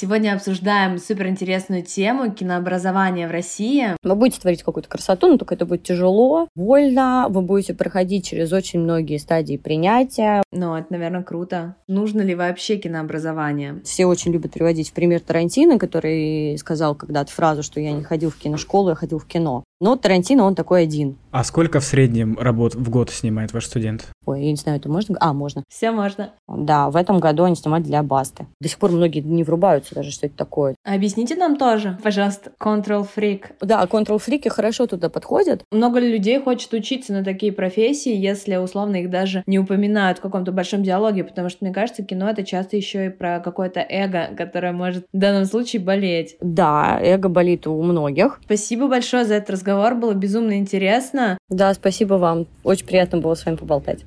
Сегодня 0.00 0.32
обсуждаем 0.32 0.96
суперинтересную 0.96 1.82
тему 1.82 2.32
кинообразования 2.32 3.28
в 3.28 3.32
России. 3.32 3.88
Вы 4.02 4.14
будете 4.14 4.40
творить 4.40 4.62
какую-то 4.62 4.88
красоту, 4.88 5.26
но 5.26 5.36
только 5.36 5.54
это 5.54 5.66
будет 5.66 5.82
тяжело, 5.82 6.48
больно, 6.54 7.26
вы 7.28 7.42
будете 7.42 7.74
проходить 7.74 8.26
через 8.26 8.50
очень 8.50 8.80
многие 8.80 9.18
стадии 9.18 9.58
принятия. 9.58 10.42
Но 10.52 10.78
это, 10.78 10.86
наверное, 10.88 11.22
круто. 11.22 11.76
Нужно 11.86 12.22
ли 12.22 12.34
вообще 12.34 12.78
кинообразование? 12.78 13.82
Все 13.84 14.06
очень 14.06 14.32
любят 14.32 14.52
приводить 14.52 14.88
в 14.88 14.94
пример 14.94 15.20
Тарантино, 15.20 15.78
который 15.78 16.56
сказал 16.56 16.94
когда-то 16.94 17.30
фразу, 17.30 17.62
что 17.62 17.78
я 17.78 17.92
не 17.92 18.02
ходил 18.02 18.30
в 18.30 18.36
киношколу, 18.36 18.88
я 18.88 18.94
ходил 18.94 19.18
в 19.18 19.26
кино. 19.26 19.64
Но 19.80 19.96
Тарантино, 19.96 20.44
он 20.44 20.54
такой 20.54 20.82
один. 20.82 21.16
А 21.30 21.42
сколько 21.44 21.80
в 21.80 21.84
среднем 21.84 22.36
работ 22.38 22.74
в 22.74 22.90
год 22.90 23.08
снимает 23.10 23.52
ваш 23.52 23.66
студент? 23.66 24.08
Ой, 24.26 24.42
я 24.44 24.50
не 24.50 24.56
знаю, 24.56 24.78
это 24.78 24.88
можно? 24.88 25.16
А, 25.20 25.32
можно. 25.32 25.64
Все 25.68 25.90
можно. 25.90 26.34
Да, 26.48 26.90
в 26.90 26.96
этом 26.96 27.18
году 27.18 27.44
они 27.44 27.56
снимают 27.56 27.86
для 27.86 28.02
Басты. 28.02 28.46
До 28.60 28.68
сих 28.68 28.78
пор 28.78 28.90
многие 28.90 29.20
не 29.20 29.44
врубаются 29.44 29.94
даже, 29.94 30.10
что 30.10 30.26
это 30.26 30.36
такое. 30.36 30.74
Объясните 30.84 31.36
нам 31.36 31.56
тоже, 31.56 31.98
пожалуйста, 32.02 32.52
Control 32.60 33.06
Freak. 33.16 33.44
Да, 33.60 33.82
Control 33.84 34.20
Freak 34.24 34.48
хорошо 34.50 34.86
туда 34.86 35.08
подходят. 35.08 35.62
Много 35.70 36.00
людей 36.00 36.40
хочет 36.40 36.72
учиться 36.74 37.12
на 37.12 37.24
такие 37.24 37.52
профессии, 37.52 38.14
если 38.14 38.56
условно 38.56 38.96
их 38.96 39.10
даже 39.10 39.42
не 39.46 39.58
упоминают 39.58 40.18
в 40.18 40.22
каком-то 40.22 40.52
большом 40.52 40.82
диалоге, 40.82 41.24
потому 41.24 41.48
что, 41.48 41.64
мне 41.64 41.72
кажется, 41.72 42.02
кино 42.02 42.28
это 42.28 42.42
часто 42.42 42.76
еще 42.76 43.06
и 43.06 43.10
про 43.10 43.40
какое-то 43.40 43.80
эго, 43.88 44.28
которое 44.36 44.72
может 44.72 45.06
в 45.12 45.18
данном 45.18 45.44
случае 45.46 45.80
болеть. 45.80 46.36
Да, 46.40 46.98
эго 47.00 47.28
болит 47.28 47.66
у 47.66 47.80
многих. 47.82 48.40
Спасибо 48.44 48.88
большое 48.88 49.24
за 49.24 49.34
этот 49.34 49.50
разговор, 49.50 49.69
было 49.94 50.14
безумно 50.14 50.58
интересно. 50.58 51.38
Да, 51.48 51.72
спасибо 51.74 52.14
вам. 52.14 52.46
Очень 52.64 52.86
приятно 52.86 53.18
было 53.18 53.34
с 53.34 53.44
вами 53.44 53.56
поболтать. 53.56 54.04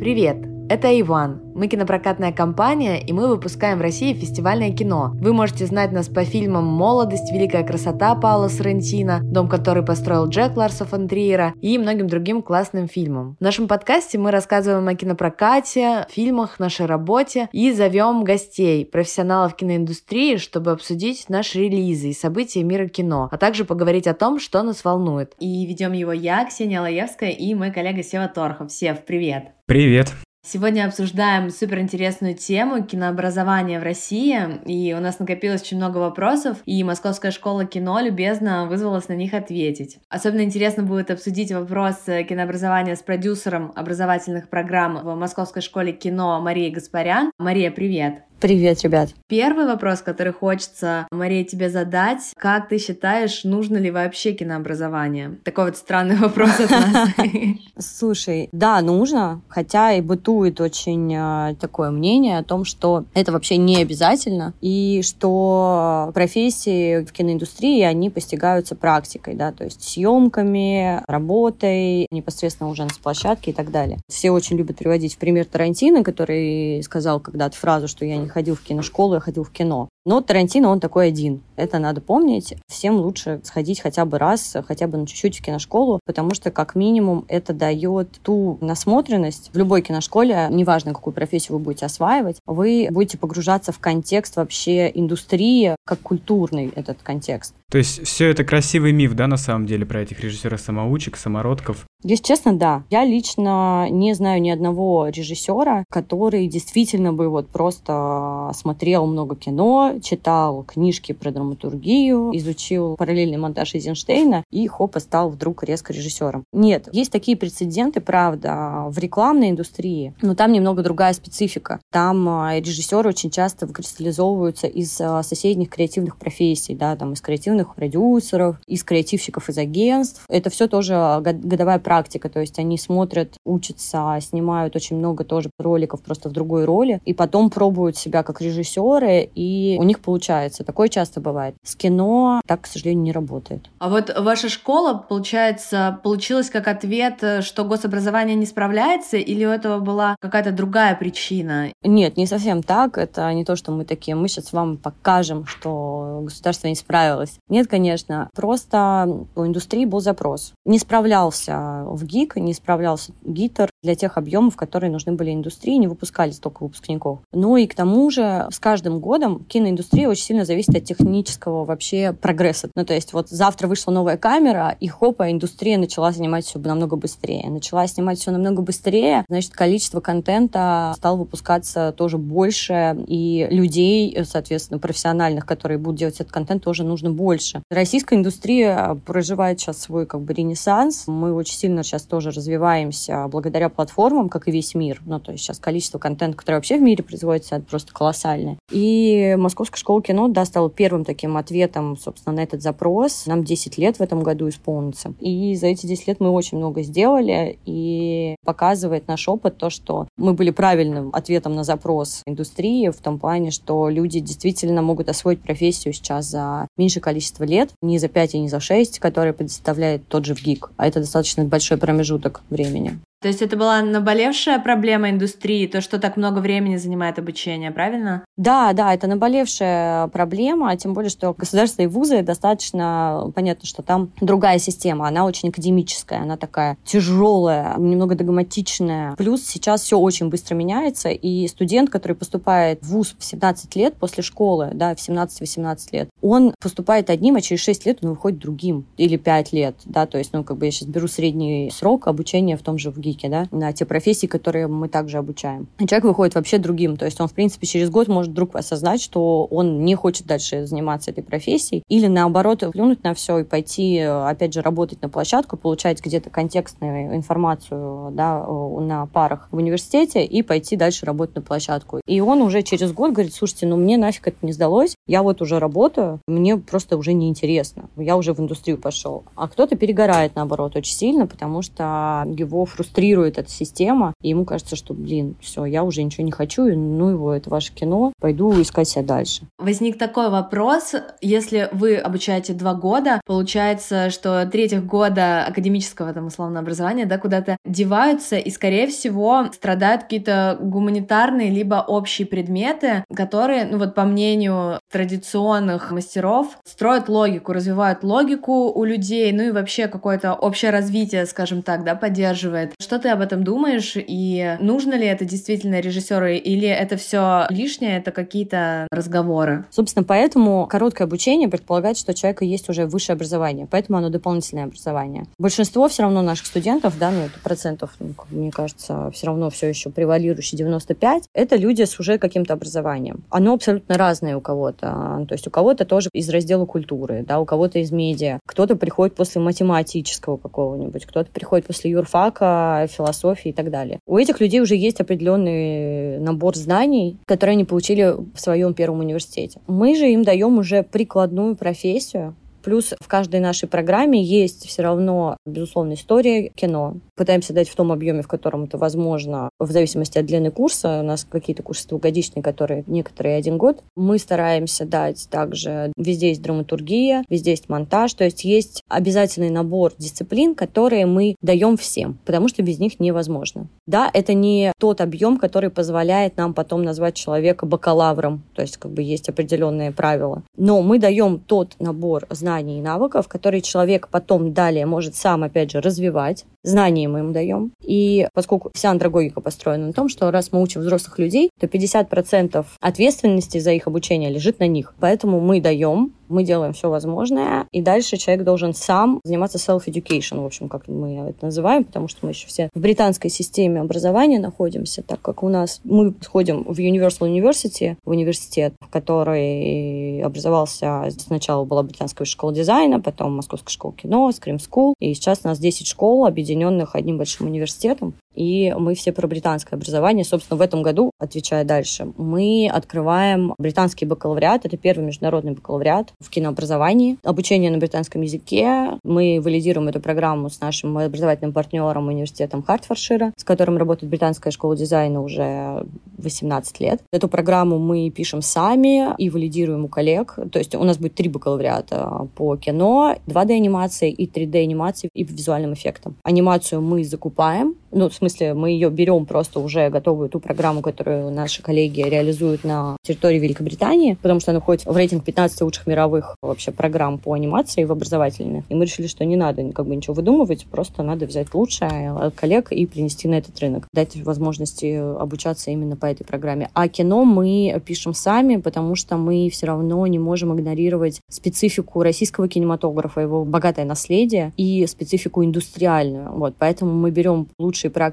Привет! 0.00 0.59
Это 0.70 0.88
Иван. 1.00 1.40
Мы 1.56 1.66
кинопрокатная 1.66 2.30
компания, 2.30 3.00
и 3.04 3.12
мы 3.12 3.26
выпускаем 3.26 3.78
в 3.78 3.82
России 3.82 4.14
фестивальное 4.14 4.70
кино. 4.70 5.10
Вы 5.14 5.32
можете 5.32 5.66
знать 5.66 5.90
нас 5.90 6.06
по 6.06 6.22
фильмам 6.22 6.64
«Молодость», 6.64 7.32
«Великая 7.32 7.64
красота» 7.64 8.14
Паула 8.14 8.46
Соррентино, 8.46 9.18
«Дом, 9.20 9.48
который 9.48 9.84
построил 9.84 10.28
Джек 10.28 10.56
Ларса 10.56 10.84
фон 10.84 11.08
Триера» 11.08 11.54
и 11.60 11.76
многим 11.76 12.06
другим 12.06 12.40
классным 12.40 12.86
фильмам. 12.86 13.36
В 13.40 13.42
нашем 13.42 13.66
подкасте 13.66 14.16
мы 14.16 14.30
рассказываем 14.30 14.86
о 14.86 14.94
кинопрокате, 14.94 16.06
фильмах, 16.08 16.60
нашей 16.60 16.86
работе 16.86 17.48
и 17.50 17.72
зовем 17.72 18.22
гостей, 18.22 18.86
профессионалов 18.86 19.56
киноиндустрии, 19.56 20.36
чтобы 20.36 20.70
обсудить 20.70 21.28
наши 21.28 21.62
релизы 21.64 22.10
и 22.10 22.14
события 22.14 22.62
мира 22.62 22.86
кино, 22.86 23.28
а 23.32 23.38
также 23.38 23.64
поговорить 23.64 24.06
о 24.06 24.14
том, 24.14 24.38
что 24.38 24.62
нас 24.62 24.84
волнует. 24.84 25.34
И 25.40 25.66
ведем 25.66 25.90
его 25.94 26.12
я, 26.12 26.44
Ксения 26.44 26.80
Лаевская 26.80 27.30
и 27.30 27.54
мой 27.54 27.72
коллега 27.72 28.04
Сева 28.04 28.28
Торхов. 28.28 28.70
Сев, 28.70 29.04
привет! 29.04 29.48
Привет! 29.66 30.12
Сегодня 30.42 30.86
обсуждаем 30.86 31.50
суперинтересную 31.50 32.34
тему 32.34 32.82
кинообразования 32.82 33.78
в 33.78 33.82
России, 33.82 34.38
и 34.64 34.94
у 34.94 35.00
нас 35.00 35.18
накопилось 35.18 35.60
очень 35.60 35.76
много 35.76 35.98
вопросов, 35.98 36.58
и 36.64 36.82
Московская 36.82 37.30
школа 37.30 37.66
кино 37.66 38.00
любезно 38.00 38.66
вызвалась 38.66 39.08
на 39.08 39.12
них 39.12 39.34
ответить. 39.34 39.98
Особенно 40.08 40.40
интересно 40.40 40.82
будет 40.82 41.10
обсудить 41.10 41.52
вопрос 41.52 42.04
кинообразования 42.06 42.96
с 42.96 43.02
продюсером 43.02 43.72
образовательных 43.76 44.48
программ 44.48 45.02
в 45.04 45.14
Московской 45.14 45.60
школе 45.60 45.92
кино 45.92 46.40
Марией 46.40 46.70
Гаспарян. 46.70 47.30
Мария, 47.38 47.70
привет! 47.70 48.24
Привет, 48.40 48.82
ребят. 48.84 49.10
Первый 49.28 49.66
вопрос, 49.66 50.00
который 50.00 50.32
хочется, 50.32 51.06
Мария, 51.10 51.44
тебе 51.44 51.68
задать. 51.68 52.32
Как 52.38 52.70
ты 52.70 52.78
считаешь, 52.78 53.44
нужно 53.44 53.76
ли 53.76 53.90
вообще 53.90 54.32
кинообразование? 54.32 55.38
Такой 55.44 55.66
вот 55.66 55.76
странный 55.76 56.16
вопрос 56.16 56.58
от 56.58 56.70
нас. 56.70 57.08
Слушай, 57.78 58.48
да, 58.50 58.80
нужно, 58.80 59.42
хотя 59.48 59.92
и 59.92 60.00
бытует 60.00 60.58
очень 60.58 61.14
э, 61.14 61.54
такое 61.60 61.90
мнение 61.90 62.38
о 62.38 62.42
том, 62.42 62.64
что 62.64 63.04
это 63.12 63.30
вообще 63.30 63.58
не 63.58 63.82
обязательно, 63.82 64.54
и 64.62 65.02
что 65.04 66.10
профессии 66.14 67.04
в 67.04 67.12
киноиндустрии, 67.12 67.82
они 67.82 68.08
постигаются 68.08 68.74
практикой, 68.74 69.34
да, 69.34 69.52
то 69.52 69.64
есть 69.64 69.82
съемками, 69.82 71.02
работой, 71.06 72.06
непосредственно 72.10 72.70
уже 72.70 72.84
на 72.84 72.90
площадке 73.02 73.50
и 73.50 73.54
так 73.54 73.70
далее. 73.70 73.98
Все 74.08 74.30
очень 74.30 74.56
любят 74.56 74.78
приводить 74.78 75.16
в 75.16 75.18
пример 75.18 75.44
Тарантино, 75.44 76.02
который 76.02 76.82
сказал 76.82 77.20
когда-то 77.20 77.54
фразу, 77.54 77.86
что 77.86 78.06
я 78.06 78.16
не 78.16 78.29
ходил 78.30 78.54
в 78.54 78.62
киношколу, 78.62 79.14
я 79.14 79.20
ходил 79.20 79.44
в 79.44 79.50
кино. 79.50 79.88
Но 80.06 80.22
Тарантино, 80.22 80.70
он 80.70 80.80
такой 80.80 81.08
один. 81.08 81.42
Это 81.56 81.78
надо 81.78 82.00
помнить. 82.00 82.54
Всем 82.68 82.96
лучше 82.96 83.40
сходить 83.44 83.80
хотя 83.80 84.06
бы 84.06 84.18
раз, 84.18 84.56
хотя 84.66 84.86
бы 84.86 84.96
на 84.96 85.06
чуть-чуть 85.06 85.38
в 85.38 85.42
киношколу, 85.42 86.00
потому 86.06 86.34
что, 86.34 86.50
как 86.50 86.74
минимум, 86.74 87.26
это 87.28 87.52
дает 87.52 88.18
ту 88.22 88.56
насмотренность. 88.62 89.50
В 89.52 89.58
любой 89.58 89.82
киношколе, 89.82 90.48
неважно, 90.50 90.94
какую 90.94 91.12
профессию 91.12 91.58
вы 91.58 91.64
будете 91.64 91.84
осваивать, 91.84 92.38
вы 92.46 92.88
будете 92.90 93.18
погружаться 93.18 93.72
в 93.72 93.78
контекст 93.78 94.36
вообще 94.36 94.90
индустрии, 94.94 95.76
как 95.84 96.00
культурный 96.00 96.72
этот 96.74 97.02
контекст. 97.02 97.54
То 97.70 97.78
есть 97.78 98.06
все 98.06 98.30
это 98.30 98.42
красивый 98.42 98.92
миф, 98.92 99.14
да, 99.14 99.26
на 99.26 99.36
самом 99.36 99.66
деле, 99.66 99.84
про 99.84 100.00
этих 100.00 100.20
режиссеров-самоучек, 100.20 101.16
самородков? 101.16 101.84
Если 102.02 102.24
честно, 102.24 102.54
да. 102.54 102.84
Я 102.90 103.04
лично 103.04 103.88
не 103.90 104.14
знаю 104.14 104.40
ни 104.40 104.50
одного 104.50 105.08
режиссера, 105.08 105.84
который 105.90 106.46
действительно 106.46 107.12
бы 107.12 107.28
вот 107.28 107.48
просто 107.48 108.50
смотрел 108.54 109.06
много 109.06 109.36
кино, 109.36 109.94
читал 110.02 110.64
книжки 110.64 111.12
про 111.12 111.30
драматургию, 111.30 112.30
изучил 112.36 112.96
параллельный 112.96 113.36
монтаж 113.36 113.74
Эйзенштейна 113.74 114.44
и 114.50 114.66
хопа 114.66 115.00
стал 115.00 115.28
вдруг 115.30 115.62
резко 115.64 115.92
режиссером. 115.92 116.44
Нет, 116.52 116.88
есть 116.92 117.12
такие 117.12 117.36
прецеденты, 117.36 118.00
правда, 118.00 118.86
в 118.88 118.98
рекламной 118.98 119.50
индустрии, 119.50 120.14
но 120.22 120.34
там 120.34 120.52
немного 120.52 120.82
другая 120.82 121.12
специфика. 121.12 121.80
Там 121.92 122.28
а, 122.28 122.58
режиссеры 122.58 123.08
очень 123.08 123.30
часто 123.30 123.66
выкристаллизовываются 123.66 124.66
из 124.66 124.98
а, 125.00 125.22
соседних 125.22 125.68
креативных 125.68 126.16
профессий, 126.16 126.74
да, 126.74 126.96
там 126.96 127.12
из 127.12 127.20
креативных 127.20 127.74
продюсеров, 127.74 128.56
из 128.66 128.84
креативщиков 128.84 129.48
из 129.48 129.58
агентств. 129.58 130.24
Это 130.28 130.50
все 130.50 130.66
тоже 130.66 131.20
годовая 131.20 131.78
практика, 131.90 132.28
то 132.28 132.38
есть 132.38 132.56
они 132.60 132.78
смотрят, 132.78 133.34
учатся, 133.44 134.16
снимают 134.20 134.76
очень 134.76 134.96
много 134.96 135.24
тоже 135.24 135.50
роликов 135.58 136.00
просто 136.00 136.28
в 136.28 136.32
другой 136.32 136.64
роли, 136.64 137.00
и 137.04 137.12
потом 137.12 137.50
пробуют 137.50 137.96
себя 137.96 138.22
как 138.22 138.40
режиссеры, 138.40 139.28
и 139.34 139.76
у 139.76 139.82
них 139.82 139.98
получается. 139.98 140.62
Такое 140.62 140.86
часто 140.86 141.20
бывает. 141.20 141.56
С 141.64 141.74
кино 141.74 142.42
так, 142.46 142.60
к 142.60 142.66
сожалению, 142.68 143.02
не 143.02 143.10
работает. 143.10 143.68
А 143.80 143.88
вот 143.88 144.16
ваша 144.16 144.48
школа, 144.48 144.94
получается, 145.08 145.98
получилась 146.04 146.48
как 146.48 146.68
ответ, 146.68 147.24
что 147.40 147.64
гособразование 147.64 148.36
не 148.36 148.46
справляется, 148.46 149.16
или 149.16 149.44
у 149.44 149.50
этого 149.50 149.80
была 149.80 150.14
какая-то 150.20 150.52
другая 150.52 150.94
причина? 150.94 151.72
Нет, 151.82 152.16
не 152.16 152.26
совсем 152.26 152.62
так. 152.62 152.98
Это 152.98 153.34
не 153.34 153.44
то, 153.44 153.56
что 153.56 153.72
мы 153.72 153.84
такие, 153.84 154.14
мы 154.14 154.28
сейчас 154.28 154.52
вам 154.52 154.76
покажем, 154.76 155.44
что 155.44 156.20
государство 156.22 156.68
не 156.68 156.76
справилось. 156.76 157.40
Нет, 157.48 157.66
конечно. 157.66 158.30
Просто 158.32 159.26
у 159.34 159.44
индустрии 159.44 159.86
был 159.86 159.98
запрос. 159.98 160.52
Не 160.64 160.78
справлялся 160.78 161.79
в 161.84 162.04
ГИК, 162.04 162.36
не 162.36 162.54
справлялся 162.54 163.12
ГИТер 163.24 163.70
для 163.82 163.94
тех 163.94 164.18
объемов, 164.18 164.56
которые 164.56 164.90
нужны 164.90 165.12
были 165.12 165.32
индустрии, 165.32 165.76
не 165.76 165.88
выпускали 165.88 166.30
столько 166.30 166.62
выпускников. 166.64 167.20
Ну 167.32 167.56
и 167.56 167.66
к 167.66 167.74
тому 167.74 168.10
же 168.10 168.46
с 168.50 168.58
каждым 168.58 169.00
годом 169.00 169.44
киноиндустрия 169.44 170.08
очень 170.08 170.24
сильно 170.24 170.44
зависит 170.44 170.74
от 170.74 170.84
технического 170.84 171.64
вообще 171.64 172.12
прогресса. 172.12 172.70
Ну 172.74 172.84
то 172.84 172.94
есть 172.94 173.12
вот 173.12 173.28
завтра 173.28 173.68
вышла 173.68 173.92
новая 173.92 174.16
камера, 174.16 174.76
и 174.80 174.88
хопа, 174.88 175.30
индустрия 175.30 175.78
начала 175.78 176.12
снимать 176.12 176.44
все 176.44 176.58
намного 176.58 176.96
быстрее. 176.96 177.48
Начала 177.48 177.86
снимать 177.86 178.18
все 178.18 178.30
намного 178.30 178.62
быстрее, 178.62 179.24
значит, 179.28 179.52
количество 179.52 180.00
контента 180.00 180.92
стало 180.96 181.16
выпускаться 181.16 181.92
тоже 181.96 182.18
больше, 182.18 182.96
и 183.06 183.46
людей, 183.50 184.18
соответственно, 184.24 184.78
профессиональных, 184.78 185.46
которые 185.46 185.78
будут 185.78 185.98
делать 186.00 186.16
этот 186.16 186.32
контент, 186.32 186.62
тоже 186.62 186.84
нужно 186.84 187.10
больше. 187.10 187.62
Российская 187.70 188.16
индустрия 188.16 189.00
проживает 189.06 189.60
сейчас 189.60 189.78
свой 189.78 190.06
как 190.06 190.20
бы 190.22 190.34
ренессанс. 190.34 191.04
Мы 191.06 191.32
очень 191.32 191.54
сильно 191.54 191.69
сильно 191.70 191.84
сейчас 191.84 192.02
тоже 192.02 192.30
развиваемся 192.30 193.28
благодаря 193.28 193.68
платформам, 193.68 194.28
как 194.28 194.48
и 194.48 194.50
весь 194.50 194.74
мир. 194.74 195.00
Ну, 195.06 195.20
то 195.20 195.30
есть 195.30 195.44
сейчас 195.44 195.60
количество 195.60 195.98
контента, 195.98 196.36
которое 196.36 196.56
вообще 196.56 196.78
в 196.78 196.82
мире 196.82 197.04
производится, 197.04 197.56
это 197.56 197.66
просто 197.66 197.92
колоссальное. 197.92 198.58
И 198.72 199.36
Московская 199.38 199.78
школа 199.78 200.02
кино, 200.02 200.26
да, 200.26 200.44
стала 200.44 200.68
первым 200.68 201.04
таким 201.04 201.36
ответом, 201.36 201.96
собственно, 201.96 202.36
на 202.36 202.40
этот 202.40 202.60
запрос. 202.60 203.26
Нам 203.26 203.44
10 203.44 203.78
лет 203.78 203.98
в 203.98 204.00
этом 204.00 204.24
году 204.24 204.48
исполнится. 204.48 205.14
И 205.20 205.54
за 205.54 205.68
эти 205.68 205.86
10 205.86 206.08
лет 206.08 206.20
мы 206.20 206.30
очень 206.30 206.58
много 206.58 206.82
сделали, 206.82 207.58
и 207.66 208.34
показывает 208.44 209.06
наш 209.06 209.28
опыт 209.28 209.58
то, 209.58 209.70
что 209.70 210.08
мы 210.16 210.32
были 210.32 210.50
правильным 210.50 211.10
ответом 211.12 211.54
на 211.54 211.62
запрос 211.62 212.22
индустрии 212.26 212.88
в 212.88 212.96
том 212.96 213.20
плане, 213.20 213.52
что 213.52 213.88
люди 213.88 214.18
действительно 214.18 214.82
могут 214.82 215.08
освоить 215.08 215.40
профессию 215.40 215.92
сейчас 215.94 216.26
за 216.26 216.66
меньшее 216.76 217.02
количество 217.02 217.44
лет, 217.44 217.70
не 217.80 217.98
за 217.98 218.08
5 218.08 218.34
и 218.34 218.40
не 218.40 218.48
за 218.48 218.58
6, 218.58 218.98
которые 218.98 219.34
предоставляет 219.34 220.08
тот 220.08 220.24
же 220.24 220.34
ВГИК, 220.34 220.72
а 220.76 220.88
это 220.88 220.98
достаточно 220.98 221.44
большой 221.44 221.59
большой 221.60 221.76
промежуток 221.76 222.40
времени. 222.48 222.98
То 223.20 223.28
есть 223.28 223.42
это 223.42 223.56
была 223.56 223.82
наболевшая 223.82 224.58
проблема 224.60 225.10
индустрии, 225.10 225.66
то, 225.66 225.82
что 225.82 225.98
так 225.98 226.16
много 226.16 226.38
времени 226.38 226.76
занимает 226.76 227.18
обучение, 227.18 227.70
правильно? 227.70 228.24
Да, 228.38 228.72
да, 228.72 228.94
это 228.94 229.06
наболевшая 229.06 230.08
проблема, 230.08 230.74
тем 230.78 230.94
более, 230.94 231.10
что 231.10 231.34
государственные 231.34 231.88
вузы 231.88 232.22
достаточно, 232.22 233.30
понятно, 233.34 233.66
что 233.66 233.82
там 233.82 234.10
другая 234.22 234.58
система, 234.58 235.06
она 235.06 235.26
очень 235.26 235.50
академическая, 235.50 236.22
она 236.22 236.38
такая 236.38 236.78
тяжелая, 236.84 237.76
немного 237.76 238.14
догматичная. 238.14 239.14
Плюс 239.16 239.44
сейчас 239.44 239.82
все 239.82 239.98
очень 239.98 240.30
быстро 240.30 240.54
меняется, 240.54 241.10
и 241.10 241.46
студент, 241.48 241.90
который 241.90 242.14
поступает 242.14 242.82
в 242.82 242.88
вуз 242.88 243.14
в 243.18 243.22
17 243.22 243.76
лет 243.76 243.96
после 243.96 244.22
школы, 244.22 244.70
да, 244.72 244.94
в 244.94 244.98
17-18 244.98 245.78
лет, 245.92 246.08
он 246.22 246.54
поступает 246.58 247.10
одним, 247.10 247.36
а 247.36 247.42
через 247.42 247.60
6 247.60 247.84
лет 247.84 247.98
он 248.02 248.10
выходит 248.10 248.38
другим, 248.38 248.86
или 248.96 249.18
5 249.18 249.52
лет, 249.52 249.76
да, 249.84 250.06
то 250.06 250.16
есть, 250.16 250.32
ну, 250.32 250.42
как 250.42 250.56
бы 250.56 250.64
я 250.64 250.70
сейчас 250.72 250.88
беру 250.88 251.06
средний 251.06 251.70
срок 251.70 252.06
обучения 252.06 252.56
в 252.56 252.62
том 252.62 252.78
же 252.78 252.90
ВГИКе, 253.10 253.28
да, 253.28 253.46
на 253.50 253.72
те 253.72 253.84
профессии, 253.84 254.26
которые 254.26 254.66
мы 254.66 254.88
также 254.88 255.18
обучаем. 255.18 255.68
И 255.78 255.86
человек 255.86 256.04
выходит 256.04 256.34
вообще 256.34 256.58
другим, 256.58 256.96
то 256.96 257.04
есть 257.04 257.20
он, 257.20 257.28
в 257.28 257.34
принципе, 257.34 257.66
через 257.66 257.90
год 257.90 258.08
может 258.08 258.32
вдруг 258.32 258.56
осознать, 258.56 259.02
что 259.02 259.44
он 259.46 259.84
не 259.84 259.94
хочет 259.94 260.26
дальше 260.26 260.66
заниматься 260.66 261.10
этой 261.10 261.22
профессией, 261.24 261.82
или 261.88 262.06
наоборот, 262.06 262.64
плюнуть 262.72 263.02
на 263.04 263.14
все 263.14 263.38
и 263.38 263.44
пойти, 263.44 263.98
опять 263.98 264.54
же, 264.54 264.62
работать 264.62 265.02
на 265.02 265.08
площадку, 265.08 265.56
получать 265.56 266.04
где-то 266.04 266.30
контекстную 266.30 267.16
информацию, 267.16 268.10
да, 268.12 268.46
на 268.46 269.06
парах 269.06 269.48
в 269.50 269.56
университете 269.56 270.24
и 270.24 270.42
пойти 270.42 270.76
дальше 270.76 271.06
работать 271.06 271.36
на 271.36 271.42
площадку. 271.42 272.00
И 272.06 272.20
он 272.20 272.42
уже 272.42 272.62
через 272.62 272.92
год 272.92 273.12
говорит, 273.12 273.34
слушайте, 273.34 273.66
ну 273.66 273.76
мне 273.76 273.96
нафиг 273.96 274.28
это 274.28 274.38
не 274.42 274.52
сдалось, 274.52 274.94
я 275.06 275.22
вот 275.22 275.42
уже 275.42 275.58
работаю, 275.58 276.20
мне 276.26 276.56
просто 276.56 276.96
уже 276.96 277.12
неинтересно, 277.12 277.88
я 277.96 278.16
уже 278.16 278.34
в 278.34 278.40
индустрию 278.40 278.78
пошел. 278.78 279.24
А 279.34 279.48
кто-то 279.48 279.76
перегорает, 279.76 280.34
наоборот, 280.34 280.76
очень 280.76 280.94
сильно, 280.94 281.26
потому 281.26 281.62
что 281.62 282.24
его 282.26 282.64
фрустрирует 282.64 282.99
эта 283.08 283.48
система, 283.48 284.14
и 284.22 284.28
ему 284.30 284.44
кажется, 284.44 284.76
что, 284.76 284.94
блин, 284.94 285.36
все, 285.40 285.64
я 285.64 285.84
уже 285.84 286.02
ничего 286.02 286.24
не 286.24 286.32
хочу, 286.32 286.64
ну 286.66 287.08
его, 287.08 287.32
это 287.32 287.50
ваше 287.50 287.72
кино, 287.72 288.12
пойду 288.20 288.60
искать 288.60 288.88
себя 288.88 289.02
дальше. 289.02 289.42
Возник 289.58 289.98
такой 289.98 290.30
вопрос, 290.30 290.94
если 291.20 291.68
вы 291.72 291.96
обучаете 291.96 292.52
два 292.52 292.74
года, 292.74 293.20
получается, 293.26 294.10
что 294.10 294.46
третьих 294.46 294.84
года 294.84 295.44
академического 295.44 296.12
там 296.12 296.26
условно 296.26 296.60
образования, 296.60 297.06
да, 297.06 297.18
куда-то 297.18 297.56
деваются, 297.64 298.36
и, 298.36 298.50
скорее 298.50 298.86
всего, 298.86 299.46
страдают 299.52 300.02
какие-то 300.02 300.58
гуманитарные 300.60 301.50
либо 301.50 301.76
общие 301.76 302.26
предметы, 302.26 303.04
которые, 303.14 303.64
ну 303.64 303.78
вот 303.78 303.94
по 303.94 304.04
мнению 304.04 304.78
традиционных 304.90 305.90
мастеров, 305.90 306.58
строят 306.64 307.08
логику, 307.08 307.52
развивают 307.52 308.04
логику 308.04 308.70
у 308.72 308.84
людей, 308.84 309.32
ну 309.32 309.42
и 309.42 309.50
вообще 309.50 309.88
какое-то 309.88 310.34
общее 310.34 310.70
развитие, 310.70 311.26
скажем 311.26 311.62
так, 311.62 311.84
да, 311.84 311.94
поддерживает. 311.94 312.74
Что 312.90 312.98
ты 312.98 313.10
об 313.10 313.20
этом 313.20 313.44
думаешь 313.44 313.92
и 313.94 314.56
нужно 314.58 314.94
ли 314.94 315.06
это 315.06 315.24
действительно 315.24 315.78
режиссеру 315.78 316.26
или 316.26 316.66
это 316.66 316.96
все 316.96 317.46
лишнее, 317.48 317.98
это 317.98 318.10
какие-то 318.10 318.88
разговоры? 318.90 319.64
Собственно, 319.70 320.02
поэтому 320.02 320.66
короткое 320.66 321.04
обучение 321.04 321.48
предполагает, 321.48 321.96
что 321.96 322.10
у 322.10 322.14
человека 322.16 322.44
есть 322.44 322.68
уже 322.68 322.86
высшее 322.86 323.14
образование, 323.14 323.68
поэтому 323.70 323.98
оно 323.98 324.08
дополнительное 324.08 324.64
образование. 324.64 325.26
Большинство 325.38 325.86
все 325.86 326.02
равно 326.02 326.20
наших 326.22 326.46
студентов, 326.46 326.98
да, 326.98 327.12
ну 327.12 327.20
это 327.20 327.38
процентов, 327.44 327.94
ну, 328.00 328.12
мне 328.30 328.50
кажется, 328.50 329.12
все 329.14 329.28
равно 329.28 329.50
все 329.50 329.68
еще 329.68 329.90
превалирующий 329.90 330.58
95, 330.58 331.28
это 331.32 331.54
люди 331.54 331.84
с 331.84 332.00
уже 332.00 332.18
каким-то 332.18 332.54
образованием. 332.54 333.22
Оно 333.30 333.54
абсолютно 333.54 333.98
разное 333.98 334.36
у 334.36 334.40
кого-то. 334.40 335.26
То 335.28 335.34
есть 335.34 335.46
у 335.46 335.50
кого-то 335.50 335.84
тоже 335.84 336.08
из 336.12 336.28
раздела 336.28 336.66
культуры, 336.66 337.24
да, 337.24 337.38
у 337.38 337.44
кого-то 337.44 337.78
из 337.78 337.92
медиа. 337.92 338.40
Кто-то 338.46 338.74
приходит 338.74 339.14
после 339.14 339.40
математического 339.40 340.38
какого-нибудь, 340.38 341.06
кто-то 341.06 341.30
приходит 341.30 341.68
после 341.68 341.92
юрфака, 341.92 342.79
философии 342.86 343.50
и 343.50 343.52
так 343.52 343.70
далее. 343.70 344.00
У 344.06 344.16
этих 344.16 344.40
людей 344.40 344.60
уже 344.60 344.76
есть 344.76 345.00
определенный 345.00 346.18
набор 346.18 346.56
знаний, 346.56 347.18
которые 347.26 347.54
они 347.54 347.64
получили 347.64 348.14
в 348.34 348.40
своем 348.40 348.74
первом 348.74 349.00
университете. 349.00 349.60
Мы 349.66 349.96
же 349.96 350.10
им 350.10 350.22
даем 350.22 350.58
уже 350.58 350.82
прикладную 350.82 351.56
профессию, 351.56 352.34
Плюс 352.62 352.94
в 353.00 353.08
каждой 353.08 353.40
нашей 353.40 353.68
программе 353.68 354.22
есть 354.22 354.66
все 354.66 354.82
равно, 354.82 355.36
безусловно, 355.46 355.94
история 355.94 356.48
кино. 356.50 356.96
Пытаемся 357.16 357.52
дать 357.52 357.68
в 357.68 357.74
том 357.74 357.92
объеме, 357.92 358.22
в 358.22 358.28
котором 358.28 358.64
это 358.64 358.78
возможно, 358.78 359.50
в 359.58 359.70
зависимости 359.70 360.18
от 360.18 360.26
длины 360.26 360.50
курса. 360.50 361.00
У 361.00 361.04
нас 361.04 361.24
какие-то 361.24 361.62
курсы 361.62 361.88
двухгодичные, 361.88 362.42
которые 362.42 362.84
некоторые 362.86 363.36
один 363.36 363.58
год. 363.58 363.82
Мы 363.96 364.18
стараемся 364.18 364.84
дать 364.84 365.28
также, 365.30 365.92
везде 365.96 366.28
есть 366.28 366.42
драматургия, 366.42 367.24
везде 367.28 367.52
есть 367.52 367.68
монтаж, 367.68 368.12
то 368.14 368.24
есть 368.24 368.44
есть 368.44 368.82
обязательный 368.88 369.50
набор 369.50 369.92
дисциплин, 369.98 370.54
которые 370.54 371.06
мы 371.06 371.36
даем 371.42 371.76
всем, 371.76 372.18
потому 372.24 372.48
что 372.48 372.62
без 372.62 372.78
них 372.78 373.00
невозможно. 373.00 373.68
Да, 373.86 374.10
это 374.12 374.34
не 374.34 374.72
тот 374.78 375.00
объем, 375.00 375.38
который 375.38 375.70
позволяет 375.70 376.36
нам 376.36 376.54
потом 376.54 376.82
назвать 376.82 377.14
человека 377.14 377.66
бакалавром, 377.66 378.42
то 378.54 378.62
есть 378.62 378.76
как 378.76 378.92
бы 378.92 379.02
есть 379.02 379.28
определенные 379.28 379.92
правила. 379.92 380.42
Но 380.56 380.82
мы 380.82 380.98
даем 380.98 381.38
тот 381.38 381.76
набор 381.78 382.26
знаний, 382.30 382.49
знаний 382.50 382.78
и 382.78 382.82
навыков, 382.82 383.28
которые 383.28 383.62
человек 383.62 384.08
потом 384.08 384.52
далее 384.52 384.84
может 384.84 385.14
сам, 385.14 385.44
опять 385.44 385.70
же, 385.70 385.80
развивать. 385.80 386.44
Знания 386.62 387.08
мы 387.08 387.20
им 387.20 387.32
даем. 387.32 387.72
И 387.82 388.28
поскольку 388.34 388.70
вся 388.74 388.90
андрогогика 388.90 389.40
построена 389.40 389.88
на 389.88 389.92
том, 389.92 390.08
что 390.08 390.30
раз 390.30 390.52
мы 390.52 390.62
учим 390.62 390.80
взрослых 390.80 391.18
людей, 391.18 391.50
то 391.58 391.66
50% 391.66 392.64
ответственности 392.80 393.58
за 393.58 393.72
их 393.72 393.86
обучение 393.86 394.30
лежит 394.30 394.58
на 394.58 394.66
них. 394.66 394.94
Поэтому 395.00 395.40
мы 395.40 395.60
даем 395.60 396.12
мы 396.30 396.44
делаем 396.44 396.72
все 396.72 396.88
возможное, 396.88 397.66
и 397.72 397.82
дальше 397.82 398.16
человек 398.16 398.44
должен 398.44 398.72
сам 398.72 399.20
заниматься 399.24 399.58
self-education, 399.58 400.40
в 400.40 400.46
общем, 400.46 400.68
как 400.68 400.86
мы 400.88 401.16
это 401.16 401.46
называем, 401.46 401.84
потому 401.84 402.08
что 402.08 402.24
мы 402.24 402.30
еще 402.30 402.46
все 402.46 402.70
в 402.72 402.80
британской 402.80 403.30
системе 403.30 403.80
образования 403.80 404.38
находимся, 404.38 405.02
так 405.02 405.20
как 405.20 405.42
у 405.42 405.48
нас 405.48 405.80
мы 405.84 406.14
сходим 406.20 406.62
в 406.62 406.78
Universal 406.78 407.28
University, 407.28 407.96
в 408.04 408.10
университет, 408.10 408.74
который 408.90 410.22
образовался 410.22 411.08
сначала 411.18 411.64
была 411.64 411.82
британская 411.82 412.24
школа 412.24 412.54
дизайна, 412.54 413.00
потом 413.00 413.34
Московская 413.36 413.72
школа 413.72 413.94
кино, 413.94 414.30
Scream 414.30 414.58
School, 414.58 414.94
и 415.00 415.12
сейчас 415.14 415.40
у 415.44 415.48
нас 415.48 415.58
10 415.58 415.86
школ, 415.86 416.26
объединенных 416.26 416.49
одним 416.96 417.18
большим 417.18 417.46
университетом, 417.46 418.14
и 418.34 418.74
мы 418.78 418.94
все 418.94 419.12
про 419.12 419.26
британское 419.26 419.76
образование. 419.76 420.24
Собственно, 420.24 420.58
в 420.58 420.62
этом 420.62 420.82
году, 420.82 421.10
отвечая 421.18 421.64
дальше, 421.64 422.12
мы 422.16 422.70
открываем 422.72 423.54
британский 423.58 424.06
бакалавриат. 424.06 424.64
Это 424.64 424.76
первый 424.76 425.04
международный 425.04 425.52
бакалавриат 425.52 426.12
в 426.20 426.30
кинообразовании. 426.30 427.18
Обучение 427.24 427.70
на 427.70 427.78
британском 427.78 428.22
языке. 428.22 428.98
Мы 429.02 429.40
валидируем 429.42 429.88
эту 429.88 430.00
программу 430.00 430.48
с 430.48 430.60
нашим 430.60 430.96
образовательным 430.98 431.52
партнером, 431.52 432.08
университетом 432.08 432.62
Хартфоршира, 432.62 433.32
с 433.36 433.44
которым 433.44 433.76
работает 433.76 434.10
британская 434.10 434.50
школа 434.50 434.76
дизайна 434.76 435.22
уже 435.22 435.84
18 436.18 436.80
лет. 436.80 437.02
Эту 437.12 437.28
программу 437.28 437.78
мы 437.78 438.10
пишем 438.10 438.42
сами 438.42 439.14
и 439.18 439.30
валидируем 439.30 439.84
у 439.84 439.88
коллег. 439.88 440.38
То 440.52 440.58
есть 440.58 440.74
у 440.74 440.84
нас 440.84 440.98
будет 440.98 441.14
три 441.14 441.28
бакалавриата 441.28 442.28
по 442.36 442.56
кино, 442.56 443.16
2D-анимации 443.26 444.10
и 444.10 444.26
3D-анимации 444.26 445.08
и 445.14 445.24
визуальным 445.24 445.74
эффектам. 445.74 446.16
Анимацию 446.22 446.80
мы 446.80 447.04
закупаем, 447.04 447.74
ну, 447.90 448.08
смысле, 448.20 448.54
мы 448.54 448.70
ее 448.70 448.90
берем 448.90 449.26
просто 449.26 449.60
уже 449.60 449.88
готовую 449.90 450.28
ту 450.28 450.40
программу, 450.40 450.82
которую 450.82 451.30
наши 451.30 451.62
коллеги 451.62 452.02
реализуют 452.02 452.64
на 452.64 452.96
территории 453.02 453.38
Великобритании, 453.38 454.14
потому 454.14 454.40
что 454.40 454.52
она 454.52 454.60
входит 454.60 454.84
в 454.84 454.96
рейтинг 454.96 455.24
15 455.24 455.60
лучших 455.62 455.86
мировых 455.86 456.36
вообще 456.42 456.70
программ 456.70 457.18
по 457.18 457.32
анимации 457.32 457.84
в 457.84 457.92
образовательных. 457.92 458.64
И 458.68 458.74
мы 458.74 458.84
решили, 458.84 459.06
что 459.06 459.24
не 459.24 459.36
надо 459.36 459.72
как 459.72 459.86
бы 459.86 459.96
ничего 459.96 460.14
выдумывать, 460.14 460.66
просто 460.66 461.02
надо 461.02 461.26
взять 461.26 461.54
лучшее 461.54 462.12
от 462.12 462.34
коллег 462.34 462.72
и 462.72 462.86
принести 462.86 463.26
на 463.28 463.34
этот 463.34 463.58
рынок, 463.60 463.86
дать 463.92 464.16
возможности 464.22 464.94
обучаться 465.20 465.70
именно 465.70 465.96
по 465.96 466.06
этой 466.06 466.24
программе. 466.24 466.68
А 466.74 466.88
кино 466.88 467.24
мы 467.24 467.80
пишем 467.84 468.14
сами, 468.14 468.56
потому 468.56 468.94
что 468.94 469.16
мы 469.16 469.48
все 469.50 469.66
равно 469.66 470.06
не 470.06 470.18
можем 470.18 470.54
игнорировать 470.54 471.20
специфику 471.30 472.02
российского 472.02 472.48
кинематографа, 472.48 473.20
его 473.20 473.44
богатое 473.44 473.84
наследие 473.84 474.52
и 474.56 474.86
специфику 474.86 475.44
индустриальную. 475.44 476.32
Вот, 476.32 476.54
поэтому 476.58 476.92
мы 476.92 477.10
берем 477.10 477.48
лучшие 477.58 477.90
практики 477.90 478.09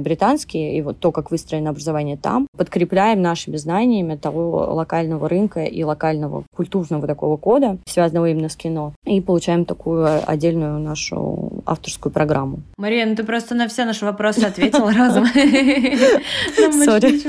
британские 0.00 0.76
и 0.76 0.82
вот 0.82 0.98
то, 0.98 1.12
как 1.12 1.30
выстроено 1.30 1.70
образование 1.70 2.16
там, 2.16 2.46
подкрепляем 2.56 3.22
нашими 3.22 3.56
знаниями 3.56 4.16
того 4.16 4.74
локального 4.74 5.28
рынка 5.28 5.64
и 5.64 5.82
локального 5.82 6.44
культурного 6.54 7.06
такого 7.06 7.36
кода, 7.36 7.78
связанного 7.86 8.30
именно 8.30 8.48
с 8.48 8.56
кино, 8.56 8.92
и 9.04 9.20
получаем 9.20 9.64
такую 9.64 10.08
отдельную 10.26 10.78
нашу 10.78 11.62
авторскую 11.66 12.12
программу. 12.12 12.60
Мария, 12.76 13.06
ну 13.06 13.14
ты 13.14 13.24
просто 13.24 13.54
на 13.54 13.68
все 13.68 13.84
наши 13.84 14.04
вопросы 14.04 14.40
ответила 14.40 14.92
разом. 14.96 15.26
Сори. 16.84 17.20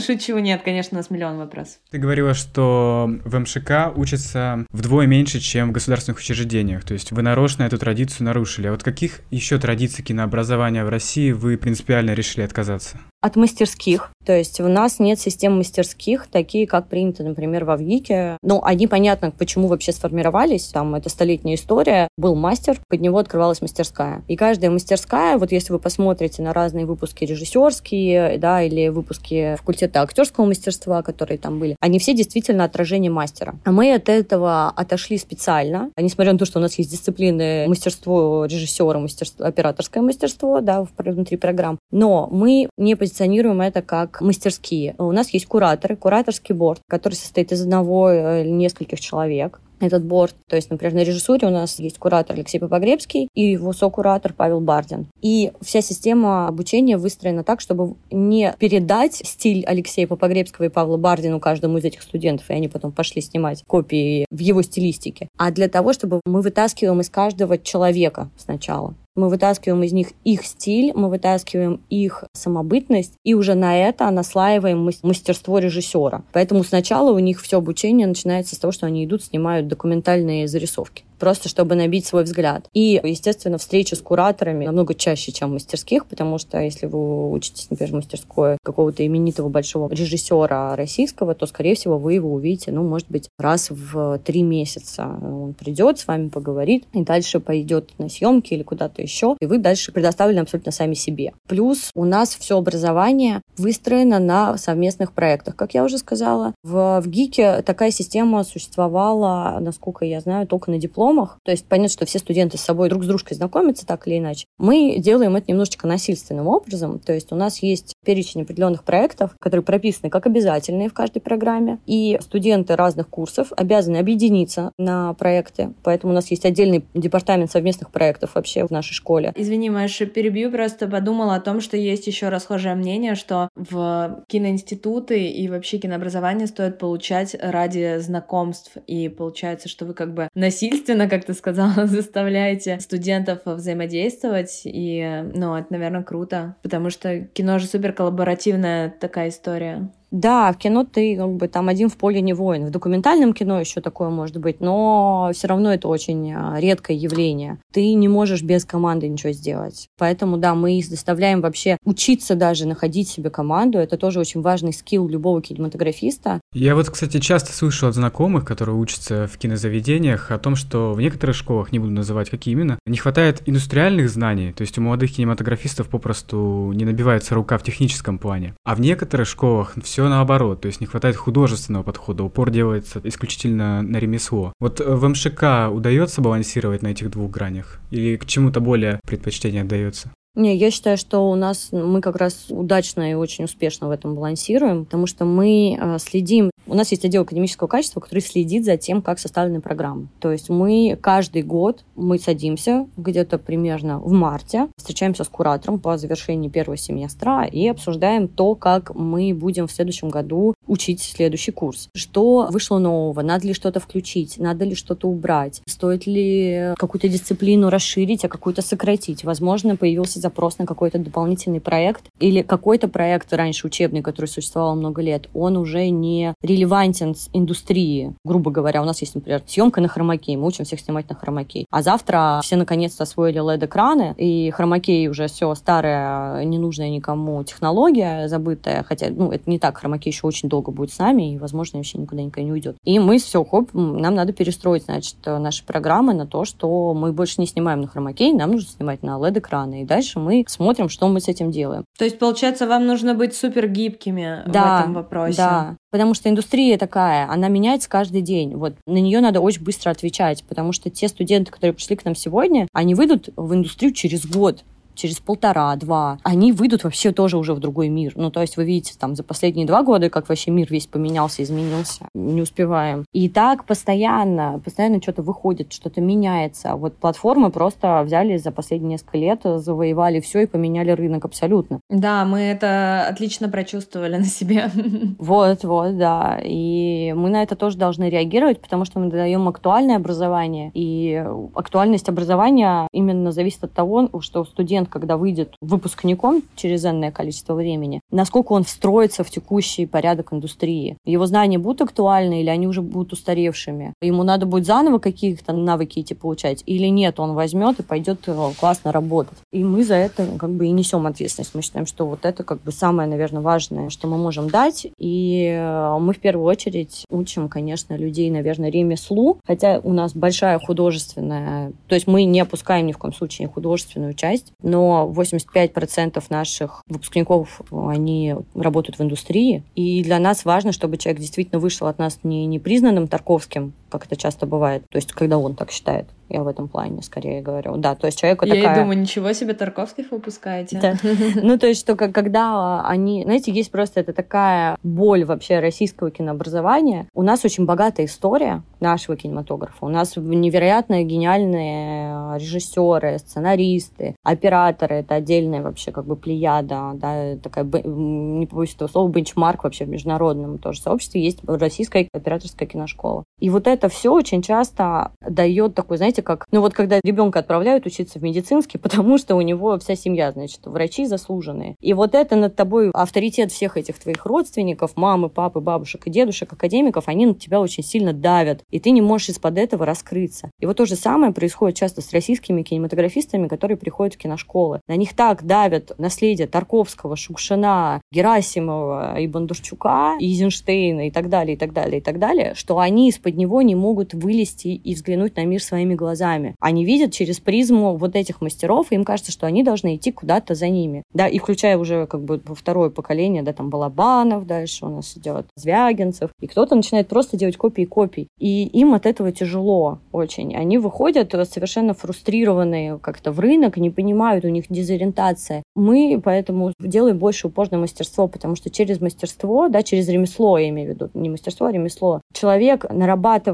Шучу, 0.00 0.38
нет, 0.38 0.62
конечно, 0.64 0.96
у 0.96 1.00
нас 1.00 1.10
миллион 1.10 1.38
вопросов. 1.38 1.76
Ты 1.90 1.98
говорила, 1.98 2.34
что 2.34 3.10
в 3.24 3.38
МШК 3.38 3.96
учатся 3.96 4.66
вдвое 4.70 5.06
меньше, 5.06 5.40
чем 5.40 5.70
в 5.70 5.72
государственных 5.72 6.18
учреждениях. 6.18 6.84
То 6.84 6.94
есть 6.94 7.12
вы 7.12 7.22
нарочно 7.22 7.64
эту 7.64 7.78
традицию 7.78 8.26
нарушили. 8.26 8.68
А 8.68 8.72
вот 8.72 8.82
каких 8.82 9.20
еще 9.30 9.58
традиций 9.58 10.04
кинообразования 10.04 10.84
в 10.84 10.88
России 10.88 10.97
вы 11.32 11.56
принципиально 11.56 12.12
решили 12.14 12.42
отказаться? 12.44 13.00
От 13.28 13.36
мастерских. 13.36 14.10
То 14.24 14.36
есть 14.36 14.60
у 14.60 14.68
нас 14.68 14.98
нет 14.98 15.18
систем 15.18 15.56
мастерских, 15.56 16.26
такие, 16.26 16.66
как 16.66 16.88
принято, 16.88 17.22
например, 17.22 17.64
в 17.64 17.70
Авгике. 17.70 18.36
Ну, 18.42 18.60
они, 18.62 18.86
понятно, 18.86 19.30
почему 19.30 19.68
вообще 19.68 19.92
сформировались. 19.92 20.66
Там 20.66 20.94
это 20.94 21.08
столетняя 21.08 21.54
история. 21.54 22.08
Был 22.18 22.34
мастер, 22.34 22.78
под 22.88 23.00
него 23.00 23.18
открывалась 23.18 23.62
мастерская. 23.62 24.22
И 24.28 24.36
каждая 24.36 24.70
мастерская, 24.70 25.38
вот 25.38 25.52
если 25.52 25.72
вы 25.72 25.78
посмотрите 25.78 26.42
на 26.42 26.52
разные 26.52 26.84
выпуски 26.84 27.24
режиссерские, 27.24 28.36
да, 28.38 28.62
или 28.62 28.88
выпуски 28.88 29.56
факультета 29.56 30.02
актерского 30.02 30.44
мастерства, 30.44 31.02
которые 31.02 31.38
там 31.38 31.58
были, 31.58 31.76
они 31.80 31.98
все 31.98 32.12
действительно 32.14 32.64
отражение 32.64 33.10
мастера. 33.10 33.54
А 33.64 33.72
мы 33.72 33.94
от 33.94 34.08
этого 34.08 34.68
отошли 34.68 35.16
специально, 35.16 35.90
несмотря 35.96 36.32
на 36.32 36.38
то, 36.38 36.44
что 36.44 36.58
у 36.58 36.62
нас 36.62 36.76
есть 36.78 36.90
дисциплины 36.90 37.66
мастерство 37.68 38.44
режиссера, 38.44 38.98
мастерство, 38.98 39.46
операторское 39.46 40.02
мастерство, 40.02 40.60
да, 40.60 40.86
внутри 40.98 41.36
программ, 41.36 41.78
но 41.90 42.28
мы 42.30 42.68
не 42.76 42.94
позиционируем 42.94 43.17
это 43.24 43.82
как 43.82 44.20
мастерские. 44.20 44.94
У 44.98 45.12
нас 45.12 45.30
есть 45.30 45.46
кураторы, 45.46 45.96
кураторский 45.96 46.54
борт, 46.54 46.80
который 46.88 47.14
состоит 47.14 47.52
из 47.52 47.62
одного 47.62 48.10
э, 48.10 48.42
или 48.42 48.50
нескольких 48.50 49.00
человек 49.00 49.60
этот 49.80 50.04
борт. 50.04 50.34
То 50.48 50.56
есть, 50.56 50.70
например, 50.70 50.94
на 50.94 51.04
режиссуре 51.04 51.46
у 51.46 51.50
нас 51.50 51.78
есть 51.78 51.98
куратор 51.98 52.36
Алексей 52.36 52.58
Попогребский 52.58 53.28
и 53.34 53.52
его 53.52 53.72
сокуратор 53.72 54.32
Павел 54.32 54.60
Бардин. 54.60 55.06
И 55.20 55.52
вся 55.60 55.80
система 55.80 56.48
обучения 56.48 56.96
выстроена 56.96 57.44
так, 57.44 57.60
чтобы 57.60 57.94
не 58.10 58.54
передать 58.58 59.14
стиль 59.14 59.64
Алексея 59.64 60.06
Попогребского 60.06 60.66
и 60.66 60.68
Павла 60.68 60.96
Бардину 60.96 61.40
каждому 61.40 61.78
из 61.78 61.84
этих 61.84 62.02
студентов, 62.02 62.50
и 62.50 62.54
они 62.54 62.68
потом 62.68 62.92
пошли 62.92 63.22
снимать 63.22 63.62
копии 63.66 64.26
в 64.30 64.38
его 64.38 64.62
стилистике, 64.62 65.28
а 65.36 65.50
для 65.50 65.68
того, 65.68 65.92
чтобы 65.92 66.20
мы 66.24 66.40
вытаскиваем 66.40 67.00
из 67.00 67.10
каждого 67.10 67.58
человека 67.58 68.30
сначала. 68.36 68.94
Мы 69.18 69.30
вытаскиваем 69.30 69.82
из 69.82 69.92
них 69.92 70.12
их 70.22 70.46
стиль, 70.46 70.92
мы 70.94 71.10
вытаскиваем 71.10 71.80
их 71.90 72.22
самобытность, 72.34 73.14
и 73.24 73.34
уже 73.34 73.54
на 73.54 73.76
это 73.76 74.08
наслаиваем 74.12 74.88
мастерство 75.02 75.58
режиссера. 75.58 76.22
Поэтому 76.32 76.62
сначала 76.62 77.10
у 77.10 77.18
них 77.18 77.42
все 77.42 77.58
обучение 77.58 78.06
начинается 78.06 78.54
с 78.54 78.58
того, 78.60 78.70
что 78.70 78.86
они 78.86 79.04
идут, 79.04 79.24
снимают 79.24 79.66
документальные 79.66 80.46
зарисовки 80.46 81.02
просто 81.18 81.48
чтобы 81.48 81.74
набить 81.74 82.06
свой 82.06 82.24
взгляд. 82.24 82.68
И, 82.72 83.00
естественно, 83.02 83.58
встречи 83.58 83.94
с 83.94 84.00
кураторами 84.00 84.66
намного 84.66 84.94
чаще, 84.94 85.32
чем 85.32 85.50
в 85.50 85.52
мастерских, 85.54 86.06
потому 86.06 86.38
что 86.38 86.58
если 86.58 86.86
вы 86.86 87.30
учитесь, 87.30 87.68
например, 87.70 87.92
в 87.92 87.96
мастерской 87.96 88.56
какого-то 88.62 89.06
именитого 89.06 89.48
большого 89.48 89.92
режиссера 89.92 90.76
российского, 90.76 91.34
то, 91.34 91.46
скорее 91.46 91.74
всего, 91.74 91.98
вы 91.98 92.14
его 92.14 92.32
увидите, 92.32 92.72
ну, 92.72 92.82
может 92.82 93.08
быть, 93.10 93.28
раз 93.38 93.70
в 93.70 94.18
три 94.24 94.42
месяца. 94.42 95.06
Он 95.22 95.54
придет, 95.54 95.98
с 95.98 96.06
вами 96.06 96.28
поговорит, 96.28 96.84
и 96.92 97.02
дальше 97.02 97.40
пойдет 97.40 97.90
на 97.98 98.08
съемки 98.08 98.54
или 98.54 98.62
куда-то 98.62 99.02
еще, 99.02 99.36
и 99.40 99.46
вы 99.46 99.58
дальше 99.58 99.92
предоставлены 99.92 100.40
абсолютно 100.40 100.72
сами 100.72 100.94
себе. 100.94 101.32
Плюс 101.48 101.90
у 101.94 102.04
нас 102.04 102.36
все 102.36 102.58
образование 102.58 103.42
выстроено 103.56 104.18
на 104.18 104.56
совместных 104.58 105.12
проектах. 105.12 105.56
Как 105.56 105.74
я 105.74 105.84
уже 105.84 105.98
сказала, 105.98 106.54
в, 106.62 107.00
в 107.00 107.08
ГИКе 107.08 107.62
такая 107.62 107.90
система 107.90 108.44
существовала, 108.44 109.58
насколько 109.60 110.04
я 110.04 110.20
знаю, 110.20 110.46
только 110.46 110.70
на 110.70 110.78
диплом 110.78 111.07
дипломах, 111.08 111.38
то 111.44 111.50
есть 111.50 111.66
понятно, 111.66 111.88
что 111.88 112.06
все 112.06 112.18
студенты 112.18 112.58
с 112.58 112.62
собой 112.62 112.88
друг 112.88 113.04
с 113.04 113.06
дружкой 113.06 113.36
знакомятся 113.36 113.86
так 113.86 114.06
или 114.06 114.18
иначе, 114.18 114.46
мы 114.58 114.96
делаем 114.98 115.36
это 115.36 115.50
немножечко 115.50 115.86
насильственным 115.86 116.48
образом, 116.48 116.98
то 116.98 117.12
есть 117.12 117.32
у 117.32 117.36
нас 117.36 117.62
есть 117.62 117.94
перечень 118.04 118.42
определенных 118.42 118.84
проектов, 118.84 119.34
которые 119.40 119.64
прописаны 119.64 120.10
как 120.10 120.26
обязательные 120.26 120.88
в 120.88 120.94
каждой 120.94 121.20
программе, 121.20 121.78
и 121.86 122.18
студенты 122.20 122.76
разных 122.76 123.08
курсов 123.08 123.52
обязаны 123.56 123.96
объединиться 123.96 124.72
на 124.78 125.14
проекты, 125.14 125.72
поэтому 125.82 126.12
у 126.12 126.14
нас 126.14 126.30
есть 126.30 126.44
отдельный 126.44 126.84
департамент 126.94 127.50
совместных 127.50 127.90
проектов 127.90 128.34
вообще 128.34 128.66
в 128.66 128.70
нашей 128.70 128.94
школе. 128.94 129.32
Извини, 129.36 129.70
Маша, 129.70 130.06
перебью, 130.06 130.50
просто 130.50 130.86
подумала 130.88 131.36
о 131.36 131.40
том, 131.40 131.60
что 131.60 131.76
есть 131.76 132.06
еще 132.06 132.28
расхожее 132.28 132.74
мнение, 132.74 133.14
что 133.14 133.48
в 133.54 134.24
киноинституты 134.28 135.26
и 135.26 135.48
вообще 135.48 135.78
кинообразование 135.78 136.46
стоит 136.46 136.78
получать 136.78 137.36
ради 137.40 137.98
знакомств, 137.98 138.72
и 138.86 139.08
получается, 139.08 139.68
что 139.68 139.84
вы 139.84 139.94
как 139.94 140.14
бы 140.14 140.28
насильственно 140.34 140.97
насильственно, 140.98 141.08
как 141.08 141.24
ты 141.24 141.34
сказала, 141.34 141.86
заставляете 141.86 142.78
студентов 142.80 143.40
взаимодействовать, 143.44 144.62
и, 144.64 145.24
ну, 145.34 145.56
это, 145.56 145.66
наверное, 145.70 146.02
круто, 146.02 146.56
потому 146.62 146.90
что 146.90 147.20
кино 147.20 147.58
же 147.58 147.66
супер 147.66 147.92
коллаборативная 147.92 148.90
такая 148.90 149.28
история. 149.28 149.90
Да, 150.10 150.52
в 150.52 150.58
кино 150.58 150.84
ты 150.84 151.16
как 151.16 151.30
бы 151.34 151.48
там 151.48 151.68
один 151.68 151.88
в 151.88 151.96
поле 151.96 152.20
не 152.20 152.32
воин. 152.32 152.66
В 152.66 152.70
документальном 152.70 153.32
кино 153.34 153.60
еще 153.60 153.80
такое 153.80 154.08
может 154.08 154.38
быть, 154.38 154.60
но 154.60 155.30
все 155.34 155.48
равно 155.48 155.72
это 155.72 155.88
очень 155.88 156.32
а, 156.32 156.58
редкое 156.58 156.96
явление. 156.96 157.58
Ты 157.72 157.92
не 157.94 158.08
можешь 158.08 158.42
без 158.42 158.64
команды 158.64 159.08
ничего 159.08 159.32
сделать. 159.32 159.88
Поэтому, 159.98 160.38
да, 160.38 160.54
мы 160.54 160.80
заставляем 160.82 161.40
вообще 161.40 161.76
учиться 161.84 162.34
даже 162.34 162.66
находить 162.66 163.08
себе 163.08 163.30
команду. 163.30 163.78
Это 163.78 163.96
тоже 163.96 164.20
очень 164.20 164.40
важный 164.40 164.72
скилл 164.72 165.08
любого 165.08 165.42
кинематографиста. 165.42 166.40
Я 166.54 166.74
вот, 166.74 166.88
кстати, 166.88 167.20
часто 167.20 167.52
слышу 167.52 167.86
от 167.86 167.94
знакомых, 167.94 168.44
которые 168.44 168.76
учатся 168.76 169.26
в 169.26 169.36
кинозаведениях, 169.36 170.30
о 170.30 170.38
том, 170.38 170.56
что 170.56 170.92
в 170.92 171.00
некоторых 171.00 171.36
школах, 171.36 171.72
не 171.72 171.78
буду 171.78 171.92
называть 171.92 172.30
какие 172.30 172.52
именно, 172.52 172.78
не 172.86 172.96
хватает 172.96 173.42
индустриальных 173.46 174.08
знаний, 174.08 174.52
то 174.52 174.62
есть 174.62 174.78
у 174.78 174.80
молодых 174.80 175.12
кинематографистов 175.12 175.88
попросту 175.88 176.72
не 176.74 176.84
набивается 176.84 177.34
рука 177.34 177.58
в 177.58 177.62
техническом 177.62 178.18
плане. 178.18 178.54
А 178.64 178.74
в 178.74 178.80
некоторых 178.80 179.28
школах 179.28 179.74
все 179.82 179.97
все 179.98 180.08
наоборот, 180.08 180.60
то 180.60 180.66
есть 180.66 180.80
не 180.80 180.86
хватает 180.86 181.16
художественного 181.16 181.82
подхода, 181.82 182.22
упор 182.22 182.50
делается 182.50 183.00
исключительно 183.02 183.82
на 183.82 183.96
ремесло. 183.96 184.52
Вот 184.60 184.80
э, 184.80 184.84
в 184.84 185.08
МШК 185.08 185.72
удается 185.72 186.20
балансировать 186.20 186.82
на 186.82 186.88
этих 186.88 187.10
двух 187.10 187.32
гранях? 187.32 187.80
Или 187.90 188.14
к 188.16 188.24
чему-то 188.24 188.60
более 188.60 189.00
предпочтение 189.04 189.62
отдается? 189.62 190.12
Не, 190.38 190.56
я 190.56 190.70
считаю, 190.70 190.96
что 190.96 191.28
у 191.28 191.34
нас 191.34 191.70
мы 191.72 192.00
как 192.00 192.14
раз 192.14 192.46
удачно 192.48 193.10
и 193.10 193.14
очень 193.14 193.46
успешно 193.46 193.88
в 193.88 193.90
этом 193.90 194.14
балансируем, 194.14 194.84
потому 194.84 195.08
что 195.08 195.24
мы 195.24 195.76
э, 195.76 195.98
следим. 195.98 196.52
У 196.68 196.74
нас 196.74 196.92
есть 196.92 197.04
отдел 197.04 197.22
академического 197.22 197.66
качества, 197.66 197.98
который 197.98 198.20
следит 198.20 198.64
за 198.64 198.76
тем, 198.76 199.02
как 199.02 199.18
составлены 199.18 199.60
программы. 199.60 200.06
То 200.20 200.30
есть 200.30 200.48
мы 200.48 200.96
каждый 201.00 201.42
год 201.42 201.82
мы 201.96 202.20
садимся 202.20 202.86
где-то 202.96 203.38
примерно 203.38 203.98
в 203.98 204.12
марте, 204.12 204.68
встречаемся 204.76 205.24
с 205.24 205.28
куратором 205.28 205.80
по 205.80 205.98
завершении 205.98 206.48
первого 206.48 206.76
семестра 206.76 207.44
и 207.44 207.66
обсуждаем 207.66 208.28
то, 208.28 208.54
как 208.54 208.94
мы 208.94 209.34
будем 209.34 209.66
в 209.66 209.72
следующем 209.72 210.08
году 210.08 210.54
учить 210.68 211.02
следующий 211.02 211.50
курс. 211.50 211.88
Что 211.96 212.46
вышло 212.52 212.78
нового? 212.78 213.22
Надо 213.22 213.48
ли 213.48 213.54
что-то 213.54 213.80
включить? 213.80 214.38
Надо 214.38 214.64
ли 214.64 214.76
что-то 214.76 215.08
убрать? 215.08 215.62
Стоит 215.66 216.06
ли 216.06 216.74
какую-то 216.76 217.08
дисциплину 217.08 217.70
расширить, 217.70 218.24
а 218.24 218.28
какую-то 218.28 218.62
сократить? 218.62 219.24
Возможно, 219.24 219.74
появился 219.74 220.20
запрос 220.28 220.58
на 220.58 220.66
какой-то 220.66 220.98
дополнительный 220.98 221.60
проект 221.60 222.04
или 222.20 222.42
какой-то 222.42 222.86
проект 222.86 223.32
раньше 223.32 223.66
учебный, 223.66 224.02
который 224.02 224.26
существовал 224.26 224.76
много 224.76 225.00
лет, 225.00 225.28
он 225.32 225.56
уже 225.56 225.88
не 225.88 226.34
релевантен 226.42 227.14
с 227.14 227.30
индустрии. 227.32 228.14
Грубо 228.24 228.50
говоря, 228.50 228.82
у 228.82 228.84
нас 228.84 229.00
есть, 229.00 229.14
например, 229.14 229.42
съемка 229.46 229.80
на 229.80 229.88
хромакей, 229.88 230.36
мы 230.36 230.46
учим 230.46 230.64
всех 230.64 230.80
снимать 230.80 231.08
на 231.08 231.14
хромакей. 231.14 231.66
А 231.70 231.82
завтра 231.82 232.40
все 232.42 232.56
наконец-то 232.56 233.04
освоили 233.04 233.40
LED-экраны, 233.40 234.14
и 234.18 234.50
хромакей 234.50 235.08
уже 235.08 235.28
все 235.28 235.54
старая, 235.54 236.44
ненужная 236.44 236.90
никому 236.90 237.42
технология, 237.44 238.28
забытая, 238.28 238.82
хотя, 238.82 239.08
ну, 239.10 239.30
это 239.30 239.48
не 239.48 239.58
так, 239.58 239.78
хромакей 239.78 240.12
еще 240.12 240.26
очень 240.26 240.48
долго 240.48 240.70
будет 240.70 240.92
с 240.92 240.98
нами, 240.98 241.32
и, 241.32 241.38
возможно, 241.38 241.78
вообще 241.78 241.98
никуда 241.98 242.22
никуда 242.22 242.42
не 242.42 242.52
уйдет. 242.52 242.76
И 242.84 242.98
мы 242.98 243.18
все, 243.18 243.42
хоп, 243.44 243.70
нам 243.72 244.14
надо 244.14 244.32
перестроить, 244.32 244.84
значит, 244.84 245.16
наши 245.24 245.64
программы 245.64 246.12
на 246.12 246.26
то, 246.26 246.44
что 246.44 246.92
мы 246.92 247.12
больше 247.12 247.40
не 247.40 247.46
снимаем 247.46 247.80
на 247.80 247.86
хромакей, 247.86 248.32
нам 248.34 248.52
нужно 248.52 248.68
снимать 248.68 249.02
на 249.02 249.18
LED-экраны. 249.18 249.82
И 249.82 249.84
дальше 249.84 250.17
дальше 250.18 250.44
мы 250.44 250.44
смотрим, 250.48 250.88
что 250.88 251.08
мы 251.08 251.20
с 251.20 251.28
этим 251.28 251.50
делаем. 251.50 251.84
То 251.98 252.04
есть, 252.04 252.18
получается, 252.18 252.66
вам 252.66 252.86
нужно 252.86 253.14
быть 253.14 253.34
супер 253.34 253.68
гибкими 253.68 254.42
да, 254.46 254.78
в 254.78 254.80
этом 254.80 254.94
вопросе. 254.94 255.36
Да, 255.36 255.76
потому 255.90 256.14
что 256.14 256.28
индустрия 256.28 256.78
такая, 256.78 257.28
она 257.30 257.48
меняется 257.48 257.88
каждый 257.88 258.22
день. 258.22 258.56
Вот 258.56 258.74
на 258.86 258.98
нее 258.98 259.20
надо 259.20 259.40
очень 259.40 259.62
быстро 259.62 259.90
отвечать, 259.90 260.44
потому 260.44 260.72
что 260.72 260.90
те 260.90 261.08
студенты, 261.08 261.50
которые 261.50 261.74
пришли 261.74 261.96
к 261.96 262.04
нам 262.04 262.14
сегодня, 262.14 262.66
они 262.72 262.94
выйдут 262.94 263.30
в 263.36 263.54
индустрию 263.54 263.92
через 263.92 264.26
год 264.26 264.64
через 264.98 265.20
полтора-два, 265.20 266.18
они 266.24 266.52
выйдут 266.52 266.84
вообще 266.84 267.12
тоже 267.12 267.38
уже 267.38 267.54
в 267.54 267.60
другой 267.60 267.88
мир. 267.88 268.12
Ну, 268.16 268.30
то 268.30 268.40
есть 268.40 268.56
вы 268.56 268.64
видите 268.64 268.94
там 268.98 269.14
за 269.14 269.22
последние 269.22 269.66
два 269.66 269.82
года, 269.82 270.10
как 270.10 270.28
вообще 270.28 270.50
мир 270.50 270.66
весь 270.70 270.86
поменялся, 270.86 271.42
изменился. 271.42 272.08
Не 272.14 272.42
успеваем. 272.42 273.04
И 273.12 273.28
так 273.28 273.64
постоянно, 273.64 274.60
постоянно 274.64 275.00
что-то 275.00 275.22
выходит, 275.22 275.72
что-то 275.72 276.00
меняется. 276.00 276.74
Вот 276.74 276.96
платформы 276.96 277.50
просто 277.50 278.02
взяли 278.04 278.36
за 278.36 278.50
последние 278.50 278.92
несколько 278.92 279.18
лет, 279.18 279.40
завоевали 279.44 280.20
все 280.20 280.40
и 280.40 280.46
поменяли 280.46 280.90
рынок 280.90 281.24
абсолютно. 281.24 281.80
Да, 281.88 282.24
мы 282.24 282.40
это 282.40 283.06
отлично 283.08 283.48
прочувствовали 283.48 284.16
на 284.16 284.24
себе. 284.24 284.70
Вот, 285.18 285.64
вот, 285.64 285.98
да. 285.98 286.40
И 286.42 287.12
мы 287.14 287.30
на 287.30 287.42
это 287.42 287.54
тоже 287.54 287.76
должны 287.76 288.08
реагировать, 288.08 288.60
потому 288.60 288.84
что 288.84 288.98
мы 288.98 289.10
даем 289.10 289.46
актуальное 289.48 289.96
образование. 289.96 290.70
И 290.74 291.24
актуальность 291.54 292.08
образования 292.08 292.88
именно 292.92 293.32
зависит 293.32 293.64
от 293.64 293.72
того, 293.72 294.08
что 294.20 294.44
студент 294.44 294.87
момент, 294.88 294.90
когда 294.90 295.16
выйдет 295.16 295.54
выпускником 295.60 296.42
через 296.56 296.84
энное 296.84 297.10
количество 297.10 297.54
времени, 297.54 298.00
насколько 298.10 298.52
он 298.52 298.64
встроится 298.64 299.24
в 299.24 299.30
текущий 299.30 299.86
порядок 299.86 300.32
индустрии. 300.32 300.96
Его 301.04 301.26
знания 301.26 301.58
будут 301.58 301.82
актуальны 301.82 302.40
или 302.40 302.50
они 302.50 302.66
уже 302.66 302.82
будут 302.82 303.12
устаревшими? 303.12 303.94
Ему 304.02 304.22
надо 304.22 304.46
будет 304.46 304.66
заново 304.66 304.98
какие-то 304.98 305.52
навыки 305.52 306.00
идти 306.00 306.14
получать 306.14 306.62
или 306.66 306.88
нет, 306.90 307.20
он 307.20 307.34
возьмет 307.34 307.80
и 307.80 307.82
пойдет 307.82 308.20
э, 308.26 308.52
классно 308.58 308.92
работать. 308.92 309.38
И 309.52 309.64
мы 309.64 309.84
за 309.84 309.94
это 309.94 310.26
как 310.38 310.50
бы 310.50 310.66
и 310.66 310.70
несем 310.70 311.06
ответственность. 311.06 311.54
Мы 311.54 311.62
считаем, 311.62 311.86
что 311.86 312.06
вот 312.06 312.24
это 312.24 312.44
как 312.44 312.62
бы 312.62 312.72
самое, 312.72 313.08
наверное, 313.08 313.42
важное, 313.42 313.90
что 313.90 314.08
мы 314.08 314.16
можем 314.16 314.48
дать. 314.50 314.86
И 314.98 315.46
э, 315.46 315.98
мы 315.98 316.12
в 316.12 316.18
первую 316.18 316.46
очередь 316.46 317.04
учим, 317.10 317.48
конечно, 317.48 317.96
людей, 317.96 318.30
наверное, 318.30 318.70
ремеслу, 318.70 319.38
хотя 319.46 319.80
у 319.82 319.92
нас 319.92 320.14
большая 320.14 320.58
художественная, 320.58 321.72
то 321.88 321.94
есть 321.94 322.06
мы 322.06 322.24
не 322.24 322.40
опускаем 322.40 322.86
ни 322.86 322.92
в 322.92 322.98
коем 322.98 323.14
случае 323.14 323.48
художественную 323.48 324.14
часть, 324.14 324.52
но 324.62 324.77
85% 324.78 326.22
наших 326.30 326.82
выпускников, 326.88 327.60
они 327.70 328.34
работают 328.54 328.98
в 328.98 329.02
индустрии, 329.02 329.62
и 329.74 330.02
для 330.02 330.18
нас 330.18 330.44
важно, 330.44 330.72
чтобы 330.72 330.96
человек 330.96 331.20
действительно 331.20 331.60
вышел 331.60 331.86
от 331.86 331.98
нас 331.98 332.20
не 332.22 332.46
непризнанным 332.46 333.08
Тарковским, 333.08 333.72
как 333.88 334.06
это 334.06 334.16
часто 334.16 334.46
бывает, 334.46 334.84
то 334.90 334.96
есть 334.96 335.12
когда 335.12 335.38
он 335.38 335.54
так 335.54 335.70
считает, 335.70 336.06
я 336.28 336.42
в 336.42 336.48
этом 336.48 336.68
плане 336.68 337.02
скорее 337.02 337.40
говорю. 337.40 337.76
Да, 337.76 337.94
то 337.94 338.06
есть 338.06 338.18
человеку 338.18 338.44
я 338.44 338.54
такая... 338.54 338.76
Я 338.76 338.82
думаю, 338.82 339.00
ничего 339.00 339.32
себе 339.32 339.54
Тарковских 339.54 340.10
выпускаете. 340.10 340.78
Да. 340.78 340.94
Ну, 341.42 341.58
то 341.58 341.66
есть, 341.66 341.80
что 341.80 341.96
когда 341.96 342.82
они... 342.86 343.22
Знаете, 343.24 343.52
есть 343.52 343.70
просто 343.70 344.00
это 344.00 344.12
такая 344.12 344.76
боль 344.82 345.24
вообще 345.24 345.60
российского 345.60 346.10
кинообразования. 346.10 347.06
У 347.14 347.22
нас 347.22 347.44
очень 347.44 347.64
богатая 347.64 348.06
история 348.06 348.62
нашего 348.80 349.16
кинематографа. 349.16 349.84
У 349.84 349.88
нас 349.88 350.16
невероятно 350.16 351.02
гениальные 351.02 352.38
режиссеры, 352.38 353.18
сценаристы, 353.18 354.14
операторы. 354.22 354.96
Это 354.96 355.14
отдельная 355.14 355.62
вообще 355.62 355.92
как 355.92 356.04
бы 356.04 356.16
плеяда, 356.16 356.92
да, 356.94 357.36
такая, 357.42 357.64
не 357.64 358.46
побоюсь 358.46 358.74
этого 358.74 358.88
слова, 358.88 359.08
бенчмарк 359.08 359.64
вообще 359.64 359.84
в 359.84 359.88
международном 359.88 360.58
тоже 360.58 360.80
сообществе. 360.80 361.22
Есть 361.22 361.40
российская 361.46 362.08
операторская 362.12 362.68
киношкола. 362.68 363.24
И 363.40 363.50
вот 363.50 363.66
это 363.66 363.77
все 363.88 364.12
очень 364.12 364.42
часто 364.42 365.12
дает 365.20 365.74
такой, 365.74 365.98
знаете, 365.98 366.22
как, 366.22 366.46
ну 366.50 366.60
вот 366.60 366.74
когда 366.74 366.98
ребенка 367.04 367.38
отправляют 367.38 367.86
учиться 367.86 368.18
в 368.18 368.22
медицинский, 368.22 368.78
потому 368.88 369.18
что 369.18 369.36
у 369.36 369.40
него 369.40 369.78
вся 369.78 369.94
семья, 369.94 370.32
значит, 370.32 370.60
врачи 370.64 371.06
заслуженные. 371.06 371.76
И 371.80 371.92
вот 371.94 372.16
это 372.16 372.34
над 372.34 372.56
тобой 372.56 372.90
авторитет 372.92 373.52
всех 373.52 373.76
этих 373.76 373.98
твоих 374.00 374.26
родственников, 374.26 374.96
мамы, 374.96 375.28
папы, 375.28 375.60
бабушек 375.60 376.06
и 376.06 376.10
дедушек, 376.10 376.52
академиков, 376.52 377.04
они 377.06 377.26
на 377.26 377.34
тебя 377.34 377.60
очень 377.60 377.84
сильно 377.84 378.12
давят, 378.12 378.64
и 378.70 378.80
ты 378.80 378.90
не 378.90 379.00
можешь 379.00 379.28
из-под 379.28 379.58
этого 379.58 379.86
раскрыться. 379.86 380.50
И 380.58 380.66
вот 380.66 380.76
то 380.76 380.86
же 380.86 380.96
самое 380.96 381.32
происходит 381.32 381.76
часто 381.76 382.00
с 382.00 382.12
российскими 382.12 382.62
кинематографистами, 382.62 383.46
которые 383.46 383.76
приходят 383.76 384.14
в 384.14 384.18
киношколы. 384.18 384.80
На 384.88 384.96
них 384.96 385.14
так 385.14 385.44
давят 385.44 385.92
наследие 385.98 386.46
Тарковского, 386.46 387.16
Шукшина, 387.16 388.00
Герасимова 388.10 389.18
и 389.20 389.26
Бондарчука, 389.26 390.16
и 390.18 390.26
Эйзенштейна 390.26 391.08
и 391.08 391.10
так 391.10 391.28
далее, 391.28 391.54
и 391.54 391.58
так 391.58 391.72
далее, 391.72 391.98
и 391.98 392.02
так 392.02 392.18
далее, 392.18 392.54
что 392.54 392.78
они 392.78 393.08
из-под 393.10 393.36
него 393.36 393.62
не 393.68 393.74
могут 393.74 394.14
вылезти 394.14 394.68
и 394.68 394.94
взглянуть 394.94 395.36
на 395.36 395.44
мир 395.44 395.62
своими 395.62 395.94
глазами. 395.94 396.54
Они 396.58 396.84
видят 396.84 397.12
через 397.12 397.38
призму 397.38 397.96
вот 397.96 398.16
этих 398.16 398.40
мастеров, 398.40 398.90
и 398.90 398.94
им 398.94 399.04
кажется, 399.04 399.30
что 399.30 399.46
они 399.46 399.62
должны 399.62 399.96
идти 399.96 400.10
куда-то 400.10 400.54
за 400.54 400.68
ними. 400.68 401.02
Да, 401.12 401.28
и 401.28 401.38
включая 401.38 401.78
уже 401.78 402.06
как 402.06 402.24
бы 402.24 402.40
второе 402.54 402.90
поколение, 402.90 403.42
да, 403.42 403.52
там 403.52 403.70
Балабанов 403.70 404.46
дальше 404.46 404.86
у 404.86 404.88
нас 404.88 405.16
идет, 405.16 405.46
Звягинцев, 405.56 406.30
и 406.40 406.46
кто-то 406.46 406.74
начинает 406.74 407.08
просто 407.08 407.36
делать 407.36 407.56
копии 407.56 407.84
копий. 407.84 408.28
И 408.38 408.64
им 408.64 408.94
от 408.94 409.06
этого 409.06 409.30
тяжело 409.32 409.98
очень. 410.12 410.56
Они 410.56 410.78
выходят 410.78 411.34
совершенно 411.50 411.92
фрустрированные 411.94 412.98
как-то 412.98 413.32
в 413.32 413.40
рынок, 413.40 413.76
не 413.76 413.90
понимают, 413.90 414.44
у 414.44 414.48
них 414.48 414.64
дезориентация. 414.68 415.62
Мы 415.76 416.20
поэтому 416.24 416.72
делаем 416.80 417.18
больше 417.18 417.48
упор 417.48 417.70
на 417.70 417.78
мастерство, 417.78 418.28
потому 418.28 418.56
что 418.56 418.70
через 418.70 419.00
мастерство, 419.00 419.68
да, 419.68 419.82
через 419.82 420.08
ремесло, 420.08 420.58
я 420.58 420.68
имею 420.70 420.90
в 420.90 420.94
виду, 420.94 421.10
не 421.14 421.28
мастерство, 421.28 421.66
а 421.66 421.72
ремесло, 421.72 422.20
человек, 422.32 422.86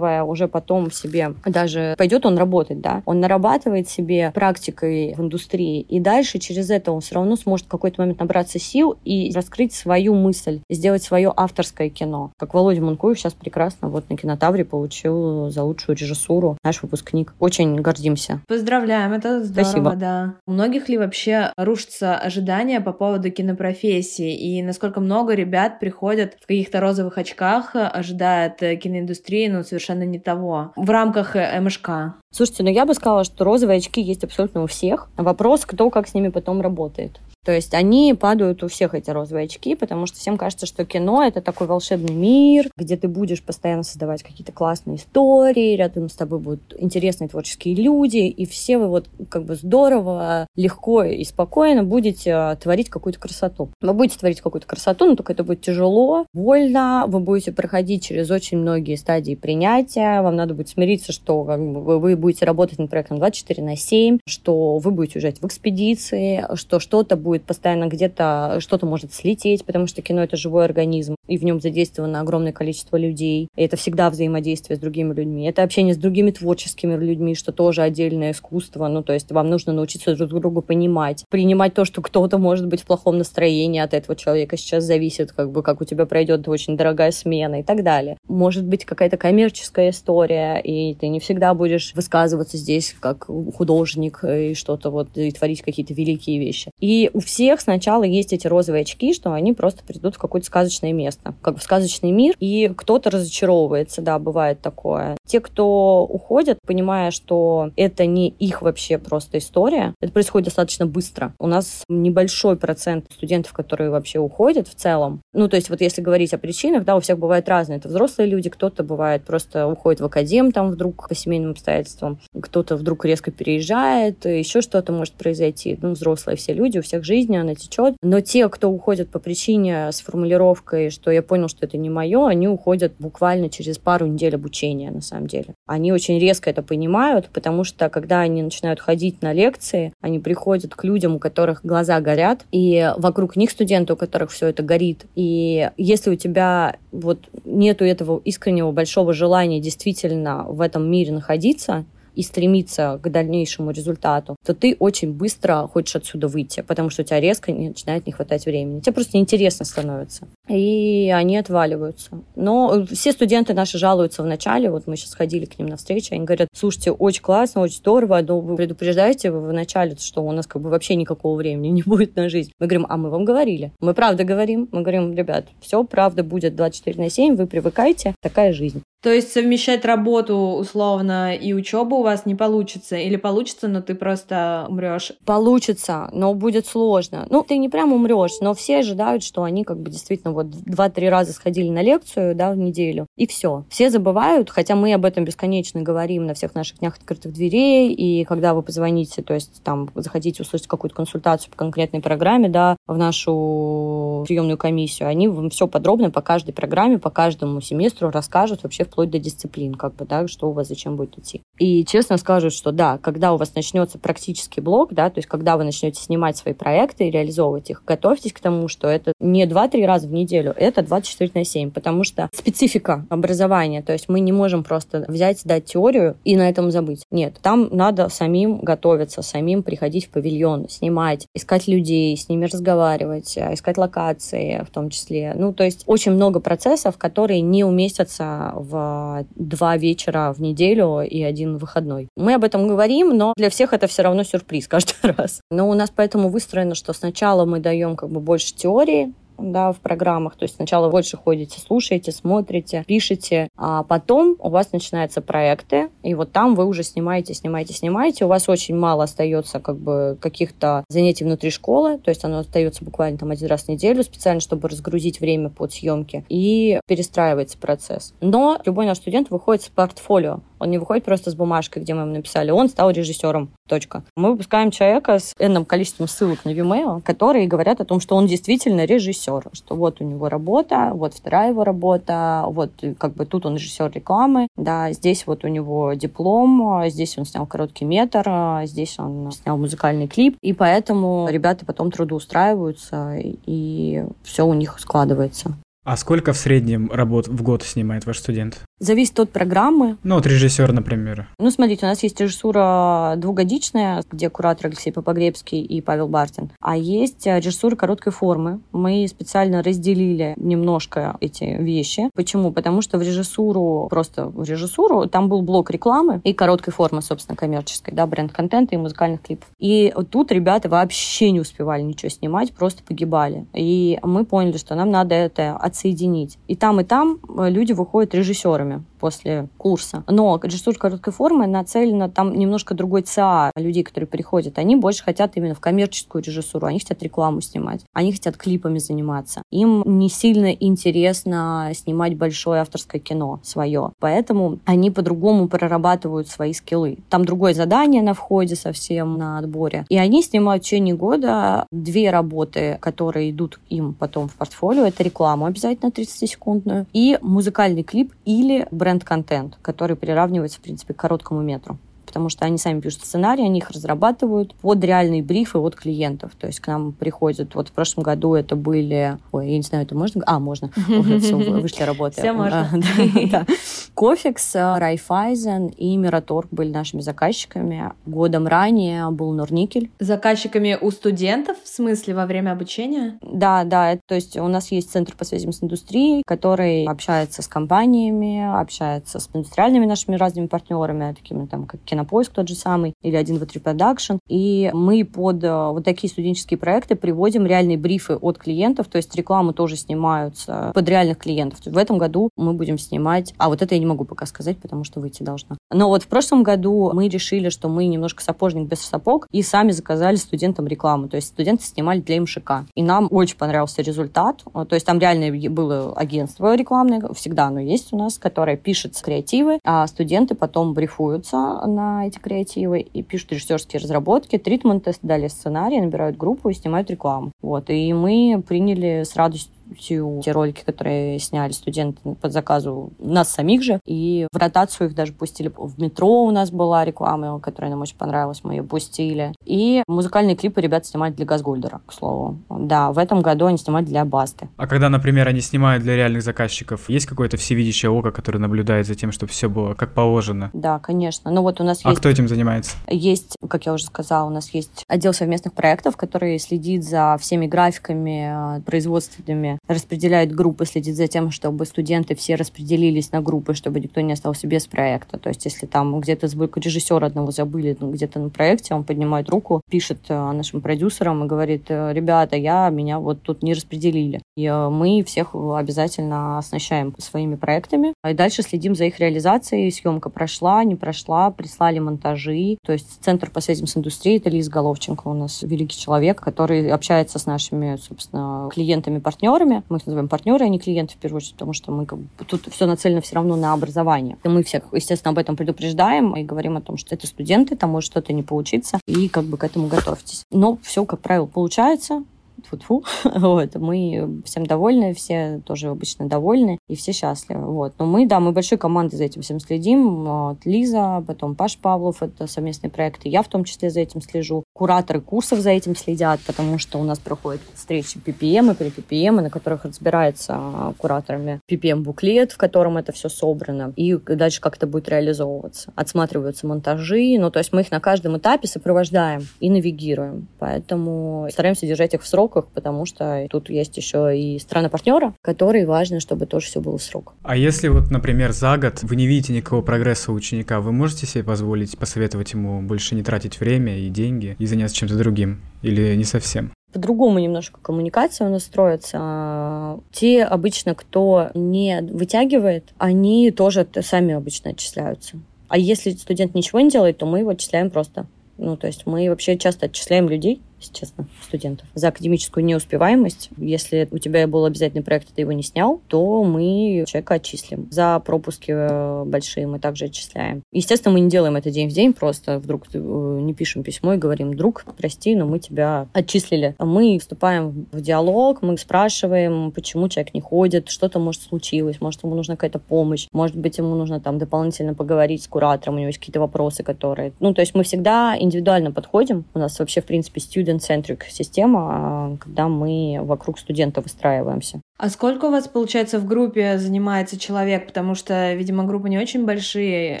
нарабатывая 0.04 0.24
уже 0.24 0.48
потом 0.48 0.90
себе, 0.90 1.34
даже 1.44 1.94
пойдет 1.98 2.26
он 2.26 2.36
работать, 2.36 2.80
да, 2.80 3.02
он 3.06 3.20
нарабатывает 3.20 3.88
себе 3.88 4.30
практикой 4.34 5.14
в 5.16 5.20
индустрии, 5.20 5.80
и 5.80 6.00
дальше 6.00 6.38
через 6.38 6.70
это 6.70 6.92
он 6.92 7.00
все 7.00 7.16
равно 7.16 7.36
сможет 7.36 7.66
в 7.66 7.70
какой-то 7.70 8.00
момент 8.00 8.20
набраться 8.20 8.58
сил 8.58 8.96
и 9.04 9.32
раскрыть 9.34 9.72
свою 9.72 10.14
мысль, 10.14 10.60
сделать 10.70 11.02
свое 11.02 11.32
авторское 11.34 11.88
кино. 11.88 12.32
Как 12.38 12.54
Володя 12.54 12.82
Мункуев 12.82 13.18
сейчас 13.18 13.32
прекрасно 13.32 13.88
вот 13.88 14.10
на 14.10 14.16
кинотавре 14.16 14.64
получил 14.64 15.50
за 15.50 15.62
лучшую 15.62 15.96
режиссуру 15.96 16.58
наш 16.64 16.82
выпускник. 16.82 17.34
Очень 17.38 17.76
гордимся. 17.76 18.40
Поздравляем, 18.46 19.12
это 19.12 19.42
здорово, 19.44 19.70
Спасибо. 19.70 19.96
да. 19.96 20.34
У 20.46 20.52
многих 20.52 20.88
ли 20.88 20.98
вообще 20.98 21.52
рушатся 21.56 22.16
ожидания 22.16 22.80
по 22.80 22.92
поводу 22.92 23.30
кинопрофессии, 23.30 24.34
и 24.34 24.62
насколько 24.62 25.00
много 25.00 25.34
ребят 25.34 25.80
приходят 25.80 26.36
в 26.40 26.46
каких-то 26.46 26.80
розовых 26.80 27.18
очках, 27.18 27.70
ожидают 27.74 28.56
киноиндустрии, 28.56 29.48
но 29.48 29.62
совершенно 29.62 29.93
не 30.02 30.18
того. 30.18 30.72
В 30.76 30.90
рамках 30.90 31.36
МШК. 31.60 31.90
Слушайте, 32.34 32.64
ну 32.64 32.70
я 32.70 32.84
бы 32.84 32.94
сказала, 32.94 33.22
что 33.22 33.44
розовые 33.44 33.78
очки 33.78 34.00
есть 34.00 34.24
абсолютно 34.24 34.64
у 34.64 34.66
всех. 34.66 35.08
Вопрос, 35.16 35.64
кто 35.64 35.88
как 35.88 36.08
с 36.08 36.14
ними 36.14 36.30
потом 36.30 36.60
работает. 36.62 37.20
То 37.44 37.52
есть 37.52 37.74
они 37.74 38.14
падают 38.14 38.62
у 38.62 38.68
всех 38.68 38.94
эти 38.94 39.10
розовые 39.10 39.44
очки, 39.44 39.74
потому 39.74 40.06
что 40.06 40.18
всем 40.18 40.38
кажется, 40.38 40.66
что 40.66 40.84
кино— 40.84 41.22
это 41.26 41.42
такой 41.42 41.66
волшебный 41.66 42.14
мир, 42.14 42.70
где 42.76 42.96
ты 42.96 43.06
будешь 43.06 43.42
постоянно 43.42 43.82
создавать 43.82 44.22
какие-то 44.22 44.52
классные 44.52 44.96
истории, 44.96 45.76
рядом 45.76 46.08
с 46.08 46.14
тобой 46.14 46.38
будут 46.38 46.74
интересные 46.78 47.28
творческие 47.28 47.74
люди, 47.74 48.16
и 48.16 48.46
все 48.46 48.78
вы 48.78 48.88
вот 48.88 49.08
как 49.28 49.44
бы 49.44 49.56
здорово, 49.56 50.46
легко 50.56 51.04
и 51.04 51.22
спокойно 51.24 51.84
будете 51.84 52.32
а, 52.32 52.56
творить 52.56 52.88
какую-то 52.88 53.20
красоту. 53.20 53.68
Вы 53.82 53.92
будете 53.92 54.18
творить 54.18 54.40
какую-то 54.40 54.66
красоту, 54.66 55.04
но 55.06 55.16
только 55.16 55.34
это 55.34 55.44
будет 55.44 55.60
тяжело, 55.60 56.26
больно, 56.32 57.04
вы 57.06 57.20
будете 57.20 57.52
проходить 57.52 58.04
через 58.04 58.30
очень 58.30 58.56
многие 58.56 58.96
стадии 58.96 59.34
принятия, 59.34 60.22
вам 60.22 60.36
надо 60.36 60.54
будет 60.54 60.70
смириться, 60.70 61.12
что 61.12 61.44
как 61.44 61.60
бы, 61.60 61.98
вы 61.98 62.16
будете 62.24 62.46
работать 62.46 62.78
над 62.78 62.88
проектом 62.88 63.18
24 63.18 63.62
на 63.62 63.76
7, 63.76 64.18
что 64.26 64.78
вы 64.78 64.90
будете 64.92 65.18
уезжать 65.18 65.42
в 65.42 65.46
экспедиции, 65.46 66.46
что 66.54 66.80
что-то 66.80 67.16
будет 67.16 67.44
постоянно 67.44 67.86
где-то, 67.86 68.56
что-то 68.60 68.86
может 68.86 69.12
слететь, 69.12 69.66
потому 69.66 69.86
что 69.86 70.00
кино— 70.00 70.22
это 70.24 70.38
живой 70.38 70.64
организм, 70.64 71.16
и 71.28 71.36
в 71.36 71.44
нем 71.44 71.60
задействовано 71.60 72.20
огромное 72.20 72.52
количество 72.52 72.96
людей. 72.96 73.48
И 73.56 73.62
это 73.62 73.76
всегда 73.76 74.08
взаимодействие 74.08 74.78
с 74.78 74.80
другими 74.80 75.12
людьми. 75.12 75.46
Это 75.46 75.62
общение 75.62 75.94
с 75.94 75.98
другими 75.98 76.30
творческими 76.30 76.96
людьми, 76.96 77.34
что 77.34 77.52
тоже 77.52 77.82
отдельное 77.82 78.32
искусство. 78.32 78.88
Ну, 78.88 79.02
то 79.02 79.12
есть 79.12 79.30
вам 79.30 79.50
нужно 79.50 79.74
научиться 79.74 80.16
друг 80.16 80.30
друга 80.30 80.62
понимать, 80.62 81.26
принимать 81.28 81.74
то, 81.74 81.84
что 81.84 82.00
кто-то 82.00 82.38
может 82.38 82.66
быть 82.68 82.80
в 82.80 82.86
плохом 82.86 83.18
настроении 83.18 83.80
от 83.80 83.92
этого 83.92 84.16
человека. 84.16 84.56
Сейчас 84.56 84.84
зависит, 84.84 85.32
как 85.32 85.50
бы, 85.50 85.62
как 85.62 85.82
у 85.82 85.84
тебя 85.84 86.06
пройдет 86.06 86.48
очень 86.48 86.78
дорогая 86.78 87.10
смена 87.10 87.60
и 87.60 87.62
так 87.62 87.82
далее. 87.82 88.16
Может 88.26 88.64
быть 88.64 88.86
какая-то 88.86 89.18
коммерческая 89.18 89.90
история, 89.90 90.58
и 90.58 90.94
ты 90.94 91.08
не 91.08 91.20
всегда 91.20 91.52
будешь 91.52 91.92
высказываться 92.14 92.56
здесь 92.56 92.94
как 93.00 93.26
художник 93.26 94.22
и 94.22 94.54
что-то 94.54 94.90
вот, 94.90 95.08
и 95.16 95.32
творить 95.32 95.62
какие-то 95.62 95.94
великие 95.94 96.38
вещи. 96.38 96.70
И 96.80 97.10
у 97.12 97.18
всех 97.18 97.60
сначала 97.60 98.04
есть 98.04 98.32
эти 98.32 98.46
розовые 98.46 98.82
очки, 98.82 99.12
что 99.12 99.32
они 99.32 99.52
просто 99.52 99.82
придут 99.84 100.14
в 100.14 100.18
какое-то 100.18 100.46
сказочное 100.46 100.92
место, 100.92 101.34
как 101.42 101.58
в 101.58 101.62
сказочный 101.62 102.12
мир, 102.12 102.36
и 102.38 102.72
кто-то 102.76 103.10
разочаровывается, 103.10 104.00
да, 104.00 104.20
бывает 104.20 104.60
такое. 104.60 105.16
Те, 105.26 105.40
кто 105.40 106.06
уходят, 106.08 106.58
понимая, 106.64 107.10
что 107.10 107.70
это 107.76 108.06
не 108.06 108.28
их 108.28 108.62
вообще 108.62 108.98
просто 108.98 109.38
история, 109.38 109.94
это 110.00 110.12
происходит 110.12 110.44
достаточно 110.46 110.86
быстро. 110.86 111.34
У 111.40 111.48
нас 111.48 111.82
небольшой 111.88 112.56
процент 112.56 113.06
студентов, 113.12 113.52
которые 113.52 113.90
вообще 113.90 114.20
уходят 114.20 114.68
в 114.68 114.74
целом. 114.76 115.20
Ну, 115.32 115.48
то 115.48 115.56
есть 115.56 115.68
вот 115.68 115.80
если 115.80 116.00
говорить 116.00 116.32
о 116.32 116.38
причинах, 116.38 116.84
да, 116.84 116.94
у 116.94 117.00
всех 117.00 117.18
бывает 117.18 117.48
разные. 117.48 117.78
Это 117.78 117.88
взрослые 117.88 118.28
люди, 118.28 118.50
кто-то 118.50 118.84
бывает 118.84 119.24
просто 119.24 119.66
уходит 119.66 120.00
в 120.00 120.04
академ 120.04 120.52
там 120.52 120.70
вдруг 120.70 121.08
по 121.08 121.14
семейным 121.14 121.50
обстоятельствам, 121.52 122.03
кто-то 122.40 122.76
вдруг 122.76 123.04
резко 123.04 123.30
переезжает, 123.30 124.24
еще 124.24 124.60
что-то 124.60 124.92
может 124.92 125.14
произойти. 125.14 125.78
Ну, 125.80 125.92
взрослые 125.92 126.36
все 126.36 126.52
люди, 126.52 126.78
у 126.78 126.82
всех 126.82 127.04
жизнь 127.04 127.36
она 127.36 127.54
течет. 127.54 127.96
Но 128.02 128.20
те, 128.20 128.48
кто 128.48 128.70
уходят 128.70 129.08
по 129.10 129.18
причине 129.18 129.90
с 129.92 130.00
формулировкой, 130.00 130.90
что 130.90 131.10
я 131.10 131.22
понял, 131.22 131.48
что 131.48 131.66
это 131.66 131.76
не 131.76 131.90
мое, 131.90 132.26
они 132.26 132.48
уходят 132.48 132.92
буквально 132.98 133.48
через 133.48 133.78
пару 133.78 134.06
недель 134.06 134.34
обучения, 134.34 134.90
на 134.90 135.00
самом 135.00 135.26
деле. 135.26 135.54
Они 135.66 135.92
очень 135.92 136.18
резко 136.18 136.50
это 136.50 136.62
понимают, 136.62 137.28
потому 137.32 137.64
что 137.64 137.88
когда 137.88 138.20
они 138.20 138.42
начинают 138.42 138.80
ходить 138.80 139.22
на 139.22 139.32
лекции, 139.32 139.92
они 140.00 140.18
приходят 140.18 140.74
к 140.74 140.84
людям, 140.84 141.16
у 141.16 141.18
которых 141.18 141.60
глаза 141.64 142.00
горят, 142.00 142.44
и 142.52 142.92
вокруг 142.96 143.36
них 143.36 143.50
студенты, 143.50 143.94
у 143.94 143.96
которых 143.96 144.30
все 144.30 144.48
это 144.48 144.62
горит. 144.62 145.06
И 145.14 145.70
если 145.76 146.10
у 146.10 146.16
тебя 146.16 146.76
вот 146.92 147.20
нету 147.44 147.84
этого 147.84 148.20
искреннего 148.24 148.72
большого 148.72 149.12
желания 149.12 149.60
действительно 149.60 150.44
в 150.48 150.60
этом 150.60 150.90
мире 150.90 151.12
находиться, 151.12 151.84
и 152.14 152.22
стремиться 152.22 152.98
к 153.02 153.10
дальнейшему 153.10 153.70
результату, 153.70 154.36
то 154.44 154.54
ты 154.54 154.76
очень 154.78 155.12
быстро 155.12 155.68
хочешь 155.72 155.96
отсюда 155.96 156.28
выйти, 156.28 156.62
потому 156.66 156.90
что 156.90 157.02
у 157.02 157.04
тебя 157.04 157.20
резко 157.20 157.52
начинает 157.52 158.06
не 158.06 158.12
хватать 158.12 158.46
времени. 158.46 158.80
Тебе 158.80 158.92
просто 158.92 159.16
неинтересно 159.16 159.64
становится. 159.64 160.26
И 160.48 161.12
они 161.14 161.36
отваливаются. 161.36 162.10
Но 162.36 162.84
все 162.86 163.12
студенты 163.12 163.54
наши 163.54 163.78
жалуются 163.78 164.22
в 164.22 164.26
начале, 164.26 164.70
вот 164.70 164.86
мы 164.86 164.96
сейчас 164.96 165.14
ходили 165.14 165.44
к 165.44 165.58
ним 165.58 165.68
на 165.68 165.76
встречу, 165.76 166.14
они 166.14 166.24
говорят, 166.24 166.48
слушайте, 166.54 166.90
очень 166.90 167.22
классно, 167.22 167.62
очень 167.62 167.76
здорово, 167.76 168.20
но 168.22 168.40
вы 168.40 168.56
предупреждаете 168.56 169.30
в 169.30 169.52
начале, 169.52 169.96
что 169.98 170.22
у 170.22 170.32
нас 170.32 170.46
как 170.46 170.62
бы 170.62 170.70
вообще 170.70 170.94
никакого 170.94 171.36
времени 171.36 171.68
не 171.68 171.82
будет 171.86 172.16
на 172.16 172.28
жизнь. 172.28 172.52
Мы 172.58 172.66
говорим, 172.66 172.86
а 172.88 172.96
мы 172.96 173.10
вам 173.10 173.24
говорили. 173.24 173.72
Мы 173.80 173.94
правда 173.94 174.24
говорим. 174.24 174.68
Мы 174.72 174.82
говорим, 174.82 175.14
ребят, 175.14 175.46
все 175.60 175.82
правда 175.84 176.22
будет 176.22 176.56
24 176.56 177.02
на 177.02 177.10
7, 177.10 177.36
вы 177.36 177.46
привыкайте, 177.46 178.14
такая 178.20 178.52
жизнь. 178.52 178.82
То 179.04 179.12
есть 179.12 179.32
совмещать 179.32 179.84
работу 179.84 180.34
условно 180.34 181.34
и 181.36 181.52
учебу 181.52 182.02
вас 182.04 182.26
не 182.26 182.34
получится? 182.34 182.96
Или 182.96 183.16
получится, 183.16 183.68
но 183.68 183.82
ты 183.82 183.94
просто 183.94 184.66
умрешь? 184.68 185.12
Получится, 185.24 186.08
но 186.12 186.34
будет 186.34 186.66
сложно. 186.66 187.26
Ну, 187.30 187.42
ты 187.42 187.58
не 187.58 187.68
прям 187.68 187.92
умрешь, 187.92 188.38
но 188.40 188.54
все 188.54 188.78
ожидают, 188.78 189.22
что 189.22 189.42
они 189.42 189.64
как 189.64 189.78
бы 189.78 189.90
действительно 189.90 190.32
вот 190.32 190.50
два-три 190.50 191.08
раза 191.08 191.32
сходили 191.32 191.68
на 191.68 191.82
лекцию, 191.82 192.34
да, 192.34 192.52
в 192.52 192.56
неделю, 192.56 193.06
и 193.16 193.26
все. 193.26 193.64
Все 193.68 193.90
забывают, 193.90 194.50
хотя 194.50 194.76
мы 194.76 194.92
об 194.94 195.04
этом 195.04 195.24
бесконечно 195.24 195.82
говорим 195.82 196.26
на 196.26 196.34
всех 196.34 196.54
наших 196.54 196.78
днях 196.78 196.96
открытых 196.96 197.32
дверей, 197.32 197.92
и 197.92 198.24
когда 198.24 198.54
вы 198.54 198.62
позвоните, 198.62 199.22
то 199.22 199.34
есть 199.34 199.62
там 199.62 199.90
захотите 199.94 200.42
услышать 200.42 200.66
какую-то 200.66 200.94
консультацию 200.94 201.50
по 201.50 201.56
конкретной 201.56 202.00
программе, 202.00 202.48
да, 202.48 202.76
в 202.86 202.96
нашу 202.96 204.24
приемную 204.26 204.58
комиссию, 204.58 205.08
они 205.08 205.28
вам 205.28 205.50
все 205.50 205.66
подробно 205.66 206.10
по 206.10 206.22
каждой 206.22 206.52
программе, 206.52 206.98
по 206.98 207.10
каждому 207.10 207.60
семестру 207.60 208.10
расскажут 208.10 208.62
вообще 208.62 208.84
вплоть 208.84 209.10
до 209.10 209.18
дисциплин, 209.18 209.74
как 209.74 209.94
бы, 209.96 210.04
да, 210.04 210.28
что 210.28 210.48
у 210.48 210.52
вас 210.52 210.68
зачем 210.68 210.96
будет 210.96 211.18
идти. 211.18 211.42
И 211.58 211.84
честно 211.94 212.16
скажут, 212.16 212.52
что 212.52 212.72
да, 212.72 212.98
когда 212.98 213.32
у 213.34 213.36
вас 213.36 213.54
начнется 213.54 214.00
практический 214.00 214.60
блок, 214.60 214.92
да, 214.92 215.10
то 215.10 215.18
есть 215.18 215.28
когда 215.28 215.56
вы 215.56 215.62
начнете 215.62 216.02
снимать 216.02 216.36
свои 216.36 216.52
проекты 216.52 217.06
и 217.06 217.10
реализовывать 217.12 217.70
их, 217.70 217.84
готовьтесь 217.86 218.32
к 218.32 218.40
тому, 218.40 218.66
что 218.66 218.88
это 218.88 219.12
не 219.20 219.46
2-3 219.46 219.86
раза 219.86 220.08
в 220.08 220.12
неделю, 220.12 220.52
это 220.56 220.82
24 220.82 221.30
на 221.36 221.44
7, 221.44 221.70
потому 221.70 222.02
что 222.02 222.28
специфика 222.34 223.06
образования, 223.10 223.80
то 223.80 223.92
есть 223.92 224.08
мы 224.08 224.18
не 224.18 224.32
можем 224.32 224.64
просто 224.64 225.04
взять, 225.06 225.42
дать 225.44 225.66
теорию 225.66 226.16
и 226.24 226.34
на 226.34 226.48
этом 226.48 226.72
забыть. 226.72 227.04
Нет, 227.12 227.36
там 227.40 227.68
надо 227.70 228.08
самим 228.08 228.58
готовиться, 228.58 229.22
самим 229.22 229.62
приходить 229.62 230.06
в 230.06 230.08
павильон, 230.08 230.68
снимать, 230.68 231.28
искать 231.32 231.68
людей, 231.68 232.16
с 232.16 232.28
ними 232.28 232.46
разговаривать, 232.46 233.38
искать 233.38 233.78
локации 233.78 234.64
в 234.68 234.74
том 234.74 234.90
числе. 234.90 235.32
Ну, 235.36 235.52
то 235.52 235.62
есть 235.62 235.84
очень 235.86 236.10
много 236.10 236.40
процессов, 236.40 236.98
которые 236.98 237.40
не 237.40 237.62
уместятся 237.62 238.50
в 238.56 239.24
два 239.36 239.76
вечера 239.76 240.32
в 240.32 240.40
неделю 240.40 241.02
и 241.02 241.22
один 241.22 241.56
выходной. 241.56 241.83
Мы 242.16 242.34
об 242.34 242.44
этом 242.44 242.66
говорим, 242.66 243.16
но 243.16 243.32
для 243.36 243.50
всех 243.50 243.72
это 243.72 243.86
все 243.86 244.02
равно 244.02 244.24
сюрприз 244.24 244.68
каждый 244.68 244.96
раз. 245.02 245.40
Но 245.50 245.68
у 245.68 245.74
нас 245.74 245.92
поэтому 245.94 246.28
выстроено, 246.28 246.74
что 246.74 246.92
сначала 246.92 247.44
мы 247.44 247.60
даем 247.60 247.96
как 247.96 248.10
бы 248.10 248.20
больше 248.20 248.54
теории, 248.54 249.12
да, 249.38 249.72
в 249.72 249.80
программах. 249.80 250.36
То 250.36 250.44
есть 250.44 250.56
сначала 250.56 250.90
больше 250.90 251.16
ходите, 251.16 251.60
слушаете, 251.60 252.12
смотрите, 252.12 252.84
пишете, 252.86 253.48
а 253.56 253.82
потом 253.82 254.36
у 254.38 254.48
вас 254.48 254.72
начинаются 254.72 255.20
проекты, 255.20 255.88
и 256.02 256.14
вот 256.14 256.32
там 256.32 256.54
вы 256.54 256.66
уже 256.66 256.82
снимаете, 256.82 257.34
снимаете, 257.34 257.74
снимаете. 257.74 258.24
У 258.24 258.28
вас 258.28 258.48
очень 258.48 258.76
мало 258.76 259.04
остается 259.04 259.60
как 259.60 259.76
бы 259.76 260.16
каких-то 260.20 260.84
занятий 260.88 261.24
внутри 261.24 261.50
школы, 261.50 261.98
то 261.98 262.10
есть 262.10 262.24
оно 262.24 262.38
остается 262.38 262.84
буквально 262.84 263.18
там 263.18 263.30
один 263.30 263.48
раз 263.48 263.64
в 263.64 263.68
неделю, 263.68 264.02
специально, 264.02 264.40
чтобы 264.40 264.68
разгрузить 264.68 265.20
время 265.20 265.50
под 265.50 265.72
съемки, 265.72 266.24
и 266.28 266.80
перестраивается 266.86 267.58
процесс. 267.58 268.14
Но 268.20 268.60
любой 268.64 268.86
наш 268.86 268.98
студент 268.98 269.30
выходит 269.30 269.62
с 269.62 269.68
портфолио. 269.68 270.40
Он 270.58 270.70
не 270.70 270.78
выходит 270.78 271.04
просто 271.04 271.30
с 271.30 271.34
бумажкой, 271.34 271.82
где 271.82 271.94
мы 271.94 272.02
ему 272.02 272.12
написали, 272.12 272.50
он 272.50 272.68
стал 272.68 272.90
режиссером. 272.90 273.50
Точка. 273.66 274.04
Мы 274.14 274.32
выпускаем 274.32 274.70
человека 274.70 275.18
с 275.18 275.34
энным 275.38 275.64
количеством 275.64 276.06
ссылок 276.06 276.44
на 276.44 276.50
Vimeo, 276.50 277.00
которые 277.00 277.46
говорят 277.46 277.80
о 277.80 277.86
том, 277.86 277.98
что 277.98 278.14
он 278.14 278.26
действительно 278.26 278.84
режиссер, 278.84 279.48
что 279.52 279.74
вот 279.74 280.02
у 280.02 280.04
него 280.04 280.28
работа, 280.28 280.90
вот 280.92 281.14
вторая 281.14 281.50
его 281.50 281.64
работа, 281.64 282.44
вот 282.46 282.72
как 282.98 283.14
бы 283.14 283.24
тут 283.24 283.46
он 283.46 283.54
режиссер 283.54 283.90
рекламы, 283.90 284.48
да, 284.56 284.92
здесь 284.92 285.26
вот 285.26 285.44
у 285.44 285.48
него 285.48 285.94
диплом, 285.94 286.82
здесь 286.88 287.16
он 287.16 287.24
снял 287.24 287.46
короткий 287.46 287.86
метр, 287.86 288.60
здесь 288.64 288.98
он 288.98 289.32
снял 289.32 289.56
музыкальный 289.56 290.08
клип, 290.08 290.36
и 290.42 290.52
поэтому 290.52 291.26
ребята 291.30 291.64
потом 291.64 291.90
трудоустраиваются, 291.90 293.16
и 293.16 294.04
все 294.22 294.46
у 294.46 294.52
них 294.52 294.78
складывается. 294.78 295.54
А 295.84 295.98
сколько 295.98 296.32
в 296.32 296.38
среднем 296.38 296.90
работ 296.90 297.28
в 297.28 297.42
год 297.42 297.62
снимает 297.62 298.06
ваш 298.06 298.18
студент? 298.18 298.62
Зависит 298.78 299.20
от 299.20 299.30
программы. 299.30 299.98
Ну, 300.02 300.16
от 300.16 300.26
режиссера, 300.26 300.72
например. 300.72 301.28
Ну, 301.38 301.50
смотрите, 301.50 301.84
у 301.84 301.88
нас 301.88 302.02
есть 302.02 302.18
режиссура 302.20 303.14
двухгодичная, 303.18 304.02
где 304.10 304.30
куратор 304.30 304.66
Алексей 304.66 304.92
Попогребский 304.92 305.60
и 305.60 305.82
Павел 305.82 306.08
Бартин. 306.08 306.50
А 306.60 306.76
есть 306.76 307.26
режиссура 307.26 307.76
короткой 307.76 308.14
формы. 308.14 308.60
Мы 308.72 309.06
специально 309.08 309.62
разделили 309.62 310.32
немножко 310.36 311.18
эти 311.20 311.44
вещи. 311.44 312.08
Почему? 312.14 312.50
Потому 312.50 312.80
что 312.80 312.98
в 312.98 313.02
режиссуру, 313.02 313.86
просто 313.90 314.26
в 314.28 314.42
режиссуру, 314.42 315.06
там 315.06 315.28
был 315.28 315.42
блок 315.42 315.70
рекламы 315.70 316.22
и 316.24 316.32
короткой 316.32 316.72
формы, 316.72 317.02
собственно, 317.02 317.36
коммерческой, 317.36 317.92
да, 317.92 318.06
бренд-контента 318.06 318.74
и 318.74 318.78
музыкальных 318.78 319.20
клипов. 319.20 319.48
И 319.58 319.94
тут 320.10 320.32
ребята 320.32 320.70
вообще 320.70 321.30
не 321.30 321.40
успевали 321.40 321.82
ничего 321.82 322.08
снимать, 322.08 322.54
просто 322.54 322.82
погибали. 322.82 323.46
И 323.52 323.98
мы 324.02 324.24
поняли, 324.24 324.56
что 324.56 324.74
нам 324.74 324.90
надо 324.90 325.14
это 325.14 325.56
отсоединить. 325.74 326.38
И 326.46 326.54
там, 326.54 326.80
и 326.80 326.84
там 326.84 327.18
люди 327.28 327.72
выходят 327.72 328.14
режиссерами 328.14 328.84
после 329.00 329.48
курса. 329.58 330.04
Но 330.08 330.40
режиссура 330.42 330.76
короткой 330.76 331.12
формы 331.12 331.46
нацелена, 331.46 332.08
там 332.08 332.34
немножко 332.34 332.74
другой 332.74 333.02
ЦА 333.02 333.50
людей, 333.56 333.82
которые 333.82 334.08
приходят. 334.08 334.58
Они 334.58 334.76
больше 334.76 335.04
хотят 335.04 335.32
именно 335.36 335.54
в 335.54 335.60
коммерческую 335.60 336.22
режиссуру, 336.22 336.66
они 336.66 336.78
хотят 336.78 337.02
рекламу 337.02 337.40
снимать, 337.40 337.84
они 337.92 338.12
хотят 338.12 338.36
клипами 338.36 338.78
заниматься. 338.78 339.42
Им 339.50 339.82
не 339.84 340.08
сильно 340.08 340.52
интересно 340.52 341.72
снимать 341.74 342.16
большое 342.16 342.62
авторское 342.62 343.00
кино 343.00 343.40
свое. 343.42 343.92
Поэтому 343.98 344.60
они 344.64 344.90
по-другому 344.90 345.48
прорабатывают 345.48 346.28
свои 346.28 346.54
скиллы. 346.54 346.98
Там 347.10 347.24
другое 347.24 347.52
задание 347.52 348.02
на 348.02 348.14
входе 348.14 348.54
совсем 348.54 349.18
на 349.18 349.38
отборе. 349.38 349.84
И 349.88 349.98
они 349.98 350.22
снимают 350.22 350.62
в 350.62 350.66
течение 350.66 350.94
года 350.94 351.66
две 351.70 352.10
работы, 352.10 352.78
которые 352.80 353.30
идут 353.30 353.58
им 353.68 353.92
потом 353.92 354.28
в 354.28 354.36
портфолио. 354.36 354.86
Это 354.86 355.02
рекламу 355.02 355.46
обязательно 355.46 355.63
30-секундную 355.72 356.86
и 356.92 357.18
музыкальный 357.20 357.82
клип 357.82 358.12
или 358.24 358.66
бренд-контент, 358.70 359.58
который 359.62 359.96
приравнивается, 359.96 360.58
в 360.58 360.62
принципе, 360.62 360.94
к 360.94 360.96
короткому 360.96 361.42
метру 361.42 361.78
потому 362.14 362.28
что 362.28 362.44
они 362.44 362.58
сами 362.58 362.78
пишут 362.78 363.02
сценарии, 363.02 363.44
они 363.44 363.58
их 363.58 363.70
разрабатывают 363.70 364.54
под 364.54 364.84
реальные 364.84 365.24
брифы 365.24 365.58
от 365.58 365.74
клиентов. 365.74 366.30
То 366.38 366.46
есть 366.46 366.60
к 366.60 366.68
нам 366.68 366.92
приходят, 366.92 367.56
вот 367.56 367.70
в 367.70 367.72
прошлом 367.72 368.04
году 368.04 368.34
это 368.34 368.54
были, 368.54 369.18
ой, 369.32 369.50
я 369.50 369.56
не 369.56 369.64
знаю, 369.64 369.84
это 369.84 369.96
можно? 369.96 370.22
А, 370.24 370.38
можно. 370.38 370.70
Вышли 370.86 371.82
работы. 371.82 372.20
Все 372.20 372.32
можно. 372.32 372.70
Кофикс, 373.94 374.54
Райфайзен 374.54 375.66
и 375.66 375.96
Мираторг 375.96 376.46
были 376.52 376.70
нашими 376.70 377.00
заказчиками. 377.00 377.90
Годом 378.06 378.46
ранее 378.46 379.10
был 379.10 379.32
Норникель. 379.32 379.90
Заказчиками 379.98 380.78
у 380.80 380.92
студентов, 380.92 381.56
в 381.64 381.68
смысле, 381.68 382.14
во 382.14 382.26
время 382.26 382.52
обучения? 382.52 383.18
Да, 383.22 383.64
да. 383.64 383.98
То 384.06 384.14
есть 384.14 384.36
у 384.36 384.46
нас 384.46 384.70
есть 384.70 384.92
центр 384.92 385.16
по 385.16 385.24
связям 385.24 385.52
с 385.52 385.64
индустрией, 385.64 386.22
который 386.24 386.84
общается 386.84 387.42
с 387.42 387.48
компаниями, 387.48 388.60
общается 388.60 389.18
с 389.18 389.28
индустриальными 389.34 389.84
нашими 389.84 390.14
разными 390.14 390.46
партнерами, 390.46 391.12
такими 391.12 391.46
там, 391.46 391.66
как 391.66 391.80
кино 391.82 392.03
Кинопоиск 392.04 392.32
тот 392.32 392.48
же 392.48 392.54
самый, 392.54 392.94
или 393.02 393.16
1, 393.16 393.36
2, 393.36 393.46
3 393.46 393.60
Production. 393.60 394.18
И 394.28 394.70
мы 394.74 395.04
под 395.04 395.42
э, 395.42 395.68
вот 395.70 395.84
такие 395.84 396.10
студенческие 396.10 396.58
проекты 396.58 396.94
приводим 396.94 397.46
реальные 397.46 397.78
брифы 397.78 398.16
от 398.16 398.38
клиентов, 398.38 398.88
то 398.88 398.96
есть 398.96 399.14
рекламу 399.14 399.52
тоже 399.52 399.76
снимаются 399.76 400.70
под 400.74 400.88
реальных 400.88 401.18
клиентов. 401.18 401.60
В 401.64 401.78
этом 401.78 401.98
году 401.98 402.30
мы 402.36 402.52
будем 402.52 402.78
снимать... 402.78 403.34
А 403.38 403.48
вот 403.48 403.62
это 403.62 403.74
я 403.74 403.78
не 403.78 403.86
могу 403.86 404.04
пока 404.04 404.26
сказать, 404.26 404.58
потому 404.58 404.84
что 404.84 405.00
выйти 405.00 405.22
должна. 405.22 405.56
Но 405.72 405.88
вот 405.88 406.02
в 406.02 406.08
прошлом 406.08 406.42
году 406.42 406.90
мы 406.92 407.08
решили, 407.08 407.48
что 407.48 407.68
мы 407.68 407.86
немножко 407.86 408.22
сапожник 408.22 408.68
без 408.68 408.80
сапог, 408.80 409.26
и 409.30 409.42
сами 409.42 409.70
заказали 409.72 410.16
студентам 410.16 410.66
рекламу. 410.66 411.08
То 411.08 411.16
есть 411.16 411.28
студенты 411.28 411.64
снимали 411.64 412.00
для 412.00 412.20
МШК. 412.20 412.66
И 412.74 412.82
нам 412.82 413.08
очень 413.10 413.36
понравился 413.36 413.82
результат. 413.82 414.44
То 414.52 414.74
есть 414.74 414.86
там 414.86 414.98
реально 414.98 415.34
было 415.50 415.94
агентство 415.94 416.54
рекламное, 416.54 417.02
всегда 417.14 417.46
оно 417.46 417.60
есть 417.60 417.92
у 417.92 417.96
нас, 417.96 418.18
которое 418.18 418.56
пишет 418.56 419.00
креативы, 419.00 419.58
а 419.64 419.86
студенты 419.86 420.34
потом 420.34 420.74
брифуются 420.74 421.36
на 421.66 421.93
эти 422.02 422.18
креативы 422.18 422.80
и 422.80 423.02
пишут 423.02 423.32
режиссерские 423.32 423.80
разработки, 423.80 424.38
тритменты, 424.38 424.92
дали 425.02 425.28
сценарий, 425.28 425.80
набирают 425.80 426.16
группу 426.16 426.48
и 426.48 426.54
снимают 426.54 426.90
рекламу. 426.90 427.32
Вот. 427.40 427.70
И 427.70 427.92
мы 427.92 428.42
приняли 428.46 429.04
с 429.04 429.16
радостью 429.16 429.53
полностью 429.74 430.20
те 430.24 430.32
ролики, 430.32 430.62
которые 430.64 431.18
сняли 431.18 431.52
студенты 431.52 432.14
под 432.14 432.32
заказу 432.32 432.92
нас 432.98 433.32
самих 433.32 433.62
же. 433.62 433.80
И 433.84 434.26
в 434.32 434.36
ротацию 434.36 434.88
их 434.88 434.94
даже 434.94 435.12
пустили. 435.12 435.52
В 435.56 435.80
метро 435.80 436.24
у 436.24 436.30
нас 436.30 436.50
была 436.50 436.84
реклама, 436.84 437.40
которая 437.40 437.70
нам 437.70 437.82
очень 437.82 437.96
понравилась, 437.96 438.40
мы 438.42 438.54
ее 438.54 438.62
пустили. 438.62 439.32
И 439.44 439.82
музыкальные 439.86 440.36
клипы 440.36 440.60
ребята 440.60 440.86
снимали 440.86 441.12
для 441.12 441.26
Газгольдера, 441.26 441.80
к 441.86 441.92
слову. 441.92 442.38
Да, 442.48 442.92
в 442.92 442.98
этом 442.98 443.22
году 443.22 443.46
они 443.46 443.58
снимают 443.58 443.88
для 443.88 444.04
Басты. 444.04 444.48
А 444.56 444.66
когда, 444.66 444.88
например, 444.88 445.28
они 445.28 445.40
снимают 445.40 445.82
для 445.82 445.96
реальных 445.96 446.22
заказчиков, 446.22 446.88
есть 446.88 447.06
какое-то 447.06 447.36
всевидящее 447.36 447.90
око, 447.90 448.10
которое 448.10 448.38
наблюдает 448.38 448.86
за 448.86 448.94
тем, 448.94 449.12
чтобы 449.12 449.32
все 449.32 449.48
было 449.48 449.74
как 449.74 449.94
положено? 449.94 450.50
Да, 450.52 450.78
конечно. 450.78 451.30
Ну 451.30 451.42
вот 451.42 451.60
у 451.60 451.64
нас 451.64 451.80
а 451.84 451.90
есть... 451.90 452.00
кто 452.00 452.08
этим 452.08 452.28
занимается? 452.28 452.76
Есть, 452.88 453.36
как 453.48 453.66
я 453.66 453.72
уже 453.72 453.84
сказала, 453.84 454.26
у 454.26 454.30
нас 454.30 454.50
есть 454.50 454.84
отдел 454.88 455.12
совместных 455.12 455.54
проектов, 455.54 455.96
который 455.96 456.38
следит 456.38 456.84
за 456.84 457.16
всеми 457.20 457.46
графиками, 457.46 458.58
э, 458.58 458.60
производственными, 458.62 459.58
распределяет 459.66 460.32
группы, 460.32 460.66
следит 460.66 460.96
за 460.96 461.06
тем, 461.06 461.30
чтобы 461.30 461.64
студенты 461.64 462.14
все 462.14 462.34
распределились 462.34 463.12
на 463.12 463.20
группы, 463.20 463.54
чтобы 463.54 463.80
никто 463.80 464.00
не 464.00 464.12
остался 464.12 464.46
без 464.46 464.66
проекта. 464.66 465.18
То 465.18 465.28
есть 465.30 465.44
если 465.44 465.66
там 465.66 466.00
где-то 466.00 466.28
звукорежиссера 466.28 467.06
одного 467.06 467.30
забыли 467.30 467.76
ну, 467.80 467.90
где-то 467.90 468.20
на 468.20 468.28
проекте, 468.30 468.74
он 468.74 468.84
поднимает 468.84 469.28
руку, 469.30 469.62
пишет 469.70 469.98
э, 470.08 470.32
нашим 470.32 470.60
продюсерам 470.60 471.24
и 471.24 471.26
говорит, 471.26 471.66
«Э, 471.68 471.92
ребята, 471.92 472.36
я, 472.36 472.68
меня 472.70 472.98
вот 472.98 473.22
тут 473.22 473.42
не 473.42 473.54
распределили. 473.54 474.20
И 474.36 474.48
мы 474.50 475.04
всех 475.04 475.34
обязательно 475.34 476.38
оснащаем 476.38 476.94
своими 476.98 477.36
проектами. 477.36 477.94
И 478.08 478.14
дальше 478.14 478.42
следим 478.42 478.74
за 478.74 478.86
их 478.86 478.98
реализацией. 478.98 479.70
Съемка 479.70 480.10
прошла, 480.10 480.64
не 480.64 480.74
прошла, 480.74 481.30
прислали 481.30 481.78
монтажи. 481.78 482.58
То 482.64 482.72
есть 482.72 483.02
Центр 483.02 483.30
по 483.30 483.40
связям 483.40 483.66
с 483.66 483.76
индустрией, 483.76 484.18
это 484.18 484.30
Лиз 484.30 484.48
Головченко 484.48 485.06
у 485.06 485.14
нас 485.14 485.42
великий 485.42 485.78
человек, 485.78 486.20
который 486.20 486.68
общается 486.70 487.18
с 487.18 487.26
нашими, 487.26 487.76
собственно, 487.76 488.48
клиентами-партнерами. 488.52 489.62
Мы 489.68 489.76
их 489.76 489.86
называем 489.86 490.08
партнеры, 490.08 490.44
а 490.44 490.48
не 490.48 490.58
клиенты 490.58 490.94
в 490.94 490.98
первую 490.98 491.18
очередь, 491.18 491.34
потому 491.34 491.52
что 491.52 491.70
мы 491.70 491.86
как 491.86 491.98
бы, 492.00 492.08
тут 492.26 492.48
все 492.50 492.66
нацелено 492.66 493.00
все 493.00 493.16
равно 493.16 493.36
на 493.36 493.52
образование. 493.52 494.16
И 494.24 494.28
мы 494.28 494.42
всех, 494.42 494.64
естественно, 494.72 495.12
об 495.12 495.18
этом 495.18 495.36
предупреждаем 495.36 496.16
и 496.16 496.24
говорим 496.24 496.56
о 496.56 496.60
том, 496.60 496.76
что 496.76 496.94
это 496.94 497.06
студенты, 497.06 497.56
там 497.56 497.70
может 497.70 497.90
что-то 497.90 498.12
не 498.12 498.22
получиться, 498.22 498.80
и 498.86 499.08
как 499.08 499.24
бы 499.24 499.36
к 499.36 499.44
этому 499.44 499.68
готовьтесь. 499.68 500.24
Но 500.32 500.58
все, 500.62 500.84
как 500.84 501.00
правило, 501.00 501.26
получается 501.26 502.02
тьфу-тьфу, 502.44 502.84
вот, 503.04 503.54
мы 503.56 504.22
всем 504.24 504.46
довольны, 504.46 504.94
все 504.94 505.40
тоже 505.44 505.68
обычно 505.68 506.08
довольны, 506.08 506.58
и 506.68 506.76
все 506.76 506.92
счастливы, 506.92 507.46
вот. 507.52 507.74
Но 507.78 507.86
мы, 507.86 508.06
да, 508.06 508.20
мы 508.20 508.32
большой 508.32 508.58
командой 508.58 508.96
за 508.96 509.04
этим 509.04 509.22
всем 509.22 509.40
следим, 509.40 510.04
вот, 510.04 510.38
Лиза, 510.44 511.02
потом 511.06 511.34
Паш 511.34 511.58
Павлов, 511.58 512.02
это 512.02 512.26
совместные 512.26 512.70
проекты, 512.70 513.08
я 513.08 513.22
в 513.22 513.28
том 513.28 513.44
числе 513.44 513.70
за 513.70 513.80
этим 513.80 514.00
слежу, 514.00 514.44
кураторы 514.54 515.00
курсов 515.00 515.40
за 515.40 515.50
этим 515.50 515.76
следят, 515.76 516.20
потому 516.26 516.58
что 516.58 516.78
у 516.78 516.84
нас 516.84 516.98
проходят 516.98 517.40
встречи 517.54 517.98
PPM 517.98 518.52
и 518.52 518.70
PPM, 518.70 519.20
на 519.20 519.30
которых 519.30 519.64
разбирается 519.64 520.74
кураторами 520.78 521.40
PPM-буклет, 521.50 522.32
в 522.32 522.36
котором 522.36 522.76
это 522.76 522.92
все 522.92 523.08
собрано, 523.08 523.72
и 523.76 523.94
дальше 523.96 524.40
как 524.40 524.56
это 524.56 524.66
будет 524.66 524.88
реализовываться. 524.88 525.72
Отсматриваются 525.74 526.46
монтажи, 526.46 527.16
ну, 527.18 527.30
то 527.30 527.38
есть 527.38 527.52
мы 527.52 527.62
их 527.62 527.70
на 527.70 527.80
каждом 527.80 528.16
этапе 528.18 528.48
сопровождаем 528.48 529.26
и 529.40 529.50
навигируем, 529.50 530.28
поэтому 530.38 531.28
стараемся 531.30 531.66
держать 531.66 531.94
их 531.94 532.02
в 532.02 532.06
срок, 532.06 532.33
сроках, 532.34 532.46
потому 532.52 532.86
что 532.86 533.26
тут 533.30 533.50
есть 533.50 533.76
еще 533.76 534.18
и 534.18 534.38
страны-партнера, 534.38 535.14
которые 535.22 535.66
важно, 535.66 536.00
чтобы 536.00 536.26
тоже 536.26 536.46
все 536.46 536.60
было 536.60 536.78
в 536.78 536.82
срок. 536.82 537.14
А 537.22 537.36
если 537.36 537.68
вот, 537.68 537.90
например, 537.90 538.32
за 538.32 538.56
год 538.56 538.82
вы 538.82 538.96
не 538.96 539.06
видите 539.06 539.32
никакого 539.32 539.62
прогресса 539.62 540.12
у 540.12 540.14
ученика, 540.14 540.60
вы 540.60 540.72
можете 540.72 541.06
себе 541.06 541.24
позволить 541.24 541.78
посоветовать 541.78 542.32
ему 542.32 542.62
больше 542.62 542.94
не 542.94 543.02
тратить 543.02 543.40
время 543.40 543.78
и 543.78 543.88
деньги 543.88 544.36
и 544.38 544.46
заняться 544.46 544.76
чем-то 544.76 544.96
другим? 544.96 545.40
Или 545.62 545.94
не 545.96 546.04
совсем? 546.04 546.50
по-другому 546.72 547.20
немножко 547.20 547.60
коммуникация 547.62 548.26
у 548.26 548.32
нас 548.32 548.42
строится. 548.42 549.78
Те 549.92 550.24
обычно, 550.24 550.74
кто 550.74 551.30
не 551.32 551.80
вытягивает, 551.82 552.64
они 552.78 553.30
тоже 553.30 553.64
сами 553.82 554.12
обычно 554.12 554.50
отчисляются. 554.50 555.18
А 555.46 555.56
если 555.56 555.90
студент 555.90 556.34
ничего 556.34 556.58
не 556.58 556.70
делает, 556.70 556.98
то 556.98 557.06
мы 557.06 557.20
его 557.20 557.30
отчисляем 557.30 557.70
просто. 557.70 558.08
Ну, 558.38 558.56
то 558.56 558.66
есть 558.66 558.86
мы 558.86 559.08
вообще 559.08 559.38
часто 559.38 559.66
отчисляем 559.66 560.08
людей, 560.08 560.40
если 560.64 560.74
честно, 560.74 561.06
студентов. 561.22 561.68
За 561.74 561.88
академическую 561.88 562.44
неуспеваемость, 562.44 563.30
если 563.36 563.88
у 563.90 563.98
тебя 563.98 564.26
был 564.26 564.44
обязательный 564.44 564.82
проект, 564.82 565.08
ты 565.14 565.22
его 565.22 565.32
не 565.32 565.42
снял, 565.42 565.80
то 565.88 566.24
мы 566.24 566.84
человека 566.86 567.14
отчислим. 567.14 567.68
За 567.70 568.00
пропуски 568.00 568.52
э, 568.54 569.04
большие 569.04 569.46
мы 569.46 569.58
также 569.58 569.86
отчисляем. 569.86 570.42
Естественно, 570.52 570.92
мы 570.92 571.00
не 571.00 571.10
делаем 571.10 571.36
это 571.36 571.50
день 571.50 571.68
в 571.68 571.72
день, 571.72 571.92
просто 571.92 572.38
вдруг 572.38 572.64
э, 572.72 572.78
не 572.78 573.34
пишем 573.34 573.62
письмо 573.62 573.94
и 573.94 573.98
говорим, 573.98 574.34
друг, 574.34 574.64
прости, 574.76 575.14
но 575.14 575.26
мы 575.26 575.38
тебя 575.38 575.88
отчислили. 575.92 576.54
Мы 576.58 576.98
вступаем 576.98 577.66
в 577.72 577.80
диалог, 577.80 578.42
мы 578.42 578.56
спрашиваем, 578.56 579.52
почему 579.52 579.88
человек 579.88 580.14
не 580.14 580.20
ходит, 580.20 580.68
что-то 580.68 580.98
может 580.98 581.22
случилось, 581.22 581.80
может 581.80 582.02
ему 582.02 582.14
нужна 582.14 582.36
какая-то 582.36 582.58
помощь, 582.58 583.08
может 583.12 583.36
быть 583.36 583.58
ему 583.58 583.74
нужно 583.74 584.00
там 584.00 584.18
дополнительно 584.18 584.74
поговорить 584.74 585.22
с 585.22 585.28
куратором, 585.28 585.76
у 585.76 585.78
него 585.78 585.88
есть 585.88 585.98
какие-то 585.98 586.20
вопросы, 586.20 586.62
которые... 586.62 587.12
Ну, 587.20 587.34
то 587.34 587.40
есть 587.40 587.54
мы 587.54 587.64
всегда 587.64 588.16
индивидуально 588.18 588.72
подходим. 588.72 589.24
У 589.34 589.38
нас 589.38 589.58
вообще, 589.58 589.80
в 589.80 589.84
принципе, 589.84 590.20
student 590.20 590.53
student-centric 590.54 591.04
система, 591.08 591.60
а, 591.70 592.16
когда 592.18 592.48
мы 592.48 592.98
вокруг 593.02 593.38
студента 593.38 593.80
выстраиваемся. 593.80 594.60
А 594.76 594.90
сколько 594.90 595.26
у 595.26 595.30
вас, 595.30 595.46
получается, 595.46 596.00
в 596.00 596.06
группе 596.06 596.58
занимается 596.58 597.16
человек? 597.16 597.66
Потому 597.66 597.94
что, 597.94 598.34
видимо, 598.34 598.64
группы 598.64 598.88
не 598.88 598.98
очень 598.98 599.24
большие, 599.24 600.00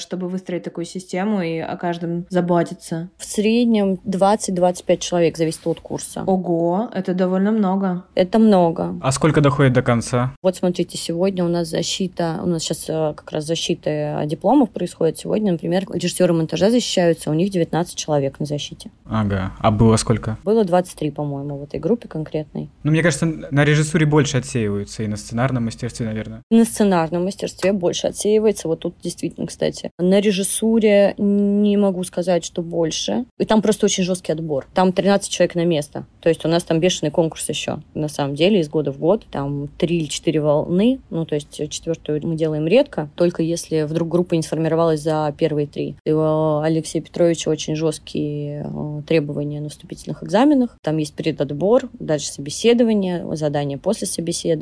чтобы 0.00 0.28
выстроить 0.28 0.64
такую 0.64 0.84
систему 0.84 1.40
и 1.42 1.58
о 1.58 1.76
каждом 1.76 2.26
заботиться. 2.28 3.08
В 3.16 3.24
среднем 3.24 4.00
20-25 4.04 4.96
человек, 4.98 5.36
зависит 5.36 5.64
от 5.64 5.78
курса. 5.78 6.24
Ого, 6.26 6.90
это 6.92 7.14
довольно 7.14 7.52
много. 7.52 8.04
Это 8.16 8.40
много. 8.40 8.96
А 9.00 9.12
сколько 9.12 9.40
доходит 9.40 9.74
до 9.74 9.82
конца? 9.82 10.34
Вот 10.42 10.56
смотрите, 10.56 10.98
сегодня 10.98 11.44
у 11.44 11.48
нас 11.48 11.68
защита, 11.68 12.40
у 12.42 12.46
нас 12.46 12.64
сейчас 12.64 12.86
э, 12.88 13.14
как 13.14 13.30
раз 13.30 13.44
защита 13.44 14.22
дипломов 14.26 14.70
происходит. 14.70 15.18
Сегодня, 15.18 15.52
например, 15.52 15.84
режиссеры 15.88 16.32
монтажа 16.32 16.70
защищаются, 16.70 17.30
у 17.30 17.34
них 17.34 17.50
19 17.50 17.94
человек 17.94 18.40
на 18.40 18.46
защите. 18.46 18.90
Ага, 19.04 19.52
а 19.60 19.70
было 19.70 19.94
сколько? 19.96 20.36
Было 20.42 20.64
23, 20.64 21.12
по-моему, 21.12 21.58
в 21.58 21.62
этой 21.62 21.78
группе 21.78 22.08
конкретной. 22.08 22.70
Ну, 22.82 22.90
мне 22.90 23.02
кажется, 23.02 23.26
на 23.26 23.64
режиссуре 23.64 24.04
больше 24.04 24.38
отсеиваются, 24.64 25.02
и 25.02 25.06
на 25.06 25.16
сценарном 25.16 25.64
мастерстве, 25.64 26.06
наверное. 26.06 26.42
На 26.50 26.64
сценарном 26.64 27.24
мастерстве 27.24 27.72
больше 27.72 28.06
отсеивается. 28.06 28.68
Вот 28.68 28.80
тут 28.80 28.94
действительно, 29.02 29.46
кстати. 29.46 29.90
На 29.98 30.20
режиссуре 30.20 31.14
не 31.18 31.76
могу 31.76 32.04
сказать, 32.04 32.44
что 32.44 32.62
больше. 32.62 33.24
И 33.38 33.44
там 33.44 33.62
просто 33.62 33.86
очень 33.86 34.04
жесткий 34.04 34.32
отбор. 34.32 34.66
Там 34.74 34.92
13 34.92 35.30
человек 35.30 35.54
на 35.54 35.64
место. 35.64 36.06
То 36.20 36.28
есть 36.28 36.44
у 36.44 36.48
нас 36.48 36.64
там 36.64 36.80
бешеный 36.80 37.10
конкурс 37.10 37.48
еще. 37.48 37.80
На 37.94 38.08
самом 38.08 38.34
деле, 38.34 38.60
из 38.60 38.68
года 38.68 38.92
в 38.92 38.98
год. 38.98 39.26
Там 39.30 39.68
три 39.78 39.98
или 39.98 40.06
четыре 40.06 40.40
волны. 40.40 41.00
Ну, 41.10 41.24
то 41.24 41.34
есть 41.34 41.56
четвертую 41.70 42.20
мы 42.26 42.36
делаем 42.36 42.66
редко. 42.66 43.08
Только 43.14 43.42
если 43.42 43.82
вдруг 43.82 44.08
группа 44.08 44.34
не 44.34 44.42
сформировалась 44.42 45.00
за 45.00 45.34
первые 45.36 45.66
три. 45.66 45.96
И 46.04 46.12
у 46.12 46.58
Алексея 46.58 47.02
Петровича 47.02 47.50
очень 47.50 47.76
жесткие 47.76 48.66
э, 48.66 49.02
требования 49.06 49.60
на 49.60 49.68
вступительных 49.68 50.22
экзаменах. 50.22 50.76
Там 50.82 50.96
есть 50.96 51.14
предотбор, 51.14 51.88
дальше 51.92 52.28
собеседование, 52.28 53.24
задание 53.36 53.78
после 53.78 54.06
собеседования. 54.06 54.53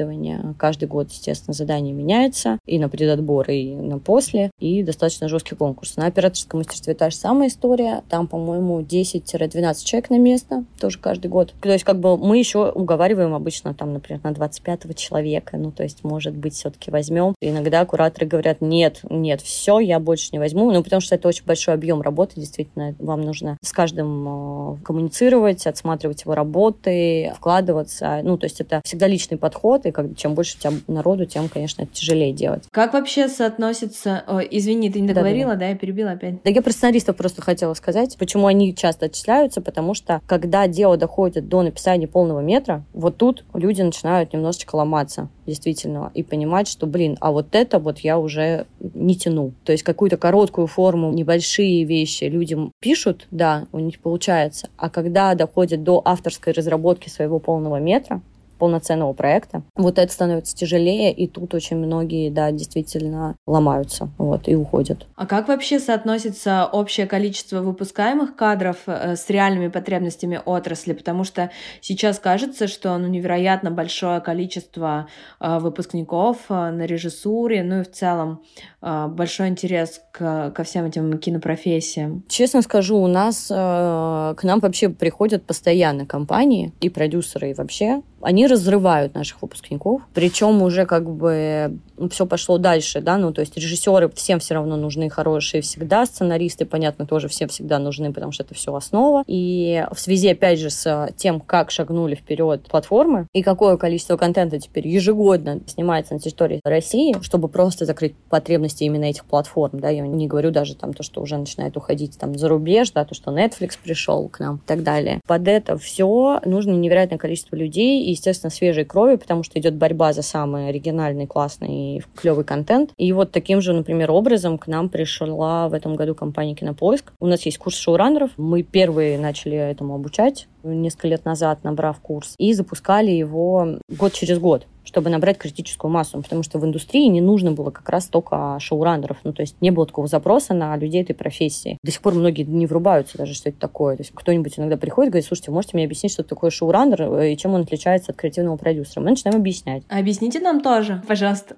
Каждый 0.59 0.89
год, 0.89 1.11
естественно, 1.11 1.55
задание 1.55 1.93
меняется 1.93 2.59
и 2.67 2.79
на 2.79 2.89
предотбор, 2.89 3.51
и 3.51 3.75
на 3.75 3.99
после. 3.99 4.51
И 4.59 4.83
достаточно 4.83 5.29
жесткий 5.29 5.55
конкурс. 5.55 5.97
На 5.97 6.07
операторском 6.07 6.61
мастерстве 6.61 6.95
та 6.95 7.11
же 7.11 7.17
самая 7.17 7.49
история. 7.49 8.03
Там, 8.09 8.27
по-моему, 8.27 8.81
10-12 8.81 9.85
человек 9.85 10.11
на 10.11 10.19
место, 10.19 10.65
тоже 10.81 10.99
каждый 10.99 11.29
год. 11.29 11.55
То 11.61 11.71
есть, 11.71 11.85
как 11.85 11.99
бы 11.99 12.17
мы 12.17 12.39
еще 12.39 12.71
уговариваем 12.71 13.35
обычно, 13.35 13.75
там, 13.75 13.93
например, 13.93 14.21
на 14.25 14.33
25 14.33 14.97
человека. 14.97 15.57
Ну, 15.57 15.73
то 15.73 15.83
есть, 15.83 16.05
может 16.05 16.35
быть, 16.35 16.55
все-таки 16.55 16.91
возьмем. 16.91 17.35
Иногда 17.41 17.85
кураторы 17.85 18.27
говорят, 18.27 18.61
нет, 18.61 19.01
нет, 19.09 19.41
все, 19.41 19.79
я 19.81 19.99
больше 19.99 20.31
не 20.33 20.39
возьму. 20.39 20.71
Ну, 20.71 20.83
потому 20.83 21.01
что 21.01 21.15
это 21.15 21.29
очень 21.29 21.45
большой 21.45 21.75
объем 21.75 22.03
работы, 22.03 22.41
действительно, 22.41 22.95
вам 22.99 23.23
нужно 23.23 23.59
с 23.63 23.73
каждым 23.73 24.77
э, 24.77 24.77
коммуницировать, 24.85 25.67
отсматривать 25.67 26.23
его 26.23 26.35
работы, 26.35 27.33
вкладываться. 27.37 28.21
Ну, 28.23 28.37
то 28.39 28.45
есть 28.45 28.61
это 28.61 28.81
всегда 28.85 29.07
личный 29.07 29.39
подход, 29.39 29.82
и 29.87 29.93
как, 29.93 30.17
чем 30.17 30.35
больше 30.35 30.57
у 30.57 30.61
тебя 30.61 30.73
народу, 30.87 31.27
тем, 31.27 31.49
конечно, 31.49 31.83
это 31.83 31.93
тяжелее 31.93 32.33
делать. 32.33 32.65
Как 32.71 32.93
вообще 32.93 33.29
соотносится... 33.29 34.25
О, 34.27 34.41
извини, 34.41 34.91
ты 34.91 35.01
не 35.01 35.09
договорила, 35.09 35.53
да, 35.53 35.57
да. 35.57 35.61
да, 35.61 35.69
я 35.71 35.77
перебила 35.77 36.13
опять. 36.13 36.43
Да 36.43 36.51
я 36.51 36.63
про 36.63 36.73
сценаристов 36.73 37.17
просто 37.17 37.43
хотела 37.43 37.75
сказать, 37.75 38.17
почему 38.19 38.47
они 38.47 38.75
часто 38.75 39.07
отчисляются, 39.07 39.61
потому 39.61 39.95
что 39.95 40.21
когда 40.27 40.67
дело 40.67 40.97
доходит 40.97 41.49
до 41.49 41.63
написания 41.63 42.07
полного 42.07 42.41
метра, 42.41 42.85
вот 42.93 43.17
тут 43.17 43.45
люди 43.55 43.83
начинают 43.83 44.33
немножечко 44.33 44.77
ломаться, 44.77 45.29
действительно, 45.47 46.11
и 46.15 46.23
понимать, 46.23 46.69
что, 46.69 46.87
блин, 46.87 47.17
а 47.21 47.33
вот 47.33 47.49
это 47.53 47.79
вот 47.79 47.99
я 48.01 48.19
уже 48.19 48.67
не 48.81 49.17
тяну. 49.17 49.53
То 49.65 49.73
есть 49.73 49.85
какую-то 49.85 50.17
короткую 50.17 50.67
форму, 50.67 51.13
небольшие 51.13 51.85
вещи 51.85 52.25
людям 52.25 52.73
пишут, 52.81 53.27
да, 53.31 53.67
у 53.73 53.79
них 53.79 53.99
получается, 54.01 54.69
а 54.77 54.91
когда 54.91 55.35
доходит 55.35 55.83
до 55.83 56.03
авторской 56.05 56.53
разработки 56.53 57.09
своего 57.09 57.39
полного 57.39 57.77
метра, 57.77 58.21
полноценного 58.63 59.13
проекта. 59.13 59.65
Вот 59.75 59.99
это 59.99 60.13
становится 60.13 60.55
тяжелее, 60.55 61.13
и 61.13 61.27
тут 61.27 61.53
очень 61.53 61.79
многие, 61.79 62.31
да, 62.31 62.53
действительно 62.53 63.35
ломаются, 63.45 64.09
вот, 64.19 64.47
и 64.47 64.55
уходят. 64.55 65.09
А 65.17 65.27
как 65.27 65.49
вообще 65.49 65.81
соотносится 65.81 66.69
общее 66.71 67.09
количество 67.09 67.61
выпускаемых 67.61 68.37
кадров 68.37 68.77
э, 68.87 69.17
с 69.17 69.29
реальными 69.29 69.67
потребностями 69.67 70.41
отрасли? 70.45 70.93
Потому 70.93 71.25
что 71.25 71.51
сейчас 71.81 72.21
кажется, 72.21 72.69
что 72.69 72.97
ну, 72.99 73.09
невероятно 73.09 73.73
большое 73.73 74.21
количество 74.21 75.09
э, 75.41 75.59
выпускников 75.59 76.37
э, 76.49 76.71
на 76.71 76.87
режиссуре, 76.87 77.65
ну 77.65 77.81
и 77.81 77.83
в 77.83 77.91
целом 77.91 78.45
большой 78.81 79.49
интерес 79.49 80.01
к, 80.13 80.51
ко 80.51 80.65
всем 80.65 80.87
этим 80.87 81.19
кинопрофессиям. 81.19 82.25
Честно 82.29 82.63
скажу, 82.63 82.97
у 82.97 83.07
нас 83.07 83.47
к 83.47 84.39
нам 84.43 84.61
вообще 84.61 84.89
приходят 84.89 85.45
постоянно 85.45 86.05
компании 86.05 86.73
и 86.81 86.89
продюсеры, 86.89 87.51
и 87.51 87.55
вообще 87.55 88.03
они 88.23 88.47
разрывают 88.47 89.15
наших 89.15 89.43
выпускников, 89.43 90.03
причем 90.15 90.63
уже 90.63 90.87
как 90.87 91.09
бы 91.09 91.79
все 92.11 92.27
пошло 92.27 92.59
дальше, 92.59 93.01
да, 93.01 93.17
ну, 93.19 93.33
то 93.33 93.41
есть 93.41 93.57
режиссеры 93.57 94.09
всем 94.11 94.41
все 94.41 94.55
равно 94.55 94.77
нужны 94.77 95.09
хорошие 95.09 95.63
всегда, 95.63 96.07
сценаристы, 96.07 96.65
понятно, 96.65 97.07
тоже 97.07 97.29
всем 97.29 97.49
всегда 97.49 97.79
нужны, 97.79 98.13
потому 98.13 98.33
что 98.33 98.43
это 98.43 98.55
все 98.55 98.75
основа. 98.75 99.23
И 99.27 99.85
в 99.93 100.01
связи, 100.01 100.29
опять 100.29 100.59
же, 100.59 100.71
с 100.71 101.11
тем, 101.17 101.41
как 101.41 101.71
шагнули 101.71 102.15
вперед 102.15 102.67
платформы 102.69 103.27
и 103.33 103.43
какое 103.43 103.77
количество 103.77 104.17
контента 104.17 104.59
теперь 104.59 104.89
ежегодно 104.89 105.61
снимается 105.67 106.15
на 106.15 106.21
территории 106.21 106.61
России, 106.65 107.15
чтобы 107.23 107.49
просто 107.49 107.85
закрыть 107.85 108.15
потребности 108.29 108.85
именно 108.85 109.05
этих 109.05 109.25
платформ, 109.25 109.81
да, 109.81 109.91
я 109.91 110.03
не 110.07 110.27
говорю 110.27 110.51
даже 110.51 110.75
там 110.75 110.93
то, 110.93 111.03
что 111.03 111.21
уже 111.21 111.37
начинает 111.37 111.77
уходить 111.77 112.19
там 112.19 112.37
за 112.37 112.49
рубеж, 112.49 112.91
да, 112.91 113.05
то, 113.05 113.15
что 113.15 113.31
Netflix 113.31 113.79
пришел 113.83 114.29
к 114.29 114.41
нам 114.41 114.57
и 114.57 114.67
так 114.67 114.83
далее. 114.83 115.21
Под 115.27 115.47
это 115.49 115.77
все 115.79 116.41
нужно 116.45 116.73
невероятное 116.73 117.19
количество 117.19 117.57
людей, 117.57 118.12
естественно, 118.13 118.51
свежей 118.51 118.85
крови, 118.85 119.17
потому 119.17 119.43
что 119.43 119.59
идет 119.59 119.75
борьба 119.75 120.13
за 120.13 120.23
самый 120.23 120.69
оригинальный, 120.69 121.27
классный 121.27 121.97
и 121.97 122.03
клевый 122.15 122.45
контент. 122.45 122.93
И 122.97 123.13
вот 123.13 123.33
таким 123.33 123.61
же, 123.61 123.73
например, 123.73 124.11
образом 124.11 124.59
к 124.59 124.67
нам 124.67 124.89
пришла 124.89 125.69
в 125.69 125.75
этом 125.75 125.97
году 125.97 126.15
компания 126.15 126.55
Кинопоиск. 126.55 127.13
У 127.21 127.27
нас 127.27 127.43
есть 127.43 127.59
курс 127.59 127.77
шоураннеров. 127.77 128.31
Мы 128.37 128.63
первые 128.63 129.19
начали 129.19 129.57
этому 129.57 129.95
обучать 129.95 130.47
несколько 130.65 131.09
лет 131.09 131.25
назад, 131.25 131.65
набрав 131.65 132.01
курс, 132.01 132.35
и 132.39 132.53
запускали 132.53 133.11
его 133.11 133.79
год 133.89 134.13
через 134.13 134.39
год 134.39 134.67
чтобы 134.85 135.11
набрать 135.11 135.39
критическую 135.39 135.91
массу, 135.91 136.21
потому 136.21 136.43
что 136.43 136.59
в 136.59 136.65
индустрии 136.65 137.07
не 137.07 137.21
нужно 137.21 137.53
было 137.53 137.71
как 137.71 137.89
раз 137.89 138.07
только 138.07 138.57
шоураннеров, 138.61 139.19
ну, 139.25 139.33
то 139.33 139.43
есть 139.43 139.57
не 139.61 139.71
было 139.71 139.87
такого 139.87 140.07
запроса 140.09 140.55
на 140.55 140.77
людей 140.77 141.03
этой 141.03 141.15
профессии. 141.15 141.79
До 141.83 141.91
сих 141.91 142.01
пор 142.01 142.15
многие 142.15 142.43
не 142.43 142.67
врубаются 142.67 143.19
даже, 143.19 143.35
что 143.35 143.49
это 143.49 143.59
такое. 143.59 143.97
То 143.97 144.03
есть 144.03 144.13
кто-нибудь 144.15 144.59
иногда 144.59 144.77
приходит 144.77 145.09
и 145.09 145.13
говорит, 145.13 145.27
слушайте, 145.27 145.51
можете 145.51 145.77
мне 145.77 145.85
объяснить, 145.85 146.13
что 146.13 146.23
такое 146.23 146.51
шоураннер 146.51 147.03
э, 147.03 147.33
и 147.33 147.37
чем 147.37 147.55
он 147.55 147.63
отличается 147.63 148.13
от 148.13 148.19
креативного 148.19 148.57
продюсера? 148.57 149.01
Мы 149.01 149.11
начинаем 149.11 149.41
объяснять. 149.41 149.85
Объясните 149.89 150.41
нам 150.41 150.61
тоже, 150.61 151.03
пожалуйста. 151.07 151.57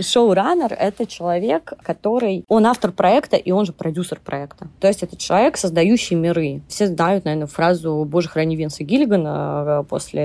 Шоураннер— 0.00 0.72
это 0.78 1.06
человек, 1.06 1.72
который... 1.82 2.44
Он 2.48 2.66
автор 2.66 2.92
проекта, 2.92 3.36
и 3.36 3.50
он 3.50 3.64
же 3.64 3.72
продюсер 3.72 4.20
проекта. 4.20 4.68
То 4.80 4.88
есть 4.88 5.02
это 5.02 5.16
человек, 5.16 5.56
создающий 5.56 6.16
миры. 6.16 6.62
Все 6.68 6.86
знают, 6.86 7.24
наверное, 7.24 7.46
фразу 7.46 8.04
«Боже, 8.08 8.27
храни 8.28 8.56
Винса 8.56 8.84
Гиллигана» 8.84 9.82
э, 9.82 9.84
после 9.88 10.22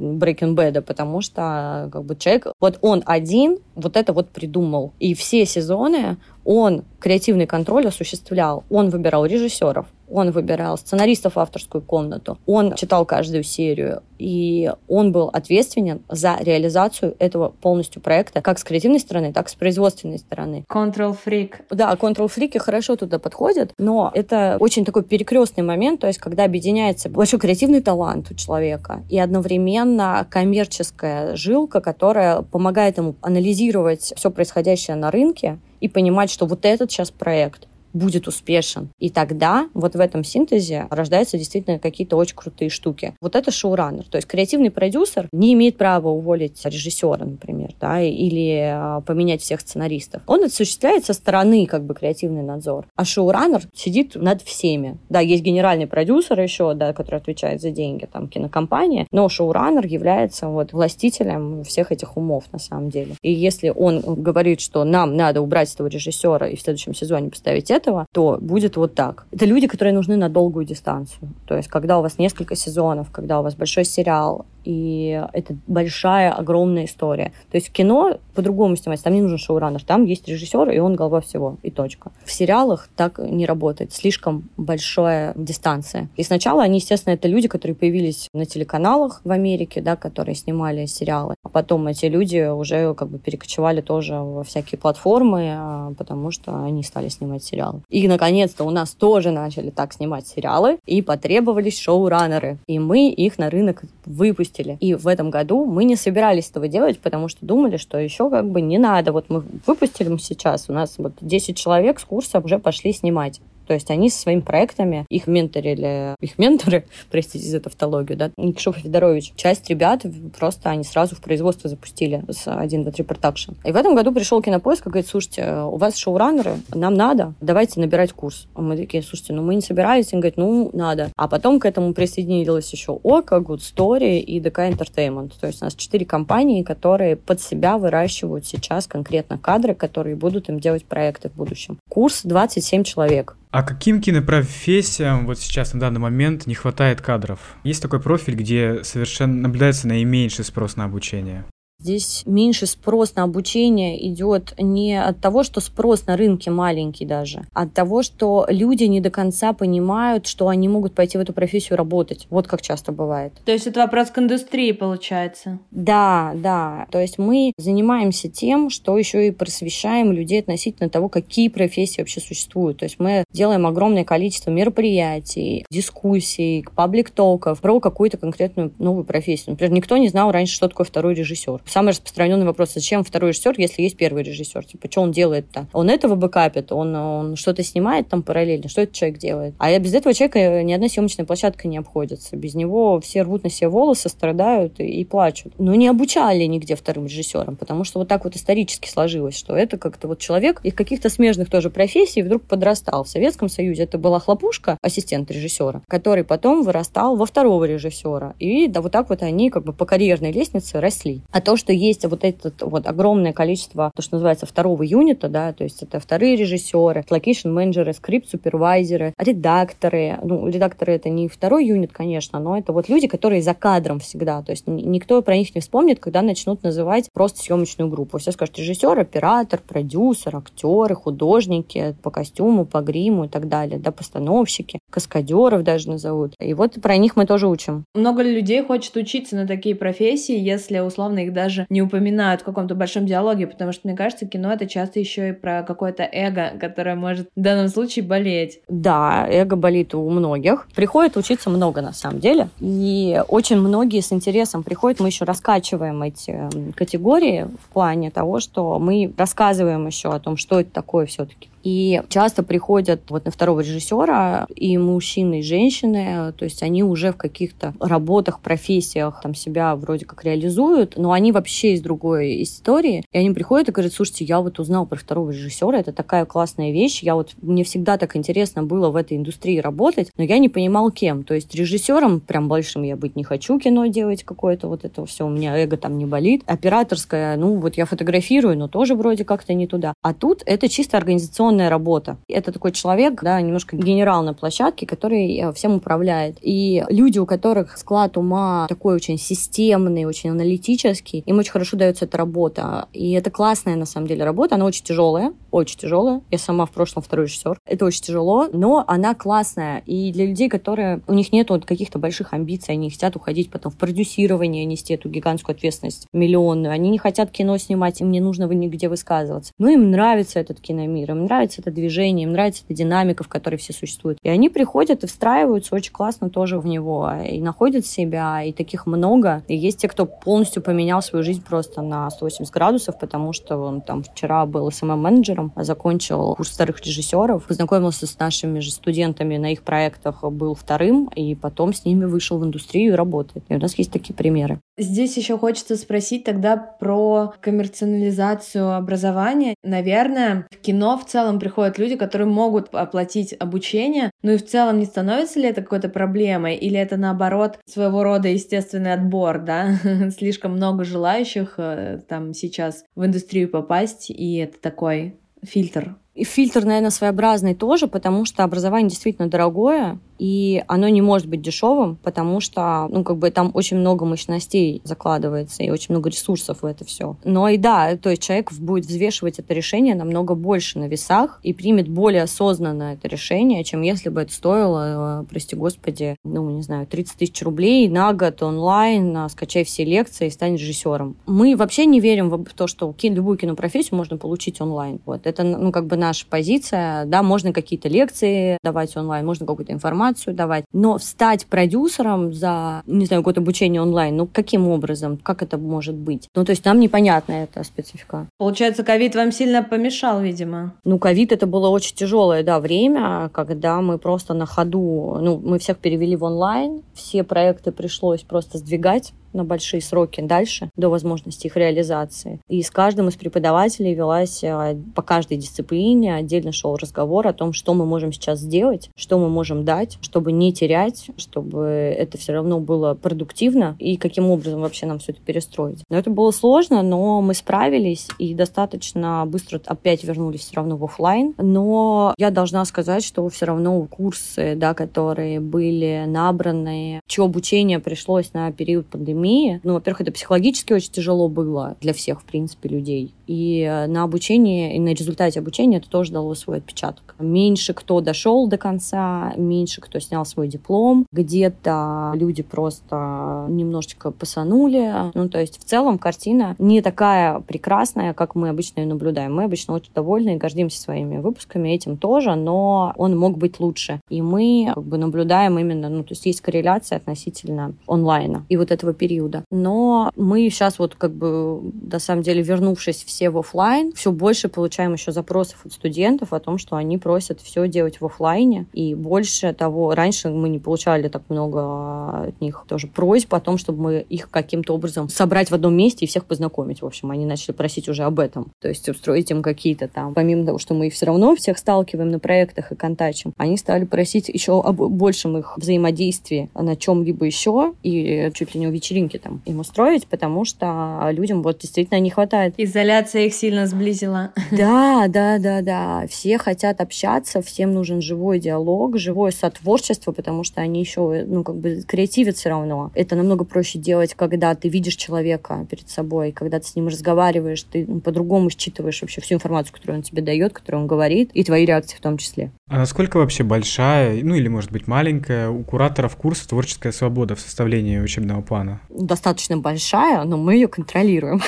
Breaking 0.00 0.54
Bad, 0.54 0.80
потому 0.82 1.20
что 1.20 1.88
как 1.92 2.04
бы 2.04 2.16
человек, 2.16 2.48
вот 2.60 2.78
он 2.80 3.02
один 3.06 3.58
вот 3.74 3.96
это 3.96 4.12
вот 4.12 4.30
придумал. 4.30 4.92
И 4.98 5.14
все 5.14 5.44
сезоны 5.44 6.16
он 6.44 6.84
креативный 7.00 7.46
контроль 7.46 7.86
осуществлял. 7.86 8.64
Он 8.70 8.88
выбирал 8.88 9.26
режиссеров, 9.26 9.86
он 10.10 10.30
выбирал 10.30 10.76
сценаристов 10.78 11.36
в 11.36 11.38
авторскую 11.38 11.82
комнату, 11.82 12.38
он 12.46 12.74
читал 12.74 13.04
каждую 13.04 13.42
серию, 13.42 14.02
и 14.18 14.70
он 14.88 15.12
был 15.12 15.28
ответственен 15.28 16.02
за 16.08 16.36
реализацию 16.40 17.16
этого 17.18 17.48
полностью 17.48 18.02
проекта, 18.02 18.42
как 18.42 18.58
с 18.58 18.64
креативной 18.64 19.00
стороны, 19.00 19.32
так 19.32 19.48
и 19.48 19.50
с 19.50 19.54
производственной 19.54 20.18
стороны. 20.18 20.64
Control 20.68 21.16
freak. 21.24 21.54
Да, 21.70 21.92
control 21.94 22.28
фрики 22.28 22.58
хорошо 22.58 22.96
туда 22.96 23.18
подходят, 23.18 23.72
но 23.78 24.10
это 24.14 24.56
очень 24.60 24.84
такой 24.84 25.04
перекрестный 25.04 25.64
момент, 25.64 26.00
то 26.00 26.06
есть 26.06 26.18
когда 26.18 26.44
объединяется 26.44 27.08
большой 27.08 27.40
креативный 27.40 27.80
талант 27.80 28.30
у 28.30 28.34
человека 28.34 29.02
и 29.08 29.18
одновременно 29.18 30.26
коммерческая 30.28 31.36
жилка, 31.36 31.80
которая 31.80 32.42
помогает 32.42 32.98
ему 32.98 33.14
анализировать 33.22 34.12
все 34.16 34.30
происходящее 34.30 34.96
на 34.96 35.10
рынке 35.10 35.58
и 35.80 35.88
понимать, 35.88 36.30
что 36.30 36.46
вот 36.46 36.64
этот 36.64 36.90
сейчас 36.90 37.10
проект 37.10 37.66
будет 37.92 38.28
успешен. 38.28 38.90
И 38.98 39.10
тогда 39.10 39.68
вот 39.74 39.94
в 39.94 40.00
этом 40.00 40.24
синтезе 40.24 40.86
рождаются 40.90 41.38
действительно 41.38 41.78
какие-то 41.78 42.16
очень 42.16 42.36
крутые 42.36 42.70
штуки. 42.70 43.14
Вот 43.20 43.36
это 43.36 43.50
шоураннер. 43.50 44.04
То 44.04 44.16
есть 44.16 44.28
креативный 44.28 44.70
продюсер 44.70 45.28
не 45.32 45.52
имеет 45.54 45.76
права 45.76 46.08
уволить 46.08 46.60
режиссера, 46.64 47.24
например, 47.24 47.74
да, 47.80 48.00
или 48.00 48.70
а, 48.72 49.00
поменять 49.00 49.42
всех 49.42 49.60
сценаристов. 49.60 50.22
Он 50.26 50.44
осуществляет 50.44 51.04
со 51.04 51.12
стороны 51.12 51.66
как 51.66 51.84
бы 51.84 51.94
креативный 51.94 52.42
надзор. 52.42 52.86
А 52.96 53.04
шоураннер 53.04 53.62
сидит 53.74 54.14
над 54.14 54.42
всеми. 54.42 54.98
Да, 55.08 55.20
есть 55.20 55.42
генеральный 55.42 55.86
продюсер 55.86 56.40
еще, 56.40 56.74
да, 56.74 56.92
который 56.92 57.16
отвечает 57.16 57.60
за 57.60 57.70
деньги, 57.70 58.06
там, 58.10 58.28
кинокомпания, 58.28 59.06
но 59.10 59.28
шоураннер 59.28 59.86
является 59.86 60.48
вот 60.48 60.72
властителем 60.72 61.64
всех 61.64 61.92
этих 61.92 62.16
умов 62.16 62.44
на 62.52 62.58
самом 62.58 62.90
деле. 62.90 63.14
И 63.22 63.32
если 63.32 63.70
он 63.70 64.00
говорит, 64.00 64.60
что 64.60 64.84
нам 64.84 65.16
надо 65.16 65.40
убрать 65.40 65.72
этого 65.72 65.88
режиссера 65.88 66.48
и 66.48 66.56
в 66.56 66.60
следующем 66.60 66.94
сезоне 66.94 67.30
поставить 67.30 67.70
этого, 67.80 68.06
то 68.12 68.38
будет 68.40 68.76
вот 68.76 68.94
так. 68.94 69.26
Это 69.32 69.46
люди, 69.46 69.66
которые 69.66 69.94
нужны 69.94 70.16
на 70.16 70.28
долгую 70.28 70.64
дистанцию. 70.64 71.28
То 71.46 71.56
есть, 71.56 71.68
когда 71.68 71.98
у 71.98 72.02
вас 72.02 72.18
несколько 72.18 72.56
сезонов, 72.56 73.10
когда 73.10 73.40
у 73.40 73.42
вас 73.42 73.54
большой 73.54 73.84
сериал, 73.84 74.44
и 74.64 75.22
это 75.32 75.56
большая, 75.66 76.32
огромная 76.32 76.84
история. 76.84 77.32
То 77.50 77.56
есть 77.56 77.70
кино 77.70 78.18
по-другому 78.34 78.76
снимать, 78.76 79.02
там 79.02 79.14
не 79.14 79.22
нужен 79.22 79.38
шоураннер, 79.38 79.82
там 79.82 80.04
есть 80.04 80.28
режиссер, 80.28 80.70
и 80.70 80.78
он 80.78 80.94
голова 80.94 81.20
всего, 81.20 81.56
и 81.62 81.70
точка. 81.70 82.12
В 82.24 82.32
сериалах 82.32 82.88
так 82.96 83.18
не 83.18 83.46
работает, 83.46 83.92
слишком 83.92 84.48
большая 84.56 85.32
дистанция. 85.36 86.08
И 86.16 86.22
сначала 86.22 86.62
они, 86.62 86.78
естественно, 86.78 87.14
это 87.14 87.28
люди, 87.28 87.48
которые 87.48 87.74
появились 87.74 88.28
на 88.32 88.46
телеканалах 88.46 89.20
в 89.24 89.30
Америке, 89.30 89.80
да, 89.80 89.96
которые 89.96 90.34
снимали 90.34 90.86
сериалы, 90.86 91.34
а 91.42 91.48
потом 91.48 91.86
эти 91.86 92.06
люди 92.06 92.48
уже 92.48 92.94
как 92.94 93.08
бы 93.08 93.18
перекочевали 93.18 93.80
тоже 93.80 94.14
во 94.14 94.44
всякие 94.44 94.78
платформы, 94.78 95.52
а, 95.56 95.92
потому 95.96 96.30
что 96.30 96.62
они 96.62 96.82
стали 96.82 97.08
снимать 97.08 97.44
сериалы. 97.44 97.82
И, 97.88 98.06
наконец-то, 98.08 98.64
у 98.64 98.70
нас 98.70 98.90
тоже 98.90 99.30
начали 99.30 99.70
так 99.70 99.92
снимать 99.92 100.26
сериалы, 100.26 100.78
и 100.86 101.02
потребовались 101.02 101.78
шоураннеры. 101.78 102.58
И 102.66 102.78
мы 102.78 103.10
их 103.10 103.38
на 103.38 103.50
рынок 103.50 103.82
выпустили 104.06 104.49
выпустили. 104.50 104.76
И 104.80 104.94
в 104.94 105.06
этом 105.06 105.30
году 105.30 105.64
мы 105.64 105.84
не 105.84 105.96
собирались 105.96 106.50
этого 106.50 106.68
делать, 106.68 106.98
потому 106.98 107.28
что 107.28 107.44
думали, 107.44 107.76
что 107.76 107.98
еще 107.98 108.30
как 108.30 108.48
бы 108.50 108.60
не 108.60 108.78
надо. 108.78 109.12
Вот 109.12 109.26
мы 109.28 109.42
выпустили 109.66 110.10
сейчас, 110.18 110.66
у 110.68 110.72
нас 110.72 110.94
вот 110.98 111.12
10 111.20 111.56
человек 111.56 112.00
с 112.00 112.04
курса 112.04 112.40
уже 112.40 112.58
пошли 112.58 112.92
снимать. 112.92 113.40
То 113.66 113.74
есть 113.74 113.90
они 113.90 114.10
со 114.10 114.20
своими 114.20 114.40
проектами, 114.40 115.06
их 115.08 115.26
менторили, 115.26 116.14
их 116.20 116.38
менторы, 116.38 116.86
простите 117.10 117.46
за 117.46 117.60
тавтологию, 117.60 118.18
да, 118.18 118.30
Никишов 118.36 118.78
и 118.78 118.82
Федорович, 118.82 119.32
часть 119.36 119.68
ребят 119.68 120.04
просто 120.38 120.70
они 120.70 120.84
сразу 120.84 121.16
в 121.16 121.20
производство 121.20 121.68
запустили 121.68 122.24
с 122.28 122.46
1, 122.46 122.82
2, 122.82 122.92
3 122.92 123.04
продакшн. 123.04 123.52
И 123.64 123.72
в 123.72 123.76
этом 123.76 123.94
году 123.94 124.12
пришел 124.12 124.40
кинопоиск 124.42 124.86
и 124.86 124.90
говорит, 124.90 125.08
слушайте, 125.08 125.62
у 125.62 125.76
вас 125.76 125.96
шоураннеры, 125.96 126.56
нам 126.74 126.94
надо, 126.94 127.34
давайте 127.40 127.80
набирать 127.80 128.12
курс. 128.12 128.48
А 128.54 128.62
мы 128.62 128.76
такие, 128.76 129.02
слушайте, 129.02 129.32
ну 129.32 129.42
мы 129.42 129.54
не 129.54 129.60
собирались. 129.60 130.12
Он 130.12 130.20
говорит, 130.20 130.36
ну 130.36 130.70
надо. 130.72 131.10
А 131.16 131.28
потом 131.28 131.60
к 131.60 131.64
этому 131.64 131.92
присоединилась 131.94 132.72
еще 132.72 132.98
Ока, 133.02 133.36
Good 133.36 133.60
Story 133.60 134.18
и 134.18 134.40
DK 134.40 134.72
Entertainment. 134.72 135.32
То 135.40 135.46
есть 135.46 135.62
у 135.62 135.64
нас 135.64 135.74
четыре 135.74 136.06
компании, 136.06 136.62
которые 136.62 137.16
под 137.16 137.40
себя 137.40 137.78
выращивают 137.78 138.46
сейчас 138.46 138.86
конкретно 138.86 139.38
кадры, 139.38 139.74
которые 139.74 140.16
будут 140.16 140.48
им 140.48 140.60
делать 140.60 140.84
проекты 140.84 141.28
в 141.28 141.34
будущем. 141.34 141.78
Курс 141.90 142.20
27 142.22 142.84
человек. 142.84 143.36
А 143.50 143.64
каким 143.64 144.00
кинопрофессиям 144.00 145.26
вот 145.26 145.40
сейчас 145.40 145.74
на 145.74 145.80
данный 145.80 145.98
момент 145.98 146.46
не 146.46 146.54
хватает 146.54 147.00
кадров? 147.00 147.40
Есть 147.64 147.82
такой 147.82 148.00
профиль, 148.00 148.36
где 148.36 148.84
совершенно 148.84 149.34
наблюдается 149.34 149.88
наименьший 149.88 150.44
спрос 150.44 150.76
на 150.76 150.84
обучение? 150.84 151.44
Здесь 151.80 152.24
меньше 152.26 152.66
спрос 152.66 153.14
на 153.14 153.22
обучение 153.22 154.06
идет 154.08 154.54
не 154.58 155.02
от 155.02 155.20
того, 155.20 155.42
что 155.42 155.60
спрос 155.60 156.06
на 156.06 156.16
рынке 156.16 156.50
маленький 156.50 157.06
даже, 157.06 157.46
а 157.54 157.62
от 157.62 157.72
того, 157.72 158.02
что 158.02 158.46
люди 158.48 158.84
не 158.84 159.00
до 159.00 159.10
конца 159.10 159.54
понимают, 159.54 160.26
что 160.26 160.48
они 160.48 160.68
могут 160.68 160.94
пойти 160.94 161.16
в 161.16 161.22
эту 161.22 161.32
профессию 161.32 161.78
работать. 161.78 162.26
Вот 162.28 162.46
как 162.46 162.60
часто 162.60 162.92
бывает. 162.92 163.32
То 163.46 163.52
есть 163.52 163.66
это 163.66 163.80
вопрос 163.80 164.10
к 164.10 164.18
индустрии 164.18 164.72
получается? 164.72 165.58
Да, 165.70 166.32
да. 166.34 166.86
То 166.90 167.00
есть 167.00 167.16
мы 167.16 167.52
занимаемся 167.56 168.28
тем, 168.28 168.68
что 168.68 168.98
еще 168.98 169.28
и 169.28 169.30
просвещаем 169.30 170.12
людей 170.12 170.40
относительно 170.40 170.90
того, 170.90 171.08
какие 171.08 171.48
профессии 171.48 172.00
вообще 172.02 172.20
существуют. 172.20 172.78
То 172.78 172.84
есть 172.84 172.98
мы 172.98 173.24
делаем 173.32 173.66
огромное 173.66 174.04
количество 174.04 174.50
мероприятий, 174.50 175.64
дискуссий, 175.70 176.66
паблик-толков 176.74 177.60
про 177.60 177.80
какую-то 177.80 178.18
конкретную 178.18 178.72
новую 178.78 179.04
профессию. 179.04 179.52
Например, 179.52 179.72
никто 179.72 179.96
не 179.96 180.08
знал 180.08 180.30
раньше, 180.30 180.54
что 180.54 180.68
такое 180.68 180.86
второй 180.86 181.14
режиссер 181.14 181.62
самый 181.70 181.90
распространенный 181.90 182.46
вопрос, 182.46 182.72
зачем 182.74 183.04
второй 183.04 183.30
режиссер, 183.30 183.54
если 183.58 183.82
есть 183.82 183.96
первый 183.96 184.22
режиссер? 184.22 184.64
Типа, 184.64 184.90
что 184.90 185.02
он 185.02 185.12
делает-то? 185.12 185.66
Он 185.72 185.90
этого 185.90 186.14
backup 186.14 186.53
ит, 186.53 186.72
он, 186.72 186.94
он 186.94 187.36
что-то 187.36 187.62
снимает 187.62 188.08
там 188.08 188.22
параллельно, 188.22 188.68
что 188.68 188.82
этот 188.82 188.94
человек 188.94 189.18
делает? 189.18 189.54
А 189.58 189.76
без 189.78 189.94
этого 189.94 190.14
человека 190.14 190.62
ни 190.62 190.72
одна 190.72 190.88
съемочная 190.88 191.26
площадка 191.26 191.68
не 191.68 191.78
обходится. 191.78 192.36
Без 192.36 192.54
него 192.54 193.00
все 193.00 193.22
рвут 193.22 193.44
на 193.44 193.50
себе 193.50 193.68
волосы, 193.68 194.08
страдают 194.08 194.80
и, 194.80 194.84
и 194.84 195.04
плачут. 195.04 195.54
Но 195.58 195.74
не 195.74 195.88
обучали 195.88 196.44
нигде 196.44 196.76
вторым 196.76 197.06
режиссерам, 197.06 197.56
потому 197.56 197.84
что 197.84 197.98
вот 197.98 198.08
так 198.08 198.24
вот 198.24 198.36
исторически 198.36 198.88
сложилось, 198.88 199.36
что 199.36 199.56
это 199.56 199.78
как-то 199.78 200.08
вот 200.08 200.18
человек 200.18 200.60
из 200.62 200.74
каких-то 200.74 201.08
смежных 201.08 201.50
тоже 201.50 201.70
профессий 201.70 202.22
вдруг 202.22 202.42
подрастал. 202.42 203.04
В 203.04 203.08
Советском 203.08 203.48
Союзе 203.48 203.84
это 203.84 203.98
была 203.98 204.20
хлопушка, 204.20 204.78
ассистент 204.82 205.30
режиссера, 205.30 205.82
который 205.88 206.24
потом 206.24 206.62
вырастал 206.62 207.16
во 207.16 207.26
второго 207.26 207.64
режиссера. 207.64 208.34
И 208.38 208.66
да, 208.66 208.80
вот 208.80 208.92
так 208.92 209.10
вот 209.10 209.22
они 209.22 209.50
как 209.50 209.64
бы 209.64 209.72
по 209.72 209.86
карьерной 209.86 210.32
лестнице 210.32 210.80
росли. 210.80 211.22
А 211.30 211.40
то, 211.40 211.56
что 211.60 211.72
есть 211.72 212.04
вот 212.04 212.24
это 212.24 212.52
вот 212.66 212.86
огромное 212.86 213.32
количество, 213.32 213.92
то, 213.94 214.02
что 214.02 214.16
называется 214.16 214.46
второго 214.46 214.82
unit 214.82 215.13
а, 215.13 215.28
да, 215.28 215.52
то 215.52 215.64
есть 215.64 215.82
это 215.82 216.00
вторые 216.00 216.36
режиссеры, 216.36 217.04
location 217.08 217.50
менеджеры, 217.50 217.92
script 217.92 218.32
supervisor 218.32 218.99
ы, 218.99 219.12
редакторы. 219.18 220.18
Ну, 220.22 220.48
редакторы 220.48 220.94
это 220.94 221.08
не 221.08 221.28
второй 221.28 221.66
unit, 221.66 221.92
конечно, 221.92 222.40
но 222.40 222.58
это 222.58 222.72
вот 222.72 222.88
люди, 222.88 223.06
которые 223.06 223.42
за 223.42 223.54
кадром 223.54 224.00
всегда. 224.00 224.42
То 224.42 224.52
есть 224.52 224.66
никто 224.66 225.20
про 225.22 225.36
них 225.36 225.54
не 225.54 225.60
вспомнит, 225.60 226.00
когда 226.00 226.22
начнут 226.22 226.62
называть 226.62 227.08
просто 227.12 227.40
съемочную 227.40 227.90
группу. 227.90 228.18
Все 228.18 228.32
скажут 228.32 228.58
режиссер, 228.58 228.98
оператор, 228.98 229.60
продюсер, 229.60 230.36
актеры, 230.36 230.94
художники 230.94 231.94
по 232.02 232.10
костюму, 232.10 232.64
по 232.64 232.80
гриму 232.80 233.24
и 233.24 233.28
так 233.28 233.48
далее, 233.48 233.78
да, 233.78 233.92
постановщики, 233.92 234.78
каскадеров 234.90 235.62
даже 235.62 235.90
назовут. 235.90 236.34
И 236.40 236.54
вот 236.54 236.80
про 236.80 236.96
них 236.96 237.16
мы 237.16 237.26
тоже 237.26 237.46
учим. 237.46 237.84
Много 237.94 238.22
людей 238.22 238.62
хочет 238.62 238.96
учиться 238.96 239.36
на 239.36 239.46
такие 239.46 239.74
профессии, 239.74 240.38
если 240.38 240.78
условно 240.78 241.20
их 241.20 241.32
даже 241.32 241.49
не 241.68 241.82
упоминают 241.82 242.42
в 242.42 242.44
каком-то 242.44 242.74
большом 242.74 243.06
диалоге, 243.06 243.46
потому 243.46 243.72
что, 243.72 243.88
мне 243.88 243.96
кажется, 243.96 244.26
кино 244.26 244.52
это 244.52 244.66
часто 244.66 245.00
еще 245.00 245.30
и 245.30 245.32
про 245.32 245.62
какое-то 245.62 246.02
эго, 246.02 246.52
которое 246.58 246.94
может 246.94 247.28
в 247.34 247.40
данном 247.40 247.68
случае 247.68 248.04
болеть. 248.04 248.60
Да, 248.68 249.26
эго 249.28 249.56
болит 249.56 249.94
у 249.94 250.08
многих. 250.08 250.68
Приходит 250.74 251.16
учиться 251.16 251.50
много, 251.50 251.80
на 251.80 251.92
самом 251.92 252.20
деле. 252.20 252.48
И 252.60 253.20
очень 253.28 253.58
многие 253.58 254.00
с 254.00 254.12
интересом 254.12 254.62
приходят. 254.62 255.00
Мы 255.00 255.08
еще 255.08 255.24
раскачиваем 255.24 256.02
эти 256.02 256.48
категории 256.74 257.46
в 257.62 257.72
плане 257.72 258.10
того, 258.10 258.40
что 258.40 258.78
мы 258.78 259.12
рассказываем 259.16 259.86
еще 259.86 260.10
о 260.10 260.20
том, 260.20 260.36
что 260.36 260.60
это 260.60 260.70
такое 260.70 261.06
все-таки 261.06 261.50
и 261.62 262.02
часто 262.08 262.42
приходят 262.42 263.02
вот 263.10 263.26
на 263.26 263.30
второго 263.30 263.60
режиссера 263.60 264.46
и 264.54 264.78
мужчины, 264.78 265.40
и 265.40 265.42
женщины, 265.42 266.32
то 266.32 266.44
есть 266.44 266.62
они 266.62 266.82
уже 266.82 267.12
в 267.12 267.16
каких-то 267.16 267.74
работах, 267.80 268.40
профессиях 268.40 269.20
там 269.22 269.34
себя 269.34 269.76
вроде 269.76 270.06
как 270.06 270.24
реализуют, 270.24 270.96
но 270.96 271.12
они 271.12 271.32
вообще 271.40 271.72
из 271.72 271.80
другой 271.80 272.42
истории. 272.42 273.04
И 273.12 273.18
они 273.18 273.30
приходят 273.32 273.68
и 273.68 273.72
говорят, 273.72 273.92
слушайте, 273.92 274.24
я 274.24 274.40
вот 274.40 274.58
узнал 274.58 274.86
про 274.86 274.96
второго 274.96 275.30
режиссера, 275.30 275.78
это 275.78 275.92
такая 275.92 276.24
классная 276.24 276.70
вещь, 276.70 277.02
я 277.02 277.14
вот, 277.14 277.32
мне 277.42 277.64
всегда 277.64 277.98
так 277.98 278.16
интересно 278.16 278.62
было 278.62 278.90
в 278.90 278.96
этой 278.96 279.16
индустрии 279.16 279.58
работать, 279.58 280.10
но 280.16 280.24
я 280.24 280.38
не 280.38 280.48
понимал 280.48 280.90
кем. 280.90 281.24
То 281.24 281.34
есть 281.34 281.54
режиссером 281.54 282.20
прям 282.20 282.48
большим 282.48 282.82
я 282.82 282.96
быть 282.96 283.16
не 283.16 283.24
хочу, 283.24 283.58
кино 283.58 283.86
делать 283.86 284.22
какое-то, 284.22 284.68
вот 284.68 284.84
это 284.84 285.04
все, 285.06 285.26
у 285.26 285.30
меня 285.30 285.56
эго 285.56 285.76
там 285.76 285.98
не 285.98 286.06
болит. 286.06 286.42
Операторская, 286.46 287.36
ну 287.36 287.56
вот 287.56 287.76
я 287.76 287.86
фотографирую, 287.86 288.56
но 288.56 288.68
тоже 288.68 288.94
вроде 288.94 289.24
как-то 289.24 289.52
не 289.52 289.66
туда. 289.66 289.94
А 290.02 290.14
тут 290.14 290.42
это 290.46 290.68
чисто 290.68 290.96
организационно 290.96 291.40
операционная 291.40 291.70
работа. 291.70 292.16
Это 292.28 292.52
такой 292.52 292.72
человек, 292.72 293.22
да, 293.22 293.40
немножко 293.40 293.76
генерал 293.76 294.22
на 294.22 294.34
площадке, 294.34 294.86
который 294.86 295.36
э, 295.36 295.52
всем 295.52 295.76
управляет. 295.76 296.36
И 296.42 296.84
люди, 296.88 297.18
у 297.18 297.26
которых 297.26 297.76
склад 297.78 298.16
ума 298.16 298.66
такой 298.68 298.94
очень 298.94 299.18
системный, 299.18 300.04
очень 300.04 300.30
аналитический, 300.30 301.22
им 301.30 301.38
очень 301.38 301.52
хорошо 301.52 301.76
дается 301.76 302.04
эта 302.04 302.18
работа. 302.18 302.88
И 302.92 303.12
это 303.12 303.30
классная, 303.30 303.76
на 303.76 303.86
самом 303.86 304.08
деле, 304.08 304.24
работа. 304.24 304.56
Она 304.56 304.64
очень 304.66 304.84
тяжелая, 304.84 305.32
очень 305.50 305.78
тяжелая. 305.78 306.22
Я 306.30 306.38
сама 306.38 306.66
в 306.66 306.72
прошлом 306.72 307.02
второй 307.02 307.26
режиссер. 307.26 307.58
Это 307.64 307.84
очень 307.84 308.02
тяжело, 308.02 308.48
но 308.52 308.84
она 308.86 309.14
классная. 309.14 309.82
И 309.86 310.12
для 310.12 310.26
людей, 310.26 310.48
которые... 310.48 311.02
У 311.06 311.14
них 311.14 311.32
нет 311.32 311.50
вот 311.50 311.64
каких-то 311.64 311.98
больших 311.98 312.32
амбиций, 312.32 312.74
они 312.74 312.90
хотят 312.90 313.14
уходить 313.16 313.50
потом 313.50 313.70
в 313.70 313.76
продюсирование, 313.76 314.64
нести 314.64 314.94
эту 314.94 315.08
гигантскую 315.08 315.54
ответственность 315.54 316.06
миллионную. 316.12 316.72
Они 316.72 316.90
не 316.90 316.98
хотят 316.98 317.30
кино 317.30 317.56
снимать, 317.58 318.00
им 318.00 318.10
не 318.10 318.20
нужно 318.20 318.44
нигде 318.44 318.88
высказываться. 318.88 319.52
Но 319.58 319.70
им 319.70 319.92
нравится 319.92 320.40
этот 320.40 320.60
киномир, 320.60 321.12
им 321.12 321.24
нравится 321.24 321.60
это 321.60 321.70
движение, 321.70 322.24
им 322.24 322.32
нравится 322.32 322.64
эта 322.64 322.74
динамика, 322.74 323.22
в 323.22 323.28
которой 323.28 323.56
все 323.56 323.72
существуют. 323.72 324.18
И 324.22 324.28
они 324.28 324.48
приходят 324.48 325.04
и 325.04 325.06
встраиваются 325.06 325.76
очень 325.76 325.92
классно 325.92 326.28
тоже 326.28 326.58
в 326.58 326.66
него, 326.66 327.08
и 327.24 327.40
находят 327.40 327.86
себя, 327.86 328.42
и 328.42 328.52
таких 328.52 328.86
много. 328.86 329.44
И 329.46 329.56
есть 329.56 329.78
те, 329.78 329.88
кто 329.88 330.06
полностью 330.06 330.62
поменял 330.62 331.00
свою 331.02 331.19
жизнь 331.22 331.42
просто 331.42 331.82
на 331.82 332.10
180 332.10 332.52
градусов, 332.52 332.98
потому 332.98 333.32
что 333.32 333.56
он 333.58 333.80
там 333.80 334.02
вчера 334.02 334.46
был 334.46 334.70
СММ-менеджером, 334.70 335.52
закончил 335.56 336.34
курс 336.34 336.50
старых 336.50 336.84
режиссеров, 336.84 337.44
познакомился 337.44 338.06
с 338.06 338.18
нашими 338.18 338.60
же 338.60 338.70
студентами 338.70 339.36
на 339.36 339.52
их 339.52 339.62
проектах, 339.62 340.22
был 340.22 340.54
вторым, 340.54 341.10
и 341.14 341.34
потом 341.34 341.72
с 341.72 341.84
ними 341.84 342.04
вышел 342.04 342.38
в 342.38 342.44
индустрию 342.44 342.92
и 342.92 342.96
работает. 342.96 343.44
И 343.48 343.54
у 343.54 343.58
нас 343.58 343.74
есть 343.78 343.92
такие 343.92 344.14
примеры. 344.14 344.60
Здесь 344.78 345.16
еще 345.16 345.36
хочется 345.36 345.76
спросить 345.76 346.24
тогда 346.24 346.56
про 346.56 347.34
коммерциализацию 347.40 348.74
образования. 348.74 349.54
Наверное, 349.62 350.46
в 350.50 350.56
кино 350.56 350.96
в 350.98 351.04
целом 351.04 351.38
приходят 351.38 351.78
люди, 351.78 351.96
которые 351.96 352.28
могут 352.28 352.74
оплатить 352.74 353.34
обучение, 353.38 354.10
ну 354.22 354.32
и 354.32 354.36
в 354.38 354.46
целом 354.46 354.78
не 354.78 354.86
становится 354.86 355.38
ли 355.38 355.48
это 355.48 355.62
какой-то 355.62 355.88
проблемой, 355.88 356.56
или 356.56 356.78
это 356.78 356.96
наоборот 356.96 357.58
своего 357.66 358.02
рода 358.02 358.28
естественный 358.28 358.94
отбор, 358.94 359.40
да? 359.40 359.74
Слишком 360.16 360.52
много 360.52 360.84
желающих 360.84 361.09
э, 361.58 362.00
там 362.08 362.34
сейчас 362.34 362.84
в 362.94 363.04
индустрию 363.04 363.48
попасть, 363.48 364.10
и 364.10 364.36
это 364.36 364.58
такой 364.60 365.18
фильтр. 365.42 365.96
И 366.20 366.24
фильтр, 366.24 366.66
наверное, 366.66 366.90
своеобразный 366.90 367.54
тоже, 367.54 367.86
потому 367.86 368.26
что 368.26 368.44
образование 368.44 368.90
действительно 368.90 369.30
дорогое, 369.30 369.98
и 370.18 370.62
оно 370.68 370.86
не 370.88 371.00
может 371.00 371.26
быть 371.26 371.40
дешевым, 371.40 371.96
потому 371.96 372.40
что, 372.40 372.88
ну, 372.90 373.02
как 373.04 373.16
бы 373.16 373.30
там 373.30 373.50
очень 373.54 373.78
много 373.78 374.04
мощностей 374.04 374.82
закладывается 374.84 375.62
и 375.62 375.70
очень 375.70 375.94
много 375.94 376.10
ресурсов 376.10 376.60
в 376.60 376.66
это 376.66 376.84
все. 376.84 377.16
Но 377.24 377.48
и 377.48 377.56
да, 377.56 377.96
то 377.96 378.10
есть 378.10 378.22
человек 378.22 378.52
будет 378.52 378.84
взвешивать 378.84 379.38
это 379.38 379.54
решение 379.54 379.94
намного 379.94 380.34
больше 380.34 380.78
на 380.78 380.88
весах 380.88 381.40
и 381.42 381.54
примет 381.54 381.88
более 381.88 382.24
осознанно 382.24 382.92
это 382.92 383.08
решение, 383.08 383.64
чем 383.64 383.80
если 383.80 384.10
бы 384.10 384.20
это 384.20 384.34
стоило, 384.34 385.22
э, 385.22 385.24
прости 385.24 385.56
господи, 385.56 386.16
ну, 386.22 386.50
не 386.50 386.60
знаю, 386.60 386.86
30 386.86 387.16
тысяч 387.16 387.40
рублей 387.40 387.88
на 387.88 388.12
год 388.12 388.42
онлайн, 388.42 389.26
скачай 389.30 389.64
все 389.64 389.86
лекции 389.86 390.26
и 390.26 390.30
стань 390.30 390.56
режиссером. 390.56 391.16
Мы 391.24 391.56
вообще 391.56 391.86
не 391.86 391.98
верим 391.98 392.28
в 392.28 392.52
то, 392.52 392.66
что 392.66 392.94
любую 393.02 393.38
кинопрофессию 393.38 393.96
можно 393.96 394.18
получить 394.18 394.60
онлайн. 394.60 395.00
Вот. 395.06 395.26
Это, 395.26 395.44
ну, 395.44 395.72
как 395.72 395.86
бы 395.86 395.96
наша 396.10 396.26
позиция. 396.26 397.04
Да, 397.04 397.22
можно 397.22 397.52
какие-то 397.52 397.88
лекции 397.88 398.58
давать 398.64 398.96
онлайн, 398.96 399.24
можно 399.24 399.46
какую-то 399.46 399.72
информацию 399.72 400.34
давать. 400.34 400.64
Но 400.72 400.98
стать 400.98 401.46
продюсером 401.46 402.32
за, 402.32 402.82
не 402.86 403.06
знаю, 403.06 403.22
год 403.22 403.38
обучения 403.38 403.80
онлайн, 403.80 404.16
ну 404.16 404.26
каким 404.26 404.66
образом? 404.68 405.16
Как 405.16 405.42
это 405.42 405.56
может 405.56 405.94
быть? 405.94 406.26
Ну, 406.34 406.44
то 406.44 406.50
есть 406.50 406.64
нам 406.64 406.80
непонятна 406.80 407.32
эта 407.32 407.62
специфика. 407.62 408.26
Получается, 408.38 408.82
ковид 408.82 409.14
вам 409.14 409.30
сильно 409.30 409.62
помешал, 409.62 410.20
видимо. 410.20 410.74
Ну, 410.84 410.98
ковид 410.98 411.30
это 411.30 411.46
было 411.46 411.68
очень 411.68 411.94
тяжелое, 411.94 412.42
да, 412.42 412.58
время, 412.58 413.30
когда 413.32 413.80
мы 413.80 413.98
просто 413.98 414.34
на 414.34 414.46
ходу, 414.46 415.18
ну, 415.20 415.40
мы 415.44 415.60
всех 415.60 415.78
перевели 415.78 416.16
в 416.16 416.24
онлайн, 416.24 416.82
все 416.92 417.22
проекты 417.22 417.70
пришлось 417.70 418.22
просто 418.22 418.58
сдвигать, 418.58 419.12
на 419.32 419.44
большие 419.44 419.80
сроки 419.80 420.20
дальше, 420.20 420.70
до 420.76 420.88
возможности 420.88 421.46
их 421.46 421.56
реализации. 421.56 422.40
И 422.48 422.62
с 422.62 422.70
каждым 422.70 423.08
из 423.08 423.16
преподавателей 423.16 423.94
велась 423.94 424.42
э, 424.42 424.76
по 424.94 425.02
каждой 425.02 425.36
дисциплине 425.36 426.14
отдельно 426.14 426.52
шел 426.52 426.76
разговор 426.76 427.26
о 427.26 427.32
том, 427.32 427.52
что 427.52 427.74
мы 427.74 427.86
можем 427.86 428.12
сейчас 428.12 428.40
сделать, 428.40 428.90
что 428.96 429.18
мы 429.18 429.28
можем 429.28 429.64
дать, 429.64 429.98
чтобы 430.00 430.32
не 430.32 430.52
терять, 430.52 431.10
чтобы 431.16 431.66
это 431.66 432.18
все 432.18 432.32
равно 432.32 432.60
было 432.60 432.94
продуктивно 432.94 433.76
и 433.78 433.96
каким 433.96 434.30
образом 434.30 434.60
вообще 434.60 434.86
нам 434.86 434.98
все 434.98 435.12
это 435.12 435.20
перестроить. 435.20 435.82
Но 435.88 435.96
это 435.96 436.10
было 436.10 436.30
сложно, 436.30 436.82
но 436.82 437.20
мы 437.20 437.34
справились 437.34 438.08
и 438.18 438.34
достаточно 438.34 439.24
быстро 439.26 439.60
опять 439.66 440.04
вернулись 440.04 440.40
все 440.40 440.56
равно 440.56 440.76
в 440.76 440.84
офлайн. 440.84 441.34
Но 441.38 442.14
я 442.18 442.30
должна 442.30 442.64
сказать, 442.64 443.04
что 443.04 443.28
все 443.28 443.46
равно 443.46 443.82
курсы, 443.84 444.54
да, 444.56 444.74
которые 444.74 445.40
были 445.40 446.04
набраны, 446.06 447.00
чье 447.06 447.24
обучение 447.24 447.78
пришлось 447.78 448.32
на 448.32 448.50
период 448.52 448.86
пандемии, 448.86 449.19
пандемии, 449.20 449.60
ну, 449.62 449.74
во-первых, 449.74 450.02
это 450.02 450.12
психологически 450.12 450.72
очень 450.72 450.92
тяжело 450.92 451.28
было 451.28 451.76
для 451.80 451.92
всех, 451.92 452.20
в 452.20 452.24
принципе, 452.24 452.68
людей. 452.68 453.14
И 453.26 453.60
э, 453.60 453.86
на 453.86 454.02
обучение, 454.02 454.76
и 454.76 454.80
на 454.80 454.88
результате 454.88 455.38
обучения 455.38 455.78
это 455.78 455.88
тоже 455.88 456.12
дало 456.12 456.34
свой 456.34 456.58
отпечаток. 456.58 457.14
Меньше 457.18 457.74
кто 457.74 458.00
дошел 458.00 458.48
до 458.48 458.58
конца, 458.58 459.32
меньше 459.36 459.80
кто 459.80 460.00
снял 460.00 460.24
свой 460.24 460.48
диплом. 460.48 461.06
Где-то 461.12 462.12
люди 462.14 462.42
просто 462.42 463.46
немножечко 463.48 464.10
посанули. 464.10 465.12
Ну, 465.14 465.28
то 465.28 465.40
есть 465.40 465.60
в 465.60 465.64
целом 465.64 465.98
картина 465.98 466.56
не 466.58 466.82
такая 466.82 467.40
прекрасная, 467.40 468.14
как 468.14 468.34
мы 468.34 468.48
обычно 468.48 468.80
ее 468.80 468.86
наблюдаем. 468.86 469.34
Мы 469.34 469.44
обычно 469.44 469.74
очень 469.74 469.92
довольны 469.94 470.34
и 470.34 470.38
гордимся 470.38 470.80
своими 470.80 471.18
выпусками, 471.18 471.68
этим 471.68 471.96
тоже, 471.96 472.34
но 472.34 472.92
он 472.96 473.16
мог 473.16 473.38
быть 473.38 473.60
лучше. 473.60 474.00
И 474.08 474.22
мы 474.22 474.72
как 474.74 474.84
бы 474.84 474.98
наблюдаем 474.98 475.58
именно, 475.58 475.88
ну, 475.88 476.02
то 476.02 476.12
есть 476.12 476.26
есть 476.26 476.40
корреляция 476.40 476.96
относительно 476.96 477.74
онлайна. 477.86 478.44
И 478.48 478.56
вот 478.56 478.70
этого 478.70 478.92
периода 478.92 479.09
периода. 479.10 479.44
Но 479.50 480.12
мы 480.14 480.48
сейчас 480.50 480.78
вот 480.78 480.94
как 480.94 481.12
бы, 481.12 481.60
на 481.90 481.98
самом 481.98 482.22
деле, 482.22 482.42
вернувшись 482.42 483.02
все 483.04 483.30
в 483.30 483.38
офлайн, 483.38 483.92
все 483.92 484.12
больше 484.12 484.48
получаем 484.48 484.92
еще 484.92 485.10
запросов 485.10 485.58
от 485.64 485.72
студентов 485.72 486.32
о 486.32 486.38
том, 486.38 486.58
что 486.58 486.76
они 486.76 486.96
просят 486.96 487.40
все 487.40 487.66
делать 487.66 488.00
в 488.00 488.06
офлайне. 488.06 488.66
И 488.72 488.94
больше 488.94 489.52
того, 489.52 489.94
раньше 489.94 490.30
мы 490.30 490.48
не 490.48 490.60
получали 490.60 491.08
так 491.08 491.22
много 491.28 492.28
от 492.28 492.40
них 492.40 492.64
тоже 492.68 492.86
просьб 492.86 493.34
о 493.34 493.40
том, 493.40 493.58
чтобы 493.58 493.82
мы 493.82 494.06
их 494.08 494.30
каким-то 494.30 494.74
образом 494.74 495.08
собрать 495.08 495.50
в 495.50 495.54
одном 495.54 495.74
месте 495.74 496.04
и 496.04 496.08
всех 496.08 496.24
познакомить. 496.24 496.82
В 496.82 496.86
общем, 496.86 497.10
они 497.10 497.26
начали 497.26 497.52
просить 497.52 497.88
уже 497.88 498.04
об 498.04 498.20
этом. 498.20 498.52
То 498.60 498.68
есть 498.68 498.88
устроить 498.88 499.30
им 499.32 499.42
какие-то 499.42 499.88
там, 499.88 500.14
помимо 500.14 500.46
того, 500.46 500.58
что 500.58 500.74
мы 500.74 500.86
их 500.86 500.94
все 500.94 501.06
равно 501.06 501.34
всех 501.34 501.58
сталкиваем 501.58 502.10
на 502.10 502.20
проектах 502.20 502.70
и 502.70 502.76
контачим, 502.76 503.32
они 503.36 503.56
стали 503.56 503.84
просить 503.84 504.28
еще 504.28 504.60
об 504.60 504.76
большем 504.76 505.36
их 505.36 505.56
взаимодействии 505.56 506.48
на 506.54 506.76
чем-либо 506.76 507.26
еще 507.26 507.72
и 507.82 508.30
чуть 508.34 508.54
ли 508.54 508.60
не 508.60 508.68
у 508.68 508.70
вечеринки 509.00 509.18
там 509.18 509.42
им 509.44 509.60
устроить, 509.60 510.06
потому 510.06 510.44
что 510.44 511.08
людям 511.12 511.42
вот 511.42 511.58
действительно 511.58 511.98
не 512.00 512.10
хватает. 512.10 512.54
Изоляция 512.56 513.26
их 513.26 513.34
сильно 513.34 513.66
сблизила. 513.66 514.32
Да, 514.50 515.06
да, 515.08 515.38
да, 515.38 515.62
да. 515.62 516.06
Все 516.08 516.38
хотят 516.38 516.80
общаться, 516.80 517.40
всем 517.40 517.72
нужен 517.72 518.02
живой 518.02 518.38
диалог, 518.38 518.98
живое 518.98 519.30
сотворчество, 519.30 520.12
потому 520.12 520.44
что 520.44 520.60
они 520.60 520.80
еще, 520.80 521.24
ну, 521.26 521.44
как 521.44 521.56
бы 521.56 521.82
креативят 521.86 522.36
все 522.36 522.50
равно. 522.50 522.90
Это 522.94 523.16
намного 523.16 523.44
проще 523.44 523.78
делать, 523.78 524.14
когда 524.14 524.54
ты 524.54 524.68
видишь 524.68 524.96
человека 524.96 525.66
перед 525.70 525.88
собой, 525.88 526.32
когда 526.32 526.58
ты 526.58 526.66
с 526.66 526.76
ним 526.76 526.88
разговариваешь, 526.88 527.62
ты 527.62 527.84
ну, 527.86 528.00
по-другому 528.00 528.50
считываешь 528.50 529.00
вообще 529.00 529.20
всю 529.20 529.34
информацию, 529.34 529.72
которую 529.74 529.98
он 529.98 530.02
тебе 530.02 530.22
дает, 530.22 530.52
которую 530.52 530.82
он 530.82 530.86
говорит, 530.86 531.30
и 531.32 531.44
твои 531.44 531.64
реакции 531.64 531.96
в 531.96 532.00
том 532.00 532.18
числе. 532.18 532.50
А 532.68 532.76
насколько 532.76 533.18
вообще 533.18 533.42
большая, 533.44 534.22
ну 534.22 534.34
или 534.34 534.48
может 534.48 534.70
быть 534.72 534.86
маленькая, 534.86 535.48
у 535.50 535.62
кураторов 535.62 536.16
курса 536.16 536.48
творческая 536.48 536.92
свобода 536.92 537.34
в 537.34 537.40
составлении 537.40 537.98
учебного 537.98 538.42
плана? 538.42 538.80
Достаточно 538.90 539.56
большая, 539.56 540.24
но 540.24 540.36
мы 540.36 540.54
ее 540.54 540.68
контролируем 540.68 541.40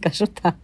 скажу 0.00 0.30
так. 0.42 0.56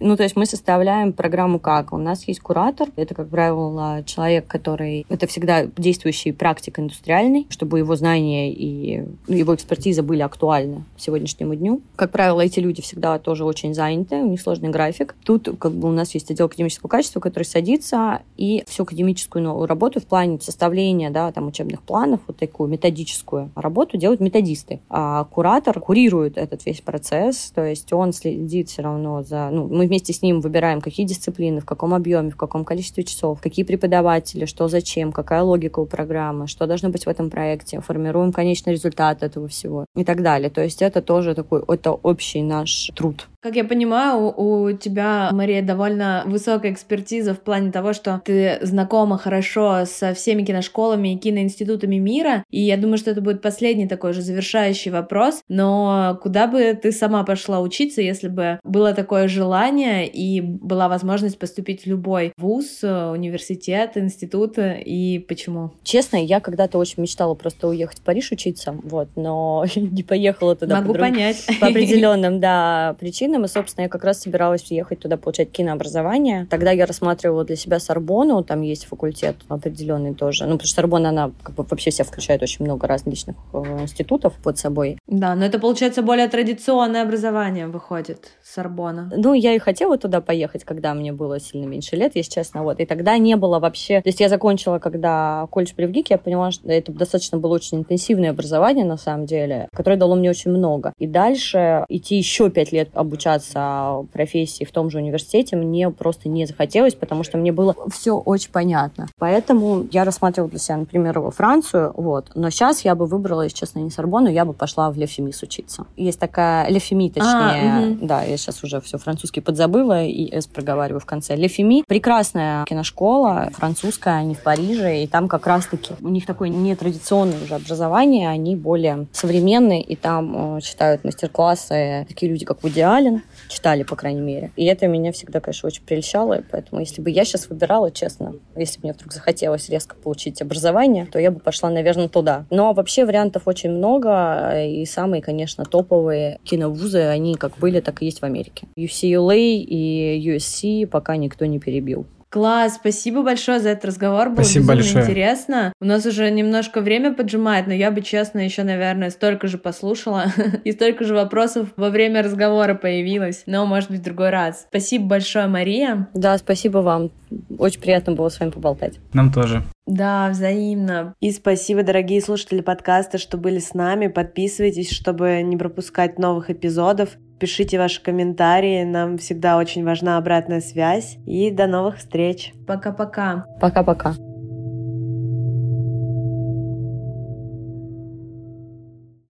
Ну, 0.00 0.16
то 0.16 0.22
есть 0.22 0.36
мы 0.36 0.46
составляем 0.46 1.12
программу 1.12 1.58
как? 1.58 1.92
У 1.92 1.98
нас 1.98 2.26
есть 2.26 2.40
куратор, 2.40 2.88
это, 2.96 3.14
как 3.14 3.28
правило, 3.28 4.02
человек, 4.06 4.46
который... 4.46 5.06
Это 5.08 5.26
всегда 5.26 5.66
действующий 5.66 6.32
практик 6.32 6.78
индустриальный, 6.78 7.46
чтобы 7.50 7.78
его 7.78 7.94
знания 7.96 8.52
и 8.52 9.04
его 9.28 9.54
экспертиза 9.54 10.02
были 10.02 10.22
актуальны 10.22 10.84
сегодняшнему 10.96 11.54
дню. 11.54 11.82
Как 11.96 12.10
правило, 12.10 12.40
эти 12.40 12.60
люди 12.60 12.80
всегда 12.82 13.18
тоже 13.18 13.44
очень 13.44 13.74
заняты, 13.74 14.16
у 14.16 14.26
них 14.26 14.40
сложный 14.40 14.70
график. 14.70 15.14
Тут 15.24 15.48
как 15.58 15.72
бы 15.72 15.88
у 15.88 15.92
нас 15.92 16.14
есть 16.14 16.30
отдел 16.30 16.46
академического 16.46 16.88
качества, 16.88 17.20
который 17.20 17.44
садится 17.44 18.22
и 18.36 18.64
всю 18.66 18.84
академическую 18.84 19.66
работу 19.66 20.00
в 20.00 20.06
плане 20.06 20.40
составления 20.40 21.10
да, 21.10 21.30
там, 21.32 21.46
учебных 21.48 21.82
планов, 21.82 22.20
вот 22.26 22.38
такую 22.38 22.68
методическую 22.68 23.50
работу 23.54 23.96
делают 23.98 24.20
методисты. 24.20 24.80
А 24.88 25.24
куратор 25.24 25.78
курирует 25.80 26.38
этот 26.38 26.64
весь 26.64 26.80
процесс, 26.80 27.52
то 27.54 27.64
есть 27.64 27.92
он 27.92 28.12
следит 28.12 28.61
следит 28.62 28.68
все 28.70 28.82
равно 28.82 29.22
за... 29.22 29.50
Ну, 29.50 29.68
мы 29.68 29.86
вместе 29.86 30.12
с 30.12 30.22
ним 30.22 30.40
выбираем, 30.40 30.80
какие 30.80 31.06
дисциплины, 31.06 31.60
в 31.60 31.64
каком 31.64 31.94
объеме, 31.94 32.30
в 32.30 32.36
каком 32.36 32.64
количестве 32.64 33.04
часов, 33.04 33.40
какие 33.40 33.64
преподаватели, 33.64 34.46
что 34.46 34.68
зачем, 34.68 35.12
какая 35.12 35.42
логика 35.42 35.80
у 35.80 35.86
программы, 35.86 36.46
что 36.46 36.66
должно 36.66 36.90
быть 36.90 37.06
в 37.06 37.08
этом 37.08 37.30
проекте, 37.30 37.80
формируем 37.80 38.32
конечный 38.32 38.72
результат 38.72 39.22
этого 39.22 39.48
всего 39.48 39.86
и 39.96 40.04
так 40.04 40.22
далее. 40.22 40.50
То 40.50 40.62
есть 40.62 40.82
это 40.82 41.02
тоже 41.02 41.34
такой, 41.34 41.62
это 41.68 41.92
общий 41.92 42.42
наш 42.42 42.90
труд. 42.94 43.28
Как 43.42 43.56
я 43.56 43.64
понимаю, 43.64 44.32
у, 44.36 44.70
тебя, 44.70 45.30
Мария, 45.32 45.62
довольно 45.62 46.22
высокая 46.26 46.70
экспертиза 46.70 47.34
в 47.34 47.40
плане 47.40 47.72
того, 47.72 47.92
что 47.92 48.22
ты 48.24 48.60
знакома 48.62 49.18
хорошо 49.18 49.84
со 49.84 50.14
всеми 50.14 50.44
киношколами 50.44 51.14
и 51.14 51.18
киноинститутами 51.18 51.96
мира, 51.96 52.44
и 52.50 52.60
я 52.60 52.76
думаю, 52.76 52.98
что 52.98 53.10
это 53.10 53.20
будет 53.20 53.42
последний 53.42 53.88
такой 53.88 54.12
же 54.12 54.22
завершающий 54.22 54.92
вопрос, 54.92 55.42
но 55.48 56.20
куда 56.22 56.46
бы 56.46 56.78
ты 56.80 56.92
сама 56.92 57.24
пошла 57.24 57.60
учиться, 57.60 58.00
если 58.00 58.28
бы 58.28 58.60
было 58.62 58.94
такое 58.94 59.26
желание 59.26 60.06
и 60.06 60.40
была 60.40 60.88
возможность 60.88 61.36
поступить 61.36 61.82
в 61.82 61.86
любой 61.88 62.32
вуз, 62.36 62.84
университет, 62.84 63.96
институт, 63.96 64.54
и 64.58 65.18
почему? 65.26 65.72
Честно, 65.82 66.16
я 66.16 66.38
когда-то 66.38 66.78
очень 66.78 67.02
мечтала 67.02 67.34
просто 67.34 67.66
уехать 67.66 67.98
в 67.98 68.02
Париж 68.02 68.30
учиться, 68.30 68.76
вот, 68.84 69.08
но 69.16 69.64
не 69.74 70.04
поехала 70.04 70.54
туда. 70.54 70.80
Могу 70.80 70.92
по 70.92 71.00
понять. 71.00 71.44
По 71.60 71.66
определенным, 71.66 72.38
да, 72.38 72.94
причинам 73.00 73.31
Украином, 73.32 73.44
и, 73.46 73.48
собственно, 73.48 73.84
я 73.84 73.88
как 73.88 74.04
раз 74.04 74.20
собиралась 74.20 74.70
ехать 74.70 75.00
туда 75.00 75.16
получать 75.16 75.50
кинообразование. 75.50 76.46
Тогда 76.50 76.70
я 76.70 76.86
рассматривала 76.86 77.44
для 77.44 77.56
себя 77.56 77.78
Сорбону, 77.78 78.44
там 78.44 78.60
есть 78.60 78.84
факультет 78.84 79.36
определенный 79.48 80.14
тоже. 80.14 80.44
Ну, 80.44 80.52
потому 80.52 80.66
что 80.66 80.76
Сорбона, 80.76 81.08
она 81.08 81.30
как 81.42 81.54
бы 81.54 81.64
вообще 81.68 81.90
вся 81.90 82.04
включает 82.04 82.42
очень 82.42 82.64
много 82.64 82.86
различных 82.86 83.36
э, 83.54 83.58
институтов 83.82 84.34
под 84.42 84.58
собой. 84.58 84.98
Да, 85.06 85.34
но 85.34 85.44
это, 85.44 85.58
получается, 85.58 86.02
более 86.02 86.28
традиционное 86.28 87.02
образование 87.02 87.66
выходит, 87.68 88.32
Сорбона. 88.44 89.10
Ну, 89.16 89.34
я 89.34 89.54
и 89.54 89.58
хотела 89.58 89.96
туда 89.96 90.20
поехать, 90.20 90.64
когда 90.64 90.94
мне 90.94 91.12
было 91.12 91.40
сильно 91.40 91.66
меньше 91.66 91.96
лет, 91.96 92.12
если 92.14 92.32
честно, 92.32 92.62
вот. 92.62 92.80
И 92.80 92.86
тогда 92.86 93.16
не 93.18 93.36
было 93.36 93.58
вообще... 93.58 94.02
То 94.02 94.08
есть 94.08 94.20
я 94.20 94.28
закончила, 94.28 94.78
когда 94.78 95.46
колледж 95.50 95.72
при 95.74 95.86
ВГИКе, 95.86 96.14
я 96.14 96.18
поняла, 96.18 96.50
что 96.50 96.68
это 96.68 96.92
достаточно 96.92 97.38
было 97.38 97.54
очень 97.54 97.78
интенсивное 97.78 98.30
образование, 98.30 98.84
на 98.84 98.98
самом 98.98 99.26
деле, 99.26 99.68
которое 99.74 99.96
дало 99.96 100.16
мне 100.16 100.30
очень 100.30 100.50
много. 100.50 100.92
И 100.98 101.06
дальше 101.06 101.84
идти 101.88 102.16
еще 102.16 102.50
пять 102.50 102.72
лет 102.72 102.90
обучаться 102.92 103.21
обучаться 103.22 104.06
профессии 104.12 104.64
в 104.64 104.72
том 104.72 104.90
же 104.90 104.98
университете 104.98 105.56
мне 105.56 105.90
просто 105.90 106.28
не 106.28 106.46
захотелось, 106.46 106.94
потому 106.94 107.22
что 107.22 107.38
мне 107.38 107.52
было 107.52 107.74
все 107.90 108.16
очень 108.16 108.50
понятно. 108.50 109.08
Поэтому 109.18 109.86
я 109.92 110.04
рассматривала 110.04 110.50
для 110.50 110.58
себя, 110.58 110.78
например, 110.78 111.20
Францию, 111.30 111.92
вот. 111.96 112.30
Но 112.34 112.50
сейчас 112.50 112.84
я 112.84 112.94
бы 112.94 113.06
выбрала, 113.06 113.42
если 113.42 113.56
честно, 113.56 113.80
не 113.80 113.90
Сорбону, 113.90 114.28
я 114.28 114.44
бы 114.44 114.52
пошла 114.52 114.90
в 114.90 114.96
Лефемис 114.96 115.42
учиться. 115.42 115.86
Есть 115.96 116.18
такая 116.18 116.68
Лефеми, 116.68 117.08
точнее, 117.10 117.30
а, 117.32 117.90
угу. 117.90 118.06
да, 118.06 118.22
я 118.22 118.36
сейчас 118.36 118.62
уже 118.64 118.80
все 118.80 118.98
французский 118.98 119.40
подзабыла 119.40 120.04
и 120.04 120.32
С 120.32 120.46
проговариваю 120.46 121.00
в 121.00 121.06
конце. 121.06 121.36
Лефеми 121.36 121.84
прекрасная 121.86 122.64
киношкола, 122.64 123.50
французская, 123.54 124.16
они 124.16 124.34
в 124.34 124.42
Париже, 124.42 125.02
и 125.02 125.06
там 125.06 125.28
как 125.28 125.46
раз-таки 125.46 125.94
у 126.00 126.08
них 126.08 126.26
такое 126.26 126.48
нетрадиционное 126.48 127.42
уже 127.42 127.54
образование, 127.54 128.28
они 128.28 128.56
более 128.56 129.06
современные, 129.12 129.82
и 129.82 129.96
там 129.96 130.56
э, 130.56 130.60
читают 130.60 131.04
мастер-классы 131.04 132.06
такие 132.08 132.30
люди, 132.30 132.44
как 132.44 132.62
Вуди 132.62 132.82
Пушкин, 133.12 133.22
читали, 133.48 133.82
по 133.82 133.96
крайней 133.96 134.20
мере. 134.20 134.50
И 134.56 134.64
это 134.64 134.86
меня 134.86 135.12
всегда, 135.12 135.40
конечно, 135.40 135.66
очень 135.66 135.82
прельщало, 135.82 136.42
поэтому 136.50 136.80
если 136.80 137.02
бы 137.02 137.10
я 137.10 137.24
сейчас 137.24 137.48
выбирала, 137.48 137.90
честно, 137.90 138.34
если 138.56 138.80
бы 138.80 138.84
мне 138.84 138.92
вдруг 138.92 139.12
захотелось 139.12 139.68
резко 139.68 139.96
получить 139.96 140.40
образование, 140.42 141.06
то 141.06 141.18
я 141.18 141.30
бы 141.30 141.40
пошла, 141.40 141.70
наверное, 141.70 142.08
туда. 142.08 142.46
Но 142.50 142.72
вообще 142.72 143.04
вариантов 143.04 143.42
очень 143.46 143.70
много, 143.70 144.64
и 144.64 144.84
самые, 144.86 145.22
конечно, 145.22 145.64
топовые 145.64 146.38
киновузы, 146.44 147.00
они 147.00 147.34
как 147.34 147.58
были, 147.58 147.80
так 147.80 148.02
и 148.02 148.06
есть 148.06 148.20
в 148.20 148.24
Америке. 148.24 148.66
UCLA 148.76 149.38
и 149.38 150.30
USC 150.30 150.86
пока 150.86 151.16
никто 151.16 151.44
не 151.46 151.58
перебил. 151.58 152.06
Класс, 152.32 152.76
спасибо 152.76 153.22
большое 153.22 153.60
за 153.60 153.68
этот 153.68 153.84
разговор, 153.84 154.30
было 154.30 154.36
спасибо 154.36 154.68
большое. 154.68 155.04
интересно. 155.04 155.74
У 155.82 155.84
нас 155.84 156.06
уже 156.06 156.30
немножко 156.30 156.80
время 156.80 157.12
поджимает, 157.12 157.66
но 157.66 157.74
я 157.74 157.90
бы, 157.90 158.00
честно, 158.00 158.38
еще, 158.38 158.62
наверное, 158.62 159.10
столько 159.10 159.48
же 159.48 159.58
послушала 159.58 160.24
и 160.64 160.72
столько 160.72 161.04
же 161.04 161.12
вопросов 161.14 161.68
во 161.76 161.90
время 161.90 162.22
разговора 162.22 162.72
появилось, 162.72 163.42
но, 163.44 163.66
может 163.66 163.90
быть, 163.90 164.00
в 164.00 164.04
другой 164.04 164.30
раз. 164.30 164.64
Спасибо 164.70 165.04
большое, 165.08 165.46
Мария. 165.46 166.08
Да, 166.14 166.38
спасибо 166.38 166.78
вам. 166.78 167.10
Очень 167.58 167.82
приятно 167.82 168.14
было 168.14 168.30
с 168.30 168.40
вами 168.40 168.48
поболтать. 168.48 168.98
Нам 169.12 169.30
тоже. 169.30 169.62
Да, 169.86 170.30
взаимно. 170.30 171.14
И 171.20 171.32
спасибо, 171.32 171.82
дорогие 171.82 172.22
слушатели 172.22 172.62
подкаста, 172.62 173.18
что 173.18 173.36
были 173.36 173.58
с 173.58 173.74
нами. 173.74 174.06
Подписывайтесь, 174.06 174.90
чтобы 174.90 175.42
не 175.42 175.58
пропускать 175.58 176.18
новых 176.18 176.48
эпизодов. 176.48 177.10
Пишите 177.42 177.76
ваши 177.76 178.00
комментарии, 178.00 178.84
нам 178.84 179.18
всегда 179.18 179.56
очень 179.56 179.84
важна 179.84 180.16
обратная 180.16 180.60
связь. 180.60 181.16
И 181.26 181.50
до 181.50 181.66
новых 181.66 181.96
встреч. 181.98 182.52
Пока-пока. 182.68 183.46
Пока-пока. 183.60 184.14